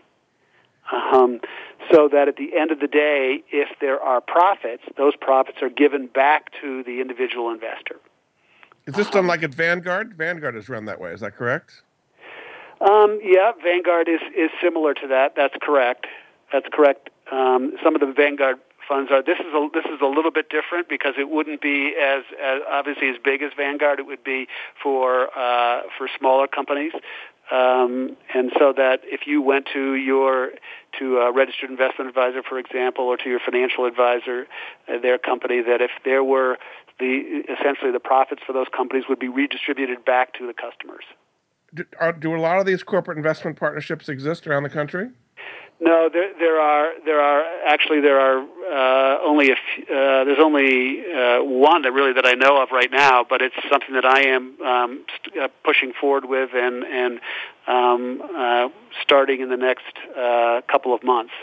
Um, 0.92 1.40
so 1.92 2.10
that 2.12 2.28
at 2.28 2.36
the 2.36 2.58
end 2.58 2.72
of 2.72 2.80
the 2.82 2.88
day, 2.88 3.44
if 3.52 3.70
there 3.80 4.02
are 4.02 4.20
profits, 4.20 4.84
those 4.98 5.16
profits 5.16 5.60
are 5.62 5.70
given 5.70 6.08
back 6.08 6.52
to 6.62 6.84
the 6.84 7.00
individual 7.00 7.52
investor. 7.52 7.96
Is 8.88 8.96
this 8.96 9.10
done 9.10 9.28
like 9.28 9.44
at 9.44 9.54
Vanguard? 9.54 10.16
Vanguard 10.16 10.56
is 10.56 10.70
run 10.70 10.86
that 10.86 11.00
way. 11.00 11.12
Is 11.12 11.22
that 11.22 11.36
correct? 11.36 11.84
Um, 12.82 13.20
yeah, 13.24 13.52
Vanguard 13.64 14.08
is, 14.08 14.22
is 14.36 14.50
similar 14.62 14.94
to 14.96 15.08
that. 15.08 15.36
That's 15.36 15.54
correct. 15.62 16.08
That's 16.52 16.68
correct. 16.72 17.10
Um, 17.32 17.74
some 17.84 17.96
of 17.96 18.02
the 18.02 18.12
Vanguard 18.12 18.58
funds 18.88 19.12
are. 19.12 19.22
This 19.22 19.40
is 19.40 19.54
a 19.54 19.68
this 19.74 19.86
is 19.86 20.02
a 20.02 20.06
little 20.06 20.32
bit 20.32 20.50
different 20.50 20.90
because 20.90 21.14
it 21.18 21.30
wouldn't 21.30 21.62
be 21.62 21.94
as, 21.96 22.24
as 22.42 22.62
obviously 22.70 23.10
as 23.10 23.16
big 23.24 23.42
as 23.42 23.52
Vanguard. 23.56 24.00
It 24.00 24.06
would 24.08 24.24
be 24.24 24.48
for 24.82 25.30
uh, 25.38 25.84
for 25.98 26.10
smaller 26.18 26.48
companies. 26.48 26.94
Um, 27.52 28.16
and 28.34 28.52
so 28.58 28.72
that 28.78 29.02
if 29.04 29.28
you 29.28 29.42
went 29.42 29.68
to 29.74 29.96
your 29.96 30.52
to 31.00 31.18
a 31.18 31.32
registered 31.34 31.70
investment 31.70 32.08
advisor, 32.08 32.42
for 32.44 32.58
example, 32.58 33.06
or 33.06 33.18
to 33.18 33.30
your 33.30 33.40
financial 33.40 33.86
advisor, 33.86 34.48
uh, 34.88 35.00
their 35.00 35.18
company, 35.18 35.62
that 35.62 35.82
if 35.82 35.92
there 36.06 36.24
were 36.24 36.58
the 37.00 37.44
essentially 37.50 37.92
the 37.92 38.00
profits 38.00 38.42
for 38.46 38.54
those 38.54 38.68
companies 38.76 39.06
would 39.10 39.20
be 39.20 39.30
redistributed 39.30 40.04
back 40.06 40.34
to 40.36 40.48
the 40.48 40.54
customers. 40.54 41.04
Do, 41.74 41.86
are, 42.00 42.12
do 42.12 42.36
a 42.36 42.38
lot 42.38 42.60
of 42.60 42.66
these 42.66 42.84
corporate 42.84 43.18
investment 43.18 43.58
partnerships 43.58 44.10
exist 44.10 44.46
around 44.46 44.64
the 44.64 44.70
country? 44.70 45.10
No, 45.84 46.10
there 46.14 46.32
there 46.38 46.60
are 46.60 46.92
there 47.06 47.20
are 47.20 47.44
actually 47.66 48.02
there 48.02 48.20
are 48.20 48.38
uh, 48.39 49.18
only 49.26 49.50
a 49.50 49.54
f- 49.54 49.89
uh, 49.89 50.24
there's 50.26 50.39
only 50.39 51.00
uh, 51.12 51.42
one 51.42 51.82
that 51.82 51.92
really 51.92 52.14
that 52.14 52.26
I 52.26 52.34
know 52.34 52.62
of 52.62 52.70
right 52.72 52.92
now, 52.92 53.26
but 53.28 53.42
it's 53.42 53.56
something 53.68 53.96
that 53.96 54.06
I 54.06 54.28
am 54.28 54.62
um, 54.62 55.06
st- 55.18 55.44
uh, 55.44 55.48
pushing 55.64 55.92
forward 56.00 56.26
with 56.26 56.52
and 56.54 56.84
and 56.84 57.20
um, 57.66 58.22
uh, 58.22 58.70
starting 59.02 59.42
in 59.42 59.50
the 59.50 59.58
next 59.58 59.98
uh, 60.16 60.62
couple 60.70 60.94
of 60.94 61.04
months. 61.04 61.34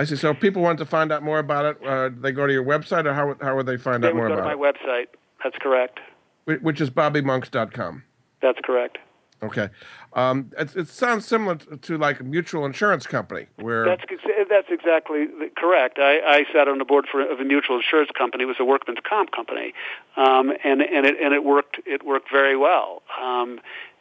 I 0.00 0.04
see. 0.04 0.16
So 0.16 0.30
if 0.30 0.40
people 0.40 0.62
want 0.62 0.78
to 0.78 0.86
find 0.86 1.12
out 1.12 1.22
more 1.22 1.38
about 1.38 1.66
it, 1.66 1.86
uh, 1.86 2.08
they 2.18 2.32
go 2.32 2.46
to 2.46 2.52
your 2.52 2.64
website, 2.64 3.04
or 3.04 3.12
how, 3.12 3.36
how 3.42 3.54
would 3.54 3.66
they 3.66 3.76
find 3.76 4.02
They 4.02 4.08
out 4.08 4.14
more 4.16 4.28
go 4.28 4.36
to 4.36 4.42
my 4.42 4.52
it? 4.52 4.58
website. 4.58 5.08
That's 5.44 5.56
correct. 5.60 6.00
Wh- 6.46 6.62
Which 6.62 6.80
is 6.80 6.88
bobbymonks.com. 6.88 8.02
That's 8.40 8.58
correct. 8.64 8.96
Okay. 9.42 9.68
Um, 10.14 10.52
it, 10.58 10.74
it 10.74 10.88
sounds 10.88 11.26
similar 11.26 11.56
to, 11.56 11.76
to 11.76 11.98
like 11.98 12.20
a 12.20 12.24
mutual 12.24 12.64
insurance 12.64 13.06
company 13.06 13.46
where 13.56 13.84
That's 13.84 14.02
that's 14.48 14.68
exactly 14.70 15.26
correct. 15.56 15.98
I, 15.98 16.18
I 16.20 16.44
sat 16.52 16.66
on 16.66 16.78
the 16.78 16.84
board 16.84 17.06
for 17.10 17.20
of 17.22 17.40
a 17.40 17.44
mutual 17.44 17.76
insurance 17.76 18.10
company. 18.16 18.44
It 18.44 18.46
was 18.46 18.56
a 18.58 18.64
workman's 18.64 18.98
comp 19.08 19.32
company, 19.32 19.72
um, 20.16 20.50
and 20.64 20.80
and 20.82 21.06
it 21.06 21.16
and 21.22 21.32
it 21.34 21.44
worked 21.44 21.78
it 21.86 22.04
worked 22.04 22.30
very 22.32 22.56
well. 22.56 23.02
Um, 23.22 23.60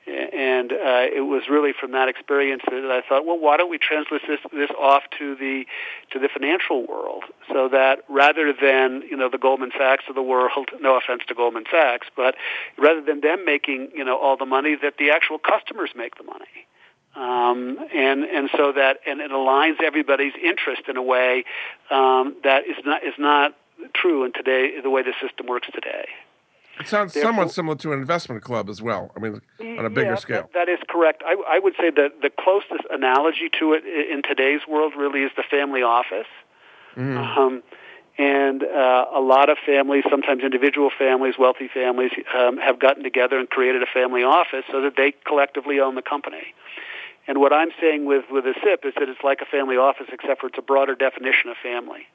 and 0.09 0.71
uh, 0.71 1.05
it 1.13 1.25
was 1.27 1.43
really 1.49 1.73
from 1.79 1.91
that 1.91 2.09
experience 2.09 2.63
that 2.65 2.91
I 2.91 3.01
thought, 3.07 3.25
well, 3.25 3.37
why 3.37 3.57
don't 3.57 3.69
we 3.69 3.77
translate 3.77 4.21
this 4.27 4.39
this 4.51 4.69
off 4.79 5.03
to 5.19 5.35
the 5.35 5.65
to 6.11 6.19
the 6.19 6.29
financial 6.31 6.85
world, 6.87 7.23
so 7.51 7.69
that 7.69 8.03
rather 8.09 8.53
than 8.53 9.03
you 9.09 9.15
know 9.15 9.29
the 9.29 9.37
Goldman 9.37 9.71
Sachs 9.77 10.05
of 10.09 10.15
the 10.15 10.23
world, 10.23 10.69
no 10.81 10.97
offense 10.97 11.23
to 11.27 11.35
Goldman 11.35 11.65
Sachs, 11.71 12.07
but 12.15 12.35
rather 12.77 13.01
than 13.01 13.21
them 13.21 13.45
making 13.45 13.89
you 13.95 14.03
know 14.03 14.17
all 14.17 14.37
the 14.37 14.45
money, 14.45 14.75
that 14.81 14.97
the 14.97 15.11
actual 15.11 15.37
customers 15.37 15.91
make 15.95 16.17
the 16.17 16.23
money 16.23 16.67
um, 17.15 17.77
and 17.93 18.23
and 18.23 18.49
so 18.55 18.71
that 18.71 18.99
and 19.05 19.19
it 19.19 19.31
aligns 19.31 19.81
everybody's 19.83 20.33
interest 20.41 20.83
in 20.87 20.97
a 20.97 21.01
way 21.01 21.43
um, 21.89 22.35
that 22.43 22.65
is 22.67 22.77
not 22.85 23.03
is 23.03 23.15
not 23.17 23.55
true 23.93 24.23
in 24.23 24.33
today 24.33 24.79
the 24.81 24.89
way 24.89 25.03
the 25.03 25.13
system 25.21 25.47
works 25.47 25.67
today. 25.73 26.07
It 26.79 26.87
sounds 26.87 27.13
Therefore- 27.13 27.29
somewhat 27.29 27.51
similar 27.51 27.75
to 27.77 27.91
an 27.93 27.99
investment 27.99 28.41
club 28.41 28.69
as 28.69 28.81
well. 28.81 29.11
I 29.15 29.19
mean, 29.19 29.41
on 29.77 29.85
a 29.85 29.89
bigger 29.89 30.11
Yeah, 30.11 30.15
scale. 30.15 30.41
that- 30.41 30.53
that 30.53 30.69
is 30.69 30.79
correct. 30.87 31.23
I, 31.25 31.35
I 31.47 31.59
would 31.59 31.75
say 31.75 31.89
that 31.89 32.21
the 32.21 32.29
closest 32.29 32.83
analogy 32.89 33.49
to 33.59 33.73
it 33.73 33.83
in 33.85 34.21
today's 34.21 34.61
world 34.67 34.93
really 34.95 35.23
is 35.23 35.31
the 35.35 35.43
family 35.43 35.83
office. 35.83 36.27
Um, 36.97 37.63
and 38.17 38.63
uh, 38.63 39.05
a 39.13 39.21
lot 39.21 39.49
of 39.49 39.57
families, 39.65 40.03
sometimes 40.09 40.43
individual 40.43 40.89
families, 40.97 41.35
wealthy 41.39 41.69
families, 41.73 42.11
um, 42.37 42.57
have 42.57 42.77
gotten 42.79 43.03
together 43.03 43.39
and 43.39 43.49
created 43.49 43.81
a 43.81 43.85
family 43.85 44.23
office 44.23 44.65
so 44.69 44.81
that 44.81 44.97
they 44.97 45.13
collectively 45.25 45.79
own 45.79 45.95
the 45.95 46.01
company. 46.01 46.53
And 47.27 47.37
what 47.39 47.53
I'm 47.53 47.69
saying 47.79 48.03
with, 48.05 48.25
with 48.29 48.45
a 48.45 48.53
CIP 48.61 48.83
is 48.85 48.93
that 48.95 49.07
it's 49.07 49.23
like 49.23 49.39
a 49.39 49.45
family 49.45 49.77
office, 49.77 50.07
except 50.11 50.41
for 50.41 50.47
it's 50.47 50.57
a 50.57 50.61
broader 50.61 50.95
definition 50.95 51.49
of 51.49 51.55
family. 51.63 52.07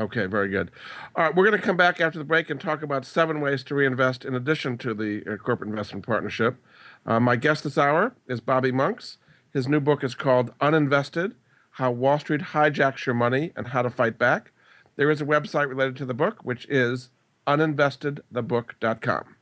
Okay, 0.00 0.24
very 0.24 0.48
good. 0.48 0.70
All 1.14 1.24
right, 1.24 1.36
we're 1.36 1.46
going 1.46 1.60
to 1.60 1.64
come 1.64 1.76
back 1.76 2.00
after 2.00 2.18
the 2.18 2.24
break 2.24 2.48
and 2.48 2.58
talk 2.58 2.82
about 2.82 3.04
seven 3.04 3.42
ways 3.42 3.62
to 3.64 3.74
reinvest 3.74 4.24
in 4.24 4.34
addition 4.34 4.78
to 4.78 4.94
the 4.94 5.22
uh, 5.30 5.36
corporate 5.36 5.68
investment 5.68 6.06
partnership. 6.06 6.56
Uh, 7.04 7.20
my 7.20 7.36
guest 7.36 7.64
this 7.64 7.76
hour 7.76 8.14
is 8.26 8.40
Bobby 8.40 8.72
Monks. 8.72 9.18
His 9.52 9.68
new 9.68 9.78
book 9.78 10.02
is 10.02 10.14
called 10.14 10.56
Uninvested 10.58 11.34
How 11.72 11.90
Wall 11.90 12.18
Street 12.18 12.40
Hijacks 12.40 13.04
Your 13.04 13.14
Money 13.14 13.52
and 13.54 13.68
How 13.68 13.82
to 13.82 13.90
Fight 13.90 14.16
Back. 14.16 14.52
There 14.96 15.10
is 15.10 15.20
a 15.20 15.26
website 15.26 15.68
related 15.68 15.96
to 15.96 16.06
the 16.06 16.14
book, 16.14 16.38
which 16.44 16.66
is 16.70 17.10
uninvestedthebook.com. 17.46 19.36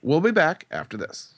We'll 0.00 0.20
be 0.20 0.30
back 0.30 0.66
after 0.70 0.96
this. 0.96 1.37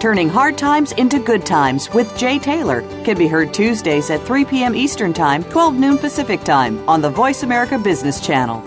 Turning 0.00 0.28
Hard 0.28 0.56
Times 0.56 0.92
into 0.92 1.18
Good 1.18 1.44
Times 1.44 1.88
with 1.92 2.16
Jay 2.16 2.38
Taylor 2.38 2.82
can 3.04 3.18
be 3.18 3.26
heard 3.26 3.52
Tuesdays 3.52 4.10
at 4.10 4.22
3 4.22 4.44
p.m. 4.44 4.74
Eastern 4.74 5.12
Time, 5.12 5.42
12 5.44 5.74
noon 5.74 5.98
Pacific 5.98 6.42
Time 6.44 6.88
on 6.88 7.00
the 7.00 7.10
Voice 7.10 7.42
America 7.42 7.78
Business 7.78 8.20
Channel. 8.20 8.60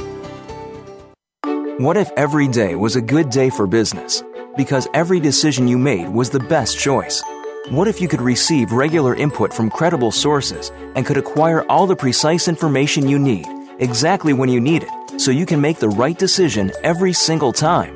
What 1.78 1.98
if 1.98 2.12
every 2.12 2.48
day 2.48 2.76
was 2.76 2.96
a 2.96 3.02
good 3.02 3.30
day 3.30 3.50
for 3.50 3.66
business? 3.66 4.24
because 4.58 4.88
every 4.94 5.20
decision 5.20 5.68
you 5.68 5.78
made 5.78 6.10
was 6.10 6.30
the 6.30 6.40
best 6.40 6.78
choice? 6.78 7.24
What 7.70 7.88
if 7.88 8.02
you 8.02 8.08
could 8.08 8.22
receive 8.22 8.72
regular 8.72 9.16
input 9.16 9.54
from 9.54 9.70
credible 9.70 10.12
sources 10.12 10.72
and 10.96 11.06
could 11.06 11.18
acquire 11.18 11.64
all 11.70 11.88
the 11.88 11.96
precise 11.96 12.48
information 12.48 13.08
you 13.08 13.20
need 13.20 13.46
exactly 13.80 14.34
when 14.34 14.50
you 14.50 14.60
need 14.60 14.84
it 14.84 15.22
so 15.22 15.32
you 15.32 15.46
can 15.46 15.62
make 15.62 15.78
the 15.78 15.90
right 15.90 16.18
decision 16.18 16.72
every 16.84 17.14
single 17.14 17.54
time? 17.54 17.96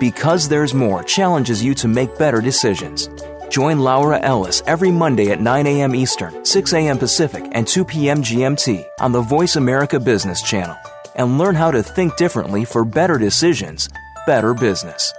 Because 0.00 0.48
There's 0.48 0.72
More 0.72 1.04
challenges 1.04 1.62
you 1.62 1.74
to 1.74 1.86
make 1.86 2.16
better 2.16 2.40
decisions. 2.40 3.10
Join 3.50 3.80
Laura 3.80 4.18
Ellis 4.20 4.62
every 4.66 4.90
Monday 4.90 5.30
at 5.30 5.42
9 5.42 5.66
a.m. 5.66 5.94
Eastern, 5.94 6.42
6 6.42 6.72
a.m. 6.72 6.96
Pacific, 6.96 7.44
and 7.52 7.68
2 7.68 7.84
p.m. 7.84 8.22
GMT 8.22 8.82
on 8.98 9.12
the 9.12 9.20
Voice 9.20 9.56
America 9.56 10.00
Business 10.00 10.40
Channel 10.40 10.74
and 11.16 11.36
learn 11.36 11.54
how 11.54 11.70
to 11.70 11.82
think 11.82 12.16
differently 12.16 12.64
for 12.64 12.82
better 12.82 13.18
decisions, 13.18 13.90
better 14.26 14.54
business. 14.54 15.12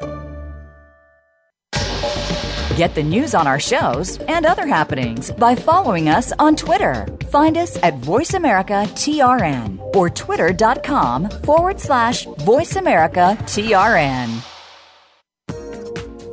Get 2.75 2.95
the 2.95 3.03
news 3.03 3.35
on 3.35 3.45
our 3.45 3.59
shows 3.59 4.17
and 4.21 4.47
other 4.47 4.65
happenings 4.65 5.29
by 5.29 5.53
following 5.53 6.09
us 6.09 6.33
on 6.39 6.55
Twitter. 6.55 7.05
Find 7.29 7.55
us 7.55 7.77
at 7.83 8.01
VoiceAmericaTRN 8.01 9.95
or 9.95 10.09
twitter.com 10.09 11.29
forward 11.29 11.79
slash 11.79 12.25
VoiceAmericaTRN. 12.25 14.60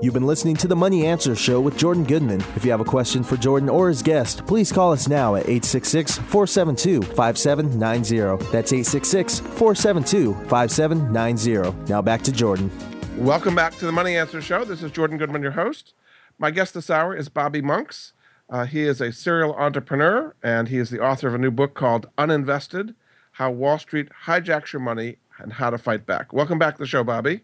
You've 0.01 0.15
been 0.15 0.29
listening 0.29 0.55
to 0.59 0.69
the 0.69 0.77
Money 0.77 1.07
Answer 1.07 1.35
Show 1.35 1.61
with 1.61 1.77
Jordan 1.77 2.05
Goodman. 2.05 2.41
If 2.55 2.65
you 2.65 2.71
have 2.71 2.81
a 2.81 2.85
question 2.85 3.25
for 3.25 3.37
Jordan 3.37 3.69
or 3.69 3.89
his 3.89 4.01
guest, 4.01 4.47
please 4.47 4.71
call 4.71 4.93
us 4.93 5.09
now 5.09 5.35
at 5.35 5.49
866 5.49 6.19
472 6.19 7.03
5790. 7.03 8.45
That's 8.53 8.73
866 8.73 9.41
472 9.41 10.35
5790. 10.47 11.91
Now 11.91 12.01
back 12.01 12.23
to 12.23 12.31
Jordan. 12.31 12.71
Welcome 13.17 13.57
back 13.57 13.75
to 13.79 13.87
the 13.87 13.91
Money 13.91 14.17
Answer 14.17 14.41
Show. 14.41 14.65
This 14.65 14.85
is 14.85 14.93
Jordan 14.93 15.19
Goodman, 15.19 15.43
your 15.43 15.51
host. 15.51 15.95
My 16.39 16.53
guest 16.53 16.75
this 16.75 16.91
hour 16.91 17.17
is 17.17 17.29
Bobby 17.29 17.61
Monks. 17.61 18.13
Uh, 18.49 18.67
he 18.67 18.83
is 18.83 19.01
a 19.01 19.11
serial 19.11 19.53
entrepreneur 19.57 20.33
and 20.45 20.69
he 20.69 20.79
is 20.79 20.91
the 20.91 21.01
author 21.01 21.27
of 21.27 21.35
a 21.35 21.39
new 21.39 21.51
book 21.51 21.75
called 21.75 22.09
Uninvested 22.17 22.95
How 23.33 23.51
Wall 23.51 23.81
Street 23.81 24.11
Hijacks 24.27 24.73
Your 24.73 24.81
Money 24.81 25.17
and 25.39 25.55
How 25.55 25.71
to 25.71 25.79
Fight 25.79 26.07
Back. 26.07 26.33
Welcome 26.33 26.61
back 26.61 26.77
to 26.77 26.79
the 26.79 26.87
show, 26.87 27.03
Bobby. 27.03 27.41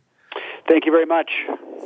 Thank 0.69 0.87
you 0.87 0.93
very 0.93 1.05
much. 1.05 1.31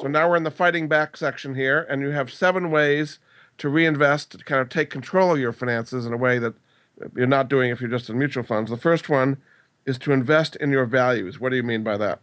So 0.01 0.07
now 0.07 0.29
we're 0.29 0.37
in 0.37 0.45
the 0.45 0.51
fighting 0.53 0.87
back 0.87 1.17
section 1.17 1.57
here, 1.57 1.85
and 1.91 2.01
you 2.01 2.11
have 2.11 2.33
seven 2.33 2.71
ways 2.71 3.19
to 3.59 3.69
reinvest, 3.69 4.31
to 4.33 4.39
kind 4.39 4.61
of 4.61 4.69
take 4.69 4.91
control 4.91 5.33
of 5.33 5.41
your 5.41 5.53
finances 5.53 6.07
in 6.07 6.13
a 6.13 6.17
way 6.17 6.39
that 6.39 6.55
you're 7.17 7.27
not 7.27 7.49
doing 7.49 7.71
if 7.71 7.81
you're 7.81 7.91
just 7.91 8.09
in 8.09 8.17
mutual 8.17 8.45
funds. 8.45 8.71
The 8.71 8.77
first 8.77 9.09
one 9.09 9.39
is 9.87 9.99
to 9.99 10.13
invest 10.13 10.55
in 10.57 10.71
your 10.71 10.87
values. 10.87 11.41
What 11.41 11.51
do 11.51 11.57
you 11.57 11.65
mean 11.65 11.83
by 11.83 11.97
that? 11.97 12.21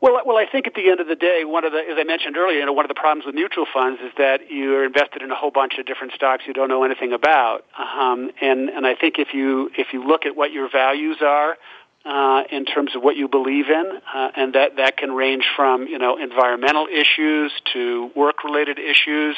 Well, 0.00 0.18
well, 0.24 0.38
I 0.38 0.46
think 0.50 0.66
at 0.66 0.74
the 0.74 0.88
end 0.88 1.00
of 1.00 1.08
the 1.08 1.14
day, 1.14 1.42
one 1.44 1.64
of 1.64 1.72
the, 1.72 1.78
as 1.78 1.98
I 1.98 2.04
mentioned 2.04 2.36
earlier, 2.38 2.58
you 2.58 2.64
know, 2.64 2.72
one 2.72 2.86
of 2.86 2.88
the 2.88 2.94
problems 2.94 3.26
with 3.26 3.34
mutual 3.34 3.66
funds 3.72 4.00
is 4.00 4.10
that 4.16 4.50
you're 4.50 4.84
invested 4.84 5.20
in 5.20 5.30
a 5.30 5.34
whole 5.34 5.50
bunch 5.50 5.74
of 5.78 5.84
different 5.84 6.14
stocks 6.14 6.44
you 6.46 6.54
don't 6.54 6.70
know 6.70 6.84
anything 6.84 7.12
about. 7.12 7.66
Um, 7.78 8.30
and 8.40 8.70
and 8.70 8.86
I 8.86 8.94
think 8.94 9.18
if 9.18 9.34
you 9.34 9.70
if 9.76 9.92
you 9.92 10.02
look 10.02 10.24
at 10.24 10.34
what 10.36 10.52
your 10.52 10.70
values 10.70 11.18
are, 11.20 11.58
uh, 12.04 12.42
in 12.50 12.64
terms 12.64 12.96
of 12.96 13.02
what 13.02 13.16
you 13.16 13.28
believe 13.28 13.68
in, 13.68 14.00
uh, 14.14 14.30
and 14.34 14.54
that 14.54 14.76
that 14.76 14.96
can 14.96 15.12
range 15.12 15.44
from 15.54 15.86
you 15.86 15.98
know 15.98 16.16
environmental 16.16 16.86
issues 16.86 17.52
to 17.72 18.10
work-related 18.16 18.78
issues 18.78 19.36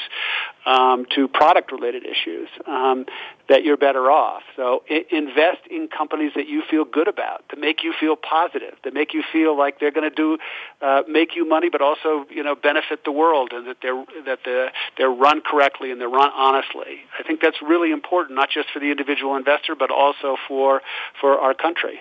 um, 0.64 1.04
to 1.14 1.26
product-related 1.26 2.04
issues. 2.06 2.48
Um, 2.66 3.06
that 3.48 3.64
you're 3.64 3.76
better 3.76 4.10
off. 4.10 4.42
So 4.56 4.82
I- 4.88 5.04
invest 5.10 5.66
in 5.68 5.88
companies 5.88 6.32
that 6.36 6.46
you 6.46 6.62
feel 6.70 6.84
good 6.84 7.08
about, 7.08 7.44
that 7.50 7.58
make 7.58 7.82
you 7.82 7.92
feel 7.92 8.16
positive, 8.16 8.74
that 8.84 8.94
make 8.94 9.12
you 9.12 9.22
feel 9.32 9.58
like 9.58 9.80
they're 9.80 9.90
going 9.90 10.08
to 10.08 10.14
do 10.14 10.38
uh, 10.80 11.02
make 11.08 11.34
you 11.34 11.46
money, 11.46 11.68
but 11.68 11.82
also 11.82 12.24
you 12.30 12.44
know 12.44 12.54
benefit 12.54 13.04
the 13.04 13.12
world, 13.12 13.52
and 13.52 13.66
that 13.66 13.78
they're 13.82 14.04
that 14.24 14.38
the, 14.44 14.68
they're 14.96 15.10
run 15.10 15.42
correctly 15.42 15.90
and 15.90 16.00
they're 16.00 16.08
run 16.08 16.30
honestly. 16.34 17.00
I 17.18 17.24
think 17.24 17.40
that's 17.40 17.60
really 17.60 17.90
important, 17.90 18.36
not 18.36 18.50
just 18.50 18.70
for 18.70 18.78
the 18.78 18.90
individual 18.90 19.34
investor, 19.36 19.74
but 19.74 19.90
also 19.90 20.36
for 20.46 20.80
for 21.20 21.38
our 21.38 21.54
country. 21.54 22.00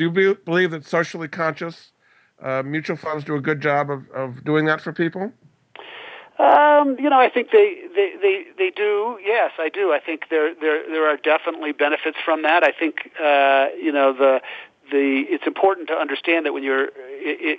Do 0.00 0.04
you 0.04 0.10
be, 0.10 0.32
believe 0.32 0.70
that 0.70 0.86
socially 0.86 1.28
conscious 1.28 1.92
uh, 2.40 2.62
mutual 2.62 2.96
funds 2.96 3.22
do 3.22 3.34
a 3.34 3.40
good 3.42 3.60
job 3.60 3.90
of, 3.90 4.08
of 4.12 4.42
doing 4.46 4.64
that 4.64 4.80
for 4.80 4.94
people? 4.94 5.30
Um, 6.38 6.96
you 6.98 7.10
know, 7.10 7.20
I 7.20 7.28
think 7.28 7.50
they, 7.50 7.82
they, 7.94 8.14
they, 8.22 8.44
they 8.56 8.70
do. 8.70 9.18
Yes, 9.22 9.50
I 9.58 9.68
do. 9.68 9.92
I 9.92 10.00
think 10.00 10.30
there, 10.30 10.54
there, 10.54 10.88
there 10.88 11.06
are 11.06 11.18
definitely 11.18 11.72
benefits 11.72 12.16
from 12.24 12.44
that. 12.44 12.64
I 12.64 12.72
think, 12.72 13.10
uh, 13.22 13.66
you 13.78 13.92
know, 13.92 14.14
the, 14.14 14.40
the, 14.90 15.24
it's 15.28 15.46
important 15.46 15.88
to 15.88 15.94
understand 15.94 16.46
that 16.46 16.54
when 16.54 16.62
you're 16.62 16.88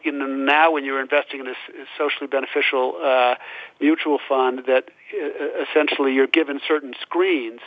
in 0.03 0.43
now 0.43 0.71
when 0.71 0.83
you're 0.83 0.99
investing 0.99 1.41
in 1.41 1.47
a 1.47 1.53
socially 1.95 2.25
beneficial 2.25 2.95
uh, 3.03 3.35
mutual 3.79 4.17
fund, 4.27 4.63
that 4.65 4.85
uh, 5.13 5.63
essentially 5.69 6.15
you're 6.15 6.25
given 6.25 6.59
certain 6.67 6.95
screens 7.03 7.61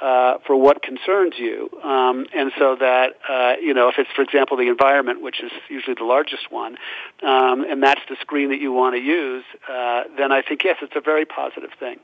uh, 0.00 0.38
for 0.46 0.56
what 0.56 0.82
concerns 0.82 1.34
you, 1.38 1.70
um, 1.82 2.26
and 2.34 2.52
so 2.58 2.76
that 2.76 3.14
uh, 3.28 3.54
you 3.60 3.74
know 3.74 3.88
if 3.88 3.96
it's, 3.98 4.10
for 4.14 4.22
example, 4.22 4.56
the 4.56 4.68
environment, 4.68 5.22
which 5.22 5.42
is 5.42 5.50
usually 5.68 5.94
the 5.94 6.04
largest 6.04 6.50
one, 6.50 6.76
um, 7.22 7.64
and 7.64 7.82
that's 7.82 8.00
the 8.08 8.16
screen 8.20 8.50
that 8.50 8.60
you 8.60 8.72
want 8.72 8.94
to 8.94 9.00
use, 9.00 9.44
uh, 9.68 10.04
then 10.16 10.32
I 10.32 10.42
think 10.42 10.64
yes, 10.64 10.76
it's 10.82 10.96
a 10.96 11.00
very 11.00 11.24
positive 11.24 11.70
thing. 11.78 11.98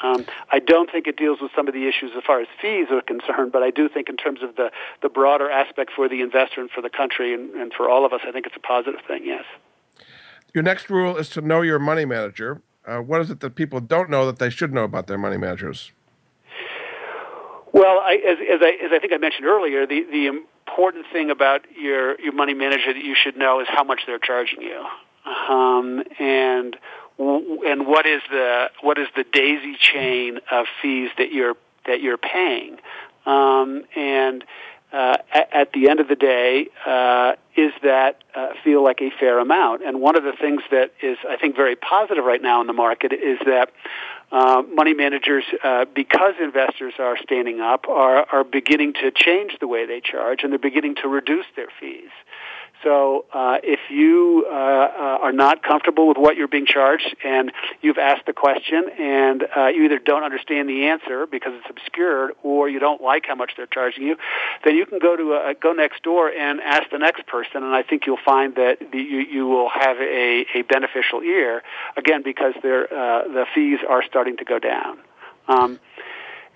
Um, 0.00 0.26
I 0.50 0.60
don't 0.60 0.90
think 0.90 1.06
it 1.06 1.16
deals 1.16 1.40
with 1.40 1.50
some 1.56 1.66
of 1.66 1.74
the 1.74 1.88
issues 1.88 2.12
as 2.16 2.22
far 2.24 2.40
as 2.40 2.46
fees 2.62 2.86
are 2.90 3.02
concerned, 3.02 3.50
but 3.52 3.62
I 3.62 3.70
do 3.70 3.88
think 3.88 4.08
in 4.08 4.16
terms 4.16 4.42
of 4.42 4.54
the, 4.54 4.70
the 5.02 5.08
broader 5.08 5.50
aspect 5.50 5.90
for 5.94 6.08
the 6.08 6.20
investor 6.20 6.60
and 6.60 6.70
for 6.70 6.82
the 6.82 6.90
country 6.90 7.34
and, 7.34 7.50
and 7.54 7.72
for 7.72 7.90
all 7.90 8.06
of 8.06 8.12
us, 8.12 8.20
I 8.26 8.30
think 8.30 8.46
it's 8.46 8.54
a 8.56 8.60
positive 8.60 9.00
thing, 9.08 9.22
yes. 9.24 9.44
Your 10.54 10.62
next 10.62 10.88
rule 10.88 11.16
is 11.16 11.28
to 11.30 11.40
know 11.40 11.62
your 11.62 11.80
money 11.80 12.04
manager. 12.04 12.62
Uh, 12.86 12.98
what 12.98 13.20
is 13.20 13.30
it 13.30 13.40
that 13.40 13.54
people 13.54 13.80
don't 13.80 14.08
know 14.08 14.24
that 14.26 14.38
they 14.38 14.50
should 14.50 14.72
know 14.72 14.84
about 14.84 15.08
their 15.08 15.18
money 15.18 15.36
managers? 15.36 15.92
Well, 17.72 17.98
I, 17.98 18.14
as, 18.14 18.38
as, 18.38 18.60
I, 18.62 18.84
as 18.84 18.92
I 18.92 18.98
think 18.98 19.12
I 19.12 19.18
mentioned 19.18 19.46
earlier, 19.46 19.86
the, 19.86 20.04
the 20.10 20.26
important 20.26 21.06
thing 21.12 21.30
about 21.30 21.62
your, 21.78 22.20
your 22.20 22.32
money 22.32 22.54
manager 22.54 22.92
that 22.92 23.04
you 23.04 23.14
should 23.14 23.36
know 23.36 23.60
is 23.60 23.66
how 23.68 23.84
much 23.84 24.02
they're 24.06 24.18
charging 24.18 24.62
you. 24.62 24.84
Um, 25.26 26.02
and 26.18 26.76
and 27.18 27.86
what 27.86 28.06
is 28.06 28.22
the 28.30 28.70
what 28.80 28.96
is 28.96 29.08
the 29.16 29.24
daisy 29.24 29.76
chain 29.76 30.38
of 30.52 30.66
fees 30.80 31.10
that 31.18 31.32
you're 31.32 31.56
that 31.84 32.00
you're 32.00 32.16
paying 32.16 32.78
um, 33.26 33.82
and 33.94 34.44
uh, 34.92 35.16
at, 35.32 35.52
at, 35.52 35.72
the 35.72 35.90
end 35.90 36.00
of 36.00 36.08
the 36.08 36.16
day, 36.16 36.68
uh, 36.86 37.34
is 37.54 37.72
that 37.82 38.22
uh, 38.34 38.54
feel 38.64 38.82
like 38.82 39.02
a 39.02 39.10
fair 39.20 39.38
amount? 39.38 39.84
And 39.84 40.00
one 40.00 40.16
of 40.16 40.24
the 40.24 40.32
things 40.32 40.62
that 40.70 40.92
is, 41.02 41.18
I 41.28 41.36
think, 41.36 41.56
very 41.56 41.76
positive 41.76 42.24
right 42.24 42.40
now 42.40 42.62
in 42.62 42.66
the 42.66 42.72
market 42.72 43.12
is 43.12 43.38
that 43.44 43.70
uh, 44.30 44.62
money 44.72 44.94
managers, 44.94 45.44
uh, 45.64 45.86
because 45.94 46.34
investors 46.40 46.94
are 46.98 47.16
standing 47.22 47.60
up, 47.60 47.88
are, 47.88 48.26
are 48.30 48.44
beginning 48.44 48.92
to 48.94 49.10
change 49.10 49.56
the 49.60 49.66
way 49.66 49.86
they 49.86 50.00
charge, 50.00 50.40
and 50.42 50.52
they're 50.52 50.58
beginning 50.58 50.96
to 50.96 51.08
reduce 51.08 51.46
their 51.56 51.68
fees. 51.80 52.10
So 52.84 53.24
uh, 53.32 53.58
if 53.62 53.80
you 53.90 54.46
uh, 54.48 54.52
uh, 54.52 55.18
are 55.22 55.32
not 55.32 55.62
comfortable 55.62 56.06
with 56.06 56.16
what 56.16 56.36
you're 56.36 56.48
being 56.48 56.66
charged 56.66 57.16
and 57.24 57.50
you've 57.82 57.98
asked 57.98 58.26
the 58.26 58.32
question 58.32 58.88
and 58.98 59.44
uh, 59.56 59.66
you 59.66 59.84
either 59.84 59.98
don't 59.98 60.22
understand 60.22 60.68
the 60.68 60.86
answer 60.86 61.26
because 61.26 61.52
it's 61.54 61.66
obscured 61.68 62.32
or 62.42 62.68
you 62.68 62.78
don't 62.78 63.02
like 63.02 63.26
how 63.26 63.34
much 63.34 63.52
they're 63.56 63.66
charging 63.66 64.04
you, 64.04 64.16
then 64.64 64.76
you 64.76 64.86
can 64.86 65.00
go 65.00 65.16
to 65.16 65.32
a, 65.32 65.54
go 65.60 65.72
next 65.72 66.02
door 66.04 66.28
and 66.30 66.60
ask 66.60 66.84
the 66.90 66.98
next 66.98 67.26
person, 67.26 67.64
and 67.64 67.74
I 67.74 67.82
think 67.82 68.06
you'll 68.06 68.18
find 68.24 68.54
that 68.54 68.78
the, 68.92 68.98
you, 68.98 69.20
you 69.20 69.46
will 69.46 69.68
have 69.68 69.96
a, 69.98 70.46
a 70.54 70.62
beneficial 70.62 71.22
ear 71.22 71.62
again 71.96 72.22
because 72.22 72.54
uh, 72.56 72.60
the 72.60 73.46
fees 73.54 73.78
are 73.88 74.04
starting 74.04 74.36
to 74.36 74.44
go 74.44 74.58
down. 74.58 74.98
Um, 75.48 75.80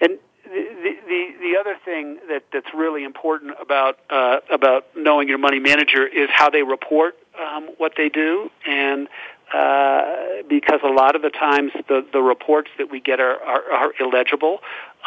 and 0.01 0.19
the, 0.53 0.97
the 1.09 1.27
the 1.41 1.57
other 1.59 1.77
thing 1.85 2.19
that 2.29 2.45
that's 2.53 2.73
really 2.75 3.05
important 3.05 3.55
about 3.61 3.99
uh, 4.11 4.39
about 4.51 4.85
knowing 4.97 5.29
your 5.29 5.39
money 5.39 5.59
manager 5.59 6.07
is 6.07 6.29
how 6.31 6.51
they 6.51 6.63
report 6.63 7.17
um, 7.41 7.71
what 7.79 7.93
they 7.97 8.09
do, 8.09 8.51
and 8.67 9.09
uh, 9.55 10.43
because 10.49 10.81
a 10.85 10.89
lot 10.89 11.17
of 11.17 11.23
the 11.23 11.31
times 11.31 11.73
the 11.89 12.07
the 12.13 12.21
reports 12.21 12.71
that 12.79 12.91
we 12.91 13.01
get 13.01 13.19
are 13.21 13.41
are, 13.43 13.73
are 13.73 13.93
illegible, 13.99 14.59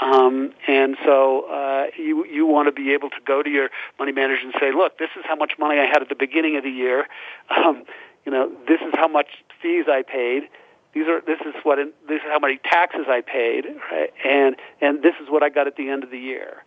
um, 0.01 0.51
and 0.67 0.97
so 1.05 1.45
uh, 1.49 1.85
you 1.97 2.25
you 2.25 2.45
want 2.45 2.67
to 2.67 2.71
be 2.71 2.93
able 2.93 3.09
to 3.09 3.21
go 3.25 3.43
to 3.43 3.49
your 3.49 3.69
money 3.99 4.11
manager 4.11 4.41
and 4.43 4.53
say, 4.59 4.71
look, 4.71 4.97
this 4.97 5.09
is 5.17 5.23
how 5.25 5.35
much 5.35 5.53
money 5.59 5.79
I 5.79 5.85
had 5.85 6.01
at 6.01 6.09
the 6.09 6.15
beginning 6.15 6.57
of 6.57 6.63
the 6.63 6.71
year. 6.71 7.07
Um, 7.55 7.83
you 8.25 8.31
know, 8.31 8.51
this 8.67 8.81
is 8.81 8.93
how 8.95 9.07
much 9.07 9.27
fees 9.61 9.85
I 9.87 10.01
paid 10.01 10.49
these 10.95 11.07
are 11.07 11.21
this 11.21 11.39
is 11.41 11.53
what 11.63 11.77
this 12.07 12.21
is 12.21 12.27
how 12.31 12.39
many 12.39 12.57
taxes 12.57 13.05
I 13.07 13.21
paid, 13.21 13.65
right? 13.91 14.11
and 14.25 14.55
and 14.81 15.03
this 15.03 15.13
is 15.21 15.29
what 15.29 15.43
I 15.43 15.49
got 15.49 15.67
at 15.67 15.75
the 15.75 15.89
end 15.89 16.03
of 16.03 16.09
the 16.09 16.17
year. 16.17 16.63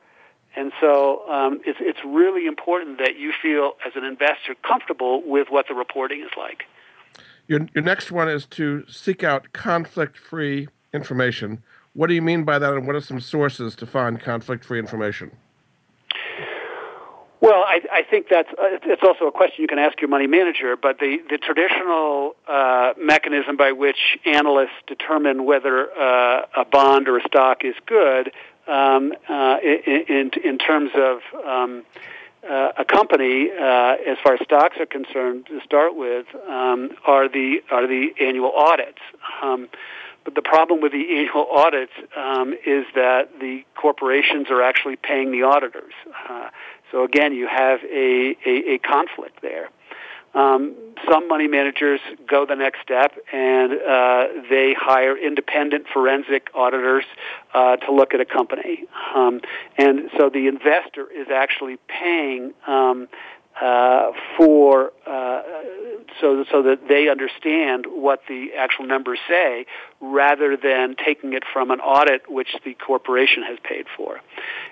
And 0.54 0.70
so 0.80 1.28
um, 1.28 1.60
it's 1.64 1.78
it's 1.80 2.00
really 2.04 2.46
important 2.46 2.98
that 2.98 3.16
you 3.16 3.32
feel 3.42 3.72
as 3.86 3.92
an 3.96 4.04
investor 4.04 4.54
comfortable 4.62 5.22
with 5.24 5.48
what 5.50 5.66
the 5.66 5.74
reporting 5.74 6.20
is 6.20 6.30
like. 6.36 6.64
Your 7.46 7.66
your 7.74 7.82
next 7.82 8.12
one 8.12 8.28
is 8.28 8.44
to 8.46 8.84
seek 8.86 9.24
out 9.24 9.52
conflict-free 9.52 10.68
information. 10.92 11.62
What 11.94 12.08
do 12.08 12.14
you 12.14 12.22
mean 12.22 12.44
by 12.44 12.58
that, 12.58 12.74
and 12.74 12.86
what 12.86 12.96
are 12.96 13.00
some 13.00 13.20
sources 13.20 13.74
to 13.76 13.86
find 13.86 14.20
conflict-free 14.20 14.78
information? 14.78 15.32
Well, 17.40 17.62
I, 17.62 17.80
I 17.92 18.02
think 18.02 18.26
that's 18.28 18.48
uh, 18.50 18.78
it's 18.82 19.02
also 19.02 19.26
a 19.26 19.32
question 19.32 19.62
you 19.62 19.68
can 19.68 19.78
ask 19.78 20.00
your 20.00 20.10
money 20.10 20.26
manager. 20.26 20.76
But 20.76 20.98
the 20.98 21.18
the 21.30 21.38
traditional 21.38 22.34
uh, 22.48 22.94
mechanism 22.98 23.56
by 23.56 23.72
which 23.72 24.18
analysts 24.24 24.78
determine 24.86 25.44
whether 25.44 25.88
uh, 25.92 26.46
a 26.56 26.64
bond 26.64 27.08
or 27.08 27.18
a 27.18 27.22
stock 27.28 27.64
is 27.64 27.76
good, 27.86 28.32
um, 28.66 29.12
uh, 29.28 29.58
in, 29.62 30.30
in 30.42 30.58
terms 30.58 30.90
of 30.96 31.20
um, 31.46 31.84
uh, 32.48 32.72
a 32.76 32.84
company, 32.84 33.50
uh, 33.50 33.96
as 34.06 34.18
far 34.22 34.34
as 34.34 34.40
stocks 34.42 34.76
are 34.80 34.86
concerned, 34.86 35.46
to 35.46 35.60
start 35.64 35.94
with, 35.94 36.26
um, 36.48 36.90
are 37.06 37.28
the 37.28 37.62
are 37.70 37.86
the 37.86 38.08
annual 38.20 38.52
audits. 38.52 39.00
Um, 39.42 39.68
but 40.24 40.34
the 40.34 40.42
problem 40.42 40.82
with 40.82 40.92
the 40.92 41.18
annual 41.18 41.46
audits 41.50 41.92
um, 42.14 42.52
is 42.52 42.84
that 42.94 43.30
the 43.40 43.64
corporations 43.74 44.50
are 44.50 44.60
actually 44.60 44.96
paying 44.96 45.32
the 45.32 45.44
auditors. 45.44 45.94
Uh, 46.28 46.50
so 46.90 47.04
again, 47.04 47.32
you 47.34 47.46
have 47.46 47.80
a, 47.84 48.36
a, 48.46 48.74
a 48.74 48.78
conflict 48.78 49.40
there. 49.42 49.68
Um, 50.34 50.74
some 51.10 51.26
money 51.26 51.48
managers 51.48 52.00
go 52.28 52.44
the 52.44 52.54
next 52.54 52.82
step 52.82 53.12
and 53.32 53.72
uh, 53.72 54.26
they 54.50 54.74
hire 54.78 55.16
independent 55.16 55.86
forensic 55.92 56.48
auditors 56.54 57.04
uh, 57.54 57.76
to 57.76 57.92
look 57.92 58.12
at 58.12 58.20
a 58.20 58.26
company. 58.26 58.84
Um, 59.14 59.40
and 59.78 60.10
so 60.16 60.28
the 60.28 60.46
investor 60.46 61.10
is 61.10 61.28
actually 61.34 61.78
paying 61.88 62.52
um, 62.66 63.08
uh, 63.60 64.12
for 64.36 64.92
uh, 65.06 65.42
so 66.20 66.44
so 66.50 66.62
that 66.62 66.88
they 66.88 67.08
understand 67.08 67.86
what 67.88 68.22
the 68.28 68.50
actual 68.56 68.86
numbers 68.86 69.18
say, 69.28 69.66
rather 70.00 70.56
than 70.56 70.94
taking 70.94 71.32
it 71.32 71.42
from 71.52 71.70
an 71.70 71.80
audit 71.80 72.30
which 72.30 72.54
the 72.64 72.74
corporation 72.74 73.42
has 73.42 73.58
paid 73.62 73.86
for. 73.96 74.20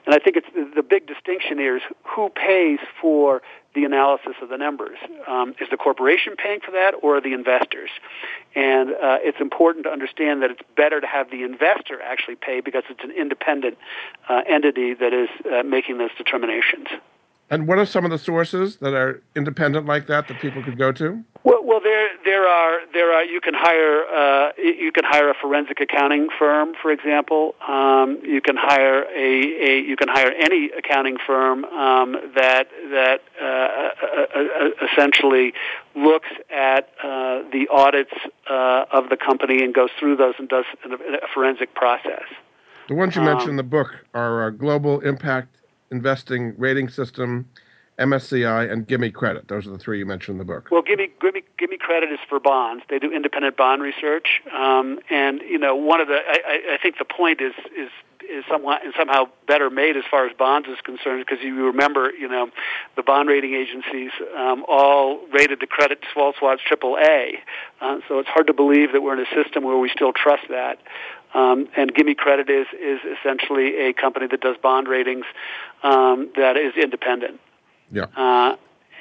And 0.04 0.14
I 0.14 0.18
think 0.18 0.36
it's 0.36 0.74
the 0.74 0.82
big 0.82 1.06
distinction 1.06 1.58
here 1.58 1.76
is 1.76 1.82
who 2.04 2.28
pays 2.28 2.78
for 3.00 3.42
the 3.74 3.84
analysis 3.84 4.34
of 4.40 4.48
the 4.48 4.56
numbers. 4.56 4.96
Um, 5.28 5.54
is 5.60 5.68
the 5.70 5.76
corporation 5.76 6.34
paying 6.36 6.60
for 6.60 6.70
that, 6.72 6.94
or 7.02 7.18
are 7.18 7.20
the 7.20 7.34
investors? 7.34 7.90
And 8.54 8.90
uh, 8.90 9.18
it's 9.20 9.40
important 9.40 9.84
to 9.84 9.90
understand 9.90 10.42
that 10.42 10.50
it's 10.50 10.62
better 10.76 11.00
to 11.00 11.06
have 11.06 11.30
the 11.30 11.42
investor 11.42 12.00
actually 12.00 12.36
pay 12.36 12.60
because 12.60 12.84
it's 12.88 13.04
an 13.04 13.10
independent 13.10 13.76
uh, 14.28 14.42
entity 14.48 14.94
that 14.94 15.12
is 15.12 15.28
uh, 15.44 15.62
making 15.62 15.98
those 15.98 16.10
determinations. 16.16 16.86
And 17.48 17.68
what 17.68 17.78
are 17.78 17.86
some 17.86 18.04
of 18.04 18.10
the 18.10 18.18
sources 18.18 18.76
that 18.78 18.92
are 18.92 19.22
independent 19.36 19.86
like 19.86 20.06
that 20.08 20.26
that 20.28 20.40
people 20.40 20.64
could 20.64 20.76
go 20.76 20.90
to? 20.92 21.22
Well, 21.44 21.62
well, 21.62 21.78
there 21.80 22.08
there 22.24 22.44
are 22.44 22.80
there 22.92 23.12
are 23.12 23.24
you 23.24 23.40
can 23.40 23.54
hire 23.54 24.04
uh, 24.04 24.50
you 24.58 24.90
can 24.90 25.04
hire 25.04 25.30
a 25.30 25.34
forensic 25.34 25.80
accounting 25.80 26.28
firm, 26.36 26.74
for 26.82 26.90
example. 26.90 27.54
Um, 27.68 28.18
you 28.24 28.40
can 28.40 28.56
hire 28.56 29.04
a, 29.04 29.70
a 29.70 29.80
you 29.80 29.96
can 29.96 30.08
hire 30.08 30.32
any 30.32 30.70
accounting 30.76 31.18
firm 31.24 31.64
um, 31.66 32.16
that 32.34 32.68
that 32.90 33.20
uh, 33.40 33.44
uh, 33.44 34.26
uh 34.34 34.86
essentially 34.90 35.52
looks 35.94 36.28
at 36.50 36.90
uh, 37.00 37.42
the 37.52 37.68
audits 37.70 38.12
uh, 38.50 38.86
of 38.90 39.08
the 39.08 39.16
company 39.16 39.62
and 39.62 39.72
goes 39.72 39.90
through 40.00 40.16
those 40.16 40.34
and 40.38 40.48
does 40.48 40.64
a 40.84 41.28
forensic 41.32 41.74
process. 41.74 42.24
The 42.88 42.94
ones 42.94 43.14
you 43.14 43.22
mentioned 43.22 43.50
um, 43.50 43.50
in 43.50 43.56
the 43.56 43.62
book 43.62 44.04
are 44.14 44.50
Global 44.50 45.00
Impact 45.00 45.55
investing 45.96 46.54
rating 46.58 46.88
system, 46.88 47.48
MSCI, 47.98 48.70
and 48.70 48.86
Gimme 48.86 49.10
Credit. 49.10 49.48
Those 49.48 49.66
are 49.66 49.70
the 49.70 49.78
three 49.78 49.98
you 49.98 50.06
mentioned 50.06 50.34
in 50.34 50.38
the 50.38 50.44
book. 50.44 50.68
Well, 50.70 50.82
Gimme, 50.82 51.10
Gimme, 51.20 51.42
Gimme 51.58 51.78
Credit 51.78 52.12
is 52.12 52.18
for 52.28 52.38
bonds. 52.38 52.84
They 52.90 52.98
do 52.98 53.10
independent 53.10 53.56
bond 53.56 53.82
research, 53.82 54.42
um, 54.54 55.00
and 55.10 55.40
you 55.40 55.58
know, 55.58 55.74
one 55.74 56.00
of 56.00 56.08
the 56.08 56.18
I, 56.18 56.74
I 56.74 56.78
think 56.82 56.98
the 56.98 57.06
point 57.06 57.40
is 57.40 57.54
is 57.76 57.90
is 58.30 58.44
somewhat 58.50 58.84
and 58.84 58.92
somehow 58.96 59.24
better 59.46 59.70
made 59.70 59.96
as 59.96 60.04
far 60.10 60.26
as 60.26 60.36
bonds 60.36 60.68
is 60.68 60.78
concerned 60.84 61.24
because 61.24 61.42
you 61.44 61.66
remember, 61.66 62.10
you 62.10 62.28
know, 62.28 62.50
the 62.96 63.02
bond 63.02 63.28
rating 63.28 63.54
agencies 63.54 64.10
um, 64.36 64.64
all 64.68 65.20
rated 65.32 65.60
the 65.60 65.66
credit 65.66 66.00
default 66.00 66.36
swaps 66.36 66.62
triple 66.66 66.96
A. 66.98 67.38
Uh, 67.80 67.98
so 68.08 68.18
it's 68.18 68.28
hard 68.28 68.46
to 68.46 68.52
believe 68.52 68.92
that 68.92 69.02
we're 69.02 69.14
in 69.14 69.20
a 69.20 69.34
system 69.34 69.64
where 69.64 69.78
we 69.78 69.88
still 69.88 70.12
trust 70.12 70.44
that. 70.48 70.78
Um, 71.36 71.68
and 71.76 71.94
Gimme 71.94 72.14
Credit 72.14 72.48
is 72.48 72.66
is 72.80 73.00
essentially 73.18 73.76
a 73.88 73.92
company 73.92 74.26
that 74.26 74.40
does 74.40 74.56
bond 74.56 74.88
ratings 74.88 75.26
um, 75.82 76.30
that 76.34 76.56
is 76.56 76.72
independent. 76.76 77.38
Yeah. 77.92 78.06
Uh, 78.16 78.56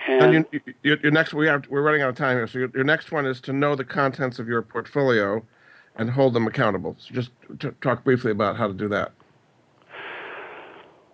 and, 0.08 0.36
and 0.36 0.46
you, 0.52 0.62
you, 0.84 0.98
your 1.02 1.12
next 1.12 1.34
we 1.34 1.48
have 1.48 1.66
we're 1.70 1.82
running 1.82 2.02
out 2.02 2.10
of 2.10 2.16
time 2.16 2.36
here. 2.36 2.46
So 2.48 2.60
your, 2.60 2.70
your, 2.76 2.84
next 2.84 3.12
one 3.12 3.26
is 3.26 3.40
to 3.42 3.54
know 3.54 3.76
the 3.76 3.86
contents 3.86 4.38
of 4.38 4.50
your 4.50 4.62
portfolio 4.62 5.46
and 5.96 6.12
hold 6.12 6.34
them 6.34 6.46
accountable. 6.46 6.98
So 7.00 7.14
just 7.14 7.32
t- 7.58 7.70
talk 7.80 8.04
briefly 8.04 8.32
about 8.32 8.58
how 8.58 8.68
to 8.68 8.74
do 8.74 8.90
that. 8.90 9.14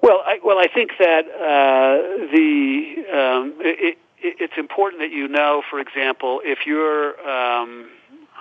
Well, 0.01 0.24
I, 0.26 0.39
well, 0.43 0.57
I 0.57 0.67
think 0.67 0.93
that 0.97 1.26
uh, 1.28 2.32
the 2.34 2.95
um, 3.15 3.53
it, 3.59 3.97
it, 4.17 4.36
it's 4.39 4.57
important 4.57 5.03
that 5.03 5.11
you 5.11 5.28
know, 5.28 5.61
for 5.69 5.80
example, 5.80 6.41
if 6.43 6.65
you're 6.65 7.19
um, 7.30 7.89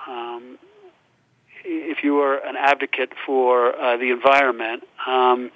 um, 0.07 0.57
if 1.63 2.03
you 2.03 2.19
are 2.19 2.37
an 2.37 2.55
advocate 2.55 3.11
for 3.25 3.75
uh, 3.75 3.97
the 3.97 4.11
environment 4.11 4.83
um, 5.05 5.51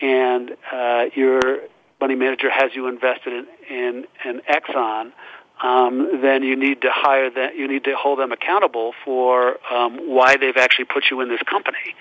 and 0.00 0.56
uh, 0.72 1.06
your 1.14 1.60
money 2.00 2.14
manager 2.14 2.50
has 2.50 2.74
you 2.74 2.86
invested 2.88 3.32
in, 3.32 3.76
in, 3.76 4.04
in 4.24 4.40
Exxon, 4.48 5.12
um, 5.62 6.20
then 6.22 6.42
you 6.42 6.54
need 6.54 6.82
to 6.82 6.90
hire 6.92 7.30
them. 7.30 7.50
You 7.56 7.66
need 7.66 7.84
to 7.84 7.96
hold 7.96 8.20
them 8.20 8.30
accountable 8.30 8.94
for 9.04 9.58
um, 9.72 9.98
why 10.08 10.36
they've 10.36 10.56
actually 10.56 10.84
put 10.84 11.04
you 11.10 11.20
in 11.20 11.28
this 11.28 11.42
company. 11.42 11.96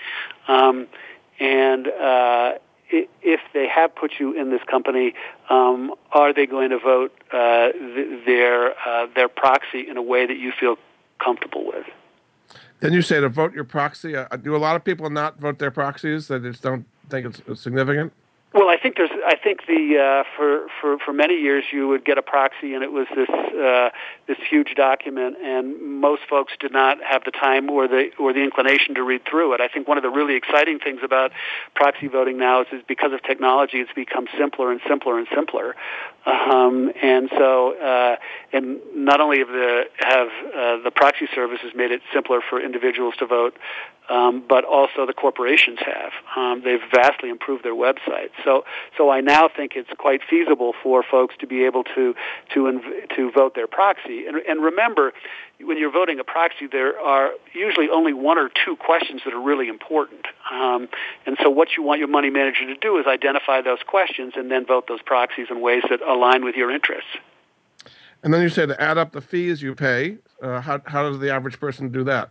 Um, 0.47 0.87
and 1.39 1.87
uh, 1.87 2.53
if 2.89 3.39
they 3.53 3.67
have 3.67 3.95
put 3.95 4.13
you 4.19 4.39
in 4.39 4.51
this 4.51 4.61
company, 4.69 5.13
um, 5.49 5.93
are 6.11 6.33
they 6.33 6.45
going 6.45 6.69
to 6.69 6.79
vote 6.79 7.11
uh, 7.33 7.71
th- 7.71 8.25
their 8.25 8.71
uh, 8.87 9.07
their 9.13 9.27
proxy 9.27 9.89
in 9.89 9.97
a 9.97 10.01
way 10.01 10.25
that 10.25 10.37
you 10.37 10.51
feel 10.57 10.77
comfortable 11.19 11.65
with? 11.65 11.85
Then 12.79 12.93
you 12.93 13.01
say 13.01 13.19
to 13.19 13.29
vote 13.29 13.53
your 13.53 13.63
proxy. 13.63 14.15
Uh, 14.15 14.27
do 14.37 14.55
a 14.55 14.57
lot 14.57 14.75
of 14.75 14.83
people 14.83 15.09
not 15.09 15.39
vote 15.39 15.57
their 15.57 15.71
proxies? 15.71 16.27
They 16.27 16.39
just 16.39 16.61
don't 16.61 16.85
think 17.09 17.25
it's 17.25 17.61
significant. 17.61 18.13
Well, 18.53 18.69
I 18.69 18.77
think 18.77 18.95
there's. 18.95 19.11
I 19.25 19.35
think 19.35 19.67
the 19.67 19.99
uh, 19.99 20.23
for 20.35 20.67
for 20.79 20.97
for 20.99 21.11
many 21.11 21.35
years 21.35 21.65
you 21.71 21.87
would 21.89 22.05
get 22.05 22.17
a 22.17 22.21
proxy, 22.21 22.73
and 22.73 22.81
it 22.81 22.91
was 22.91 23.05
this 23.13 23.29
uh, 23.29 23.89
this 24.25 24.37
huge 24.49 24.73
document, 24.73 25.35
and 25.43 25.99
most 25.99 26.21
folks 26.29 26.53
did 26.57 26.71
not 26.71 26.97
have 27.03 27.23
the 27.25 27.31
time 27.31 27.69
or 27.69 27.87
the 27.89 28.09
or 28.17 28.31
the 28.31 28.41
inclination 28.41 28.95
to 28.95 29.03
read 29.03 29.25
through 29.29 29.53
it. 29.53 29.59
I 29.59 29.67
think 29.67 29.87
one 29.87 29.97
of 29.97 30.03
the 30.03 30.09
really 30.09 30.35
exciting 30.35 30.79
things 30.79 31.01
about 31.03 31.33
proxy 31.75 32.07
voting 32.07 32.37
now 32.37 32.61
is, 32.61 32.67
is 32.71 32.81
because 32.87 33.11
of 33.11 33.21
technology, 33.21 33.79
it's 33.79 33.91
become 33.93 34.27
simpler 34.39 34.71
and 34.71 34.79
simpler 34.87 35.19
and 35.19 35.27
simpler. 35.35 35.75
Um, 36.27 36.91
and 37.01 37.29
so, 37.37 37.79
uh, 37.79 38.17
and 38.51 38.79
not 38.93 39.21
only 39.21 39.39
have 39.39 39.47
the 39.47 39.83
have 39.99 40.27
uh, 40.27 40.83
the 40.83 40.91
proxy 40.93 41.27
services 41.33 41.71
made 41.73 41.91
it 41.91 42.01
simpler 42.13 42.41
for 42.49 42.59
individuals 42.61 43.13
to 43.19 43.25
vote, 43.25 43.55
um, 44.09 44.43
but 44.47 44.65
also 44.65 45.05
the 45.05 45.13
corporations 45.13 45.79
have. 45.79 46.11
Um, 46.35 46.61
they've 46.65 46.81
vastly 46.93 47.29
improved 47.29 47.63
their 47.63 47.75
websites. 47.75 48.31
So, 48.43 48.65
so 48.97 49.09
I 49.09 49.21
now 49.21 49.47
think 49.47 49.73
it's 49.75 49.89
quite 49.97 50.21
feasible 50.29 50.73
for 50.83 51.01
folks 51.01 51.35
to 51.39 51.47
be 51.47 51.63
able 51.63 51.83
to 51.95 52.13
to 52.53 52.59
inv- 52.59 53.15
to 53.15 53.31
vote 53.31 53.55
their 53.55 53.67
proxy. 53.67 54.25
And, 54.27 54.37
and 54.37 54.61
remember, 54.61 55.13
when 55.61 55.77
you're 55.77 55.91
voting 55.91 56.19
a 56.19 56.23
proxy, 56.23 56.67
there 56.67 56.99
are 56.99 57.31
usually 57.53 57.89
only 57.89 58.13
one 58.13 58.37
or 58.37 58.49
two 58.65 58.75
questions 58.75 59.21
that 59.25 59.33
are 59.33 59.41
really 59.41 59.67
important. 59.67 60.25
Um, 60.51 60.87
and 61.25 61.37
so, 61.41 61.49
what 61.49 61.69
you 61.75 61.83
want 61.83 61.99
your 61.99 62.07
money 62.07 62.29
manager 62.29 62.65
to 62.67 62.75
do 62.75 62.97
is 62.97 63.07
identify 63.07 63.61
those 63.61 63.79
questions 63.85 64.33
and 64.35 64.51
then 64.51 64.65
vote 64.65 64.87
those 64.87 65.01
proxies 65.01 65.47
in 65.49 65.61
ways 65.61 65.83
that 65.89 66.01
align 66.01 66.43
with 66.43 66.55
your 66.55 66.71
interests. 66.71 67.09
And 68.23 68.33
then 68.33 68.41
you 68.41 68.49
say 68.49 68.65
to 68.65 68.81
add 68.81 68.97
up 68.97 69.11
the 69.11 69.21
fees 69.21 69.61
you 69.61 69.75
pay. 69.75 70.17
Uh, 70.41 70.61
how, 70.61 70.81
how 70.85 71.09
does 71.09 71.19
the 71.19 71.31
average 71.31 71.59
person 71.59 71.89
do 71.89 72.03
that? 72.03 72.29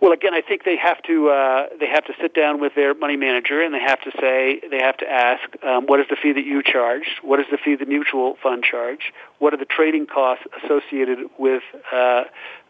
Well, 0.00 0.12
again, 0.12 0.32
I 0.32 0.42
think 0.42 0.64
they 0.64 0.76
have 0.76 1.02
to 1.02 1.28
uh, 1.30 1.66
they 1.78 1.86
have 1.86 2.04
to 2.04 2.12
sit 2.20 2.32
down 2.32 2.60
with 2.60 2.74
their 2.74 2.94
money 2.94 3.16
manager 3.16 3.60
and 3.60 3.74
they 3.74 3.80
have 3.80 4.00
to 4.02 4.12
say 4.20 4.60
they 4.70 4.78
have 4.78 4.96
to 4.98 5.10
ask 5.10 5.42
um, 5.64 5.86
what 5.86 5.98
is 5.98 6.06
the 6.08 6.16
fee 6.16 6.32
that 6.32 6.44
you 6.44 6.62
charge, 6.62 7.16
what 7.22 7.40
is 7.40 7.46
the 7.50 7.58
fee 7.58 7.74
the 7.74 7.86
mutual 7.86 8.36
fund 8.40 8.62
charge, 8.62 9.12
what 9.38 9.52
are 9.54 9.56
the 9.56 9.64
trading 9.64 10.06
costs 10.06 10.44
associated 10.62 11.18
with 11.36 11.64
uh, 11.92 12.24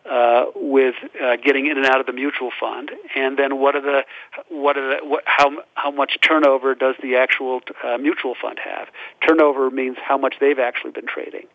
uh, 0.09 0.47
with 0.55 0.95
uh, 1.23 1.37
getting 1.37 1.67
in 1.67 1.77
and 1.77 1.85
out 1.85 2.01
of 2.01 2.07
the 2.07 2.15
mutual 2.15 2.51
fund, 2.59 2.91
and 3.15 3.39
then 3.39 3.59
what 3.59 3.77
are 3.77 3.83
the 3.83 4.05
what 4.49 4.79
are 4.79 4.97
the 4.97 5.07
what, 5.07 5.23
how 5.27 5.51
how 5.75 5.91
much 5.91 6.17
turnover 6.23 6.75
does 6.75 6.95
the 7.03 7.17
actual 7.17 7.61
uh, 7.85 7.99
mutual 7.99 8.35
fund 8.41 8.59
have? 8.59 8.89
Turnover 9.27 9.71
means 9.71 9.99
how 10.03 10.17
much 10.17 10.37
they've 10.41 10.59
actually 10.59 10.93
been 10.93 11.07
trading. 11.07 11.47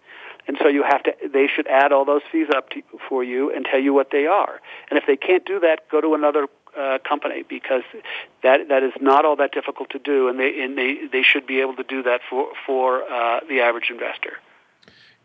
And 0.47 0.57
so 0.61 0.67
you 0.67 0.83
have 0.83 1.03
to, 1.03 1.13
they 1.31 1.47
should 1.47 1.67
add 1.67 1.91
all 1.91 2.05
those 2.05 2.21
fees 2.31 2.47
up 2.53 2.69
to, 2.71 2.81
for 3.07 3.23
you 3.23 3.53
and 3.53 3.65
tell 3.65 3.79
you 3.79 3.93
what 3.93 4.11
they 4.11 4.25
are. 4.25 4.59
And 4.89 4.97
if 4.97 5.05
they 5.07 5.15
can't 5.15 5.45
do 5.45 5.59
that, 5.61 5.89
go 5.89 6.01
to 6.01 6.13
another 6.13 6.47
uh, 6.77 6.97
company 7.07 7.43
because 7.47 7.83
that 8.41 8.67
that 8.69 8.83
is 8.83 8.93
not 8.99 9.25
all 9.25 9.35
that 9.35 9.51
difficult 9.51 9.89
to 9.91 9.99
do, 9.99 10.27
and 10.27 10.39
they 10.39 10.59
and 10.61 10.77
they 10.77 11.07
they 11.11 11.21
should 11.21 11.45
be 11.45 11.61
able 11.61 11.75
to 11.75 11.83
do 11.83 12.01
that 12.03 12.21
for 12.27 12.47
for 12.65 13.03
uh, 13.03 13.41
the 13.47 13.61
average 13.61 13.89
investor. 13.91 14.37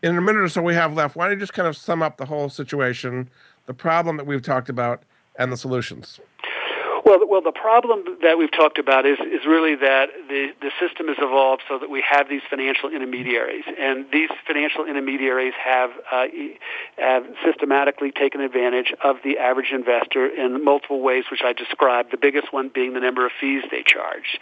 In 0.01 0.15
a 0.15 0.21
minute 0.21 0.41
or 0.41 0.47
so 0.47 0.61
we 0.61 0.75
have 0.75 0.93
left, 0.93 1.15
why 1.15 1.25
don't 1.25 1.33
you 1.33 1.39
just 1.39 1.53
kind 1.53 1.67
of 1.67 1.75
sum 1.75 2.01
up 2.01 2.17
the 2.17 2.25
whole 2.25 2.49
situation, 2.49 3.29
the 3.65 3.73
problem 3.73 4.15
that 4.17 4.25
we've 4.25 4.41
talked 4.41 4.69
about, 4.69 5.03
and 5.37 5.51
the 5.51 5.57
solutions? 5.57 6.19
Well, 7.09 7.27
well, 7.27 7.41
the 7.41 7.51
problem 7.51 8.03
that 8.21 8.37
we've 8.37 8.51
talked 8.51 8.77
about 8.77 9.07
is 9.07 9.17
is 9.17 9.43
really 9.43 9.73
that 9.77 10.09
the 10.27 10.53
the 10.61 10.69
system 10.79 11.07
has 11.07 11.17
evolved 11.17 11.63
so 11.67 11.79
that 11.79 11.89
we 11.89 12.05
have 12.07 12.29
these 12.29 12.43
financial 12.47 12.87
intermediaries, 12.87 13.63
and 13.65 14.05
these 14.13 14.29
financial 14.45 14.85
intermediaries 14.85 15.55
have 15.57 15.89
uh, 16.11 16.25
have 16.99 17.25
systematically 17.43 18.11
taken 18.11 18.41
advantage 18.41 18.93
of 19.03 19.15
the 19.23 19.39
average 19.39 19.71
investor 19.71 20.27
in 20.27 20.63
multiple 20.63 21.01
ways, 21.01 21.23
which 21.31 21.41
I 21.43 21.53
described. 21.53 22.11
The 22.11 22.17
biggest 22.17 22.53
one 22.53 22.69
being 22.69 22.93
the 22.93 22.99
number 22.99 23.25
of 23.25 23.31
fees 23.41 23.63
they 23.71 23.81
charge. 23.83 24.37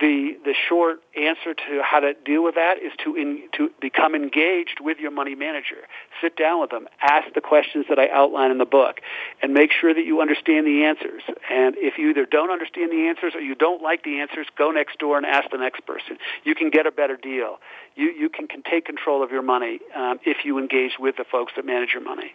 The 0.00 0.36
the 0.44 0.54
short 0.68 1.02
answer 1.16 1.54
to 1.54 1.82
how 1.82 2.00
to 2.00 2.14
deal 2.14 2.44
with 2.44 2.54
that 2.54 2.78
is 2.78 2.92
to 3.04 3.16
in, 3.16 3.48
to 3.56 3.70
become 3.80 4.14
engaged 4.14 4.78
with 4.80 4.98
your 4.98 5.10
money 5.10 5.34
manager. 5.34 5.76
Sit 6.20 6.36
down 6.36 6.60
with 6.60 6.70
them, 6.70 6.86
ask 7.00 7.34
the 7.34 7.40
questions 7.40 7.86
that 7.88 7.98
I 7.98 8.08
outline 8.08 8.50
in 8.52 8.58
the 8.58 8.64
book, 8.64 9.00
and 9.42 9.52
make 9.52 9.72
sure 9.72 9.92
that 9.92 10.04
you 10.04 10.20
understand 10.20 10.66
the 10.66 10.84
answers. 10.84 11.22
And 11.50 11.74
if 11.78 11.98
you 11.98 12.10
either 12.10 12.26
don't 12.26 12.50
understand 12.50 12.92
the 12.92 13.08
answers 13.08 13.34
or 13.34 13.40
you 13.40 13.56
don't 13.56 13.82
like 13.82 14.04
the 14.04 14.20
answers, 14.20 14.46
go 14.56 14.70
next 14.70 14.98
door 14.98 15.16
and 15.16 15.26
ask 15.26 15.50
the 15.50 15.58
next 15.58 15.84
person. 15.84 16.18
You 16.44 16.54
can 16.54 16.70
get 16.70 16.86
a 16.86 16.92
better 16.92 17.16
deal. 17.16 17.58
You 17.96 18.10
you 18.10 18.28
can, 18.28 18.46
can 18.46 18.62
take 18.62 18.84
control 18.84 19.22
of 19.22 19.32
your 19.32 19.42
money 19.42 19.80
um, 19.96 20.20
if 20.24 20.44
you 20.44 20.58
engage 20.58 20.92
with 21.00 21.16
the 21.16 21.24
folks 21.24 21.54
that 21.56 21.66
manage 21.66 21.90
your 21.92 22.02
money. 22.02 22.34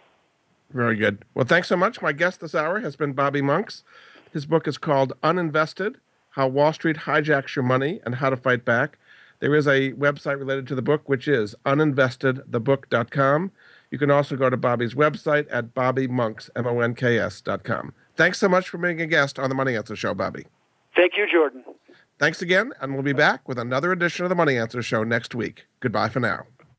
Very 0.70 0.96
good. 0.96 1.24
Well, 1.34 1.44
thanks 1.44 1.68
so 1.68 1.76
much. 1.76 2.02
My 2.02 2.12
guest 2.12 2.40
this 2.40 2.54
hour 2.54 2.80
has 2.80 2.96
been 2.96 3.12
Bobby 3.12 3.40
Monks. 3.40 3.84
His 4.32 4.44
book 4.44 4.66
is 4.66 4.76
called 4.76 5.12
Uninvested 5.22 5.96
how 6.34 6.48
Wall 6.48 6.72
Street 6.72 6.96
Hijacks 6.96 7.54
Your 7.54 7.62
Money 7.62 8.00
and 8.04 8.16
How 8.16 8.28
to 8.28 8.36
Fight 8.36 8.64
Back. 8.64 8.98
There 9.38 9.54
is 9.54 9.66
a 9.68 9.92
website 9.92 10.38
related 10.38 10.66
to 10.68 10.74
the 10.74 10.82
book, 10.82 11.08
which 11.08 11.28
is 11.28 11.54
uninvestedthebook.com. 11.64 13.52
You 13.90 13.98
can 13.98 14.10
also 14.10 14.36
go 14.36 14.50
to 14.50 14.56
Bobby's 14.56 14.94
website 14.94 15.46
at 15.50 15.74
bobbymonks, 15.74 16.50
M-O-N-K-S 16.56 17.40
dot 17.40 17.62
com. 17.62 17.92
Thanks 18.16 18.38
so 18.38 18.48
much 18.48 18.68
for 18.68 18.78
being 18.78 19.00
a 19.00 19.06
guest 19.06 19.38
on 19.38 19.48
the 19.48 19.54
Money 19.54 19.76
Answer 19.76 19.94
Show, 19.94 20.14
Bobby. 20.14 20.46
Thank 20.96 21.16
you, 21.16 21.26
Jordan. 21.30 21.62
Thanks 22.18 22.42
again, 22.42 22.72
and 22.80 22.94
we'll 22.94 23.02
be 23.02 23.12
back 23.12 23.48
with 23.48 23.58
another 23.58 23.92
edition 23.92 24.24
of 24.24 24.28
the 24.28 24.34
Money 24.34 24.56
Answer 24.56 24.82
Show 24.82 25.04
next 25.04 25.34
week. 25.34 25.66
Goodbye 25.80 26.08
for 26.08 26.20
now. 26.20 26.46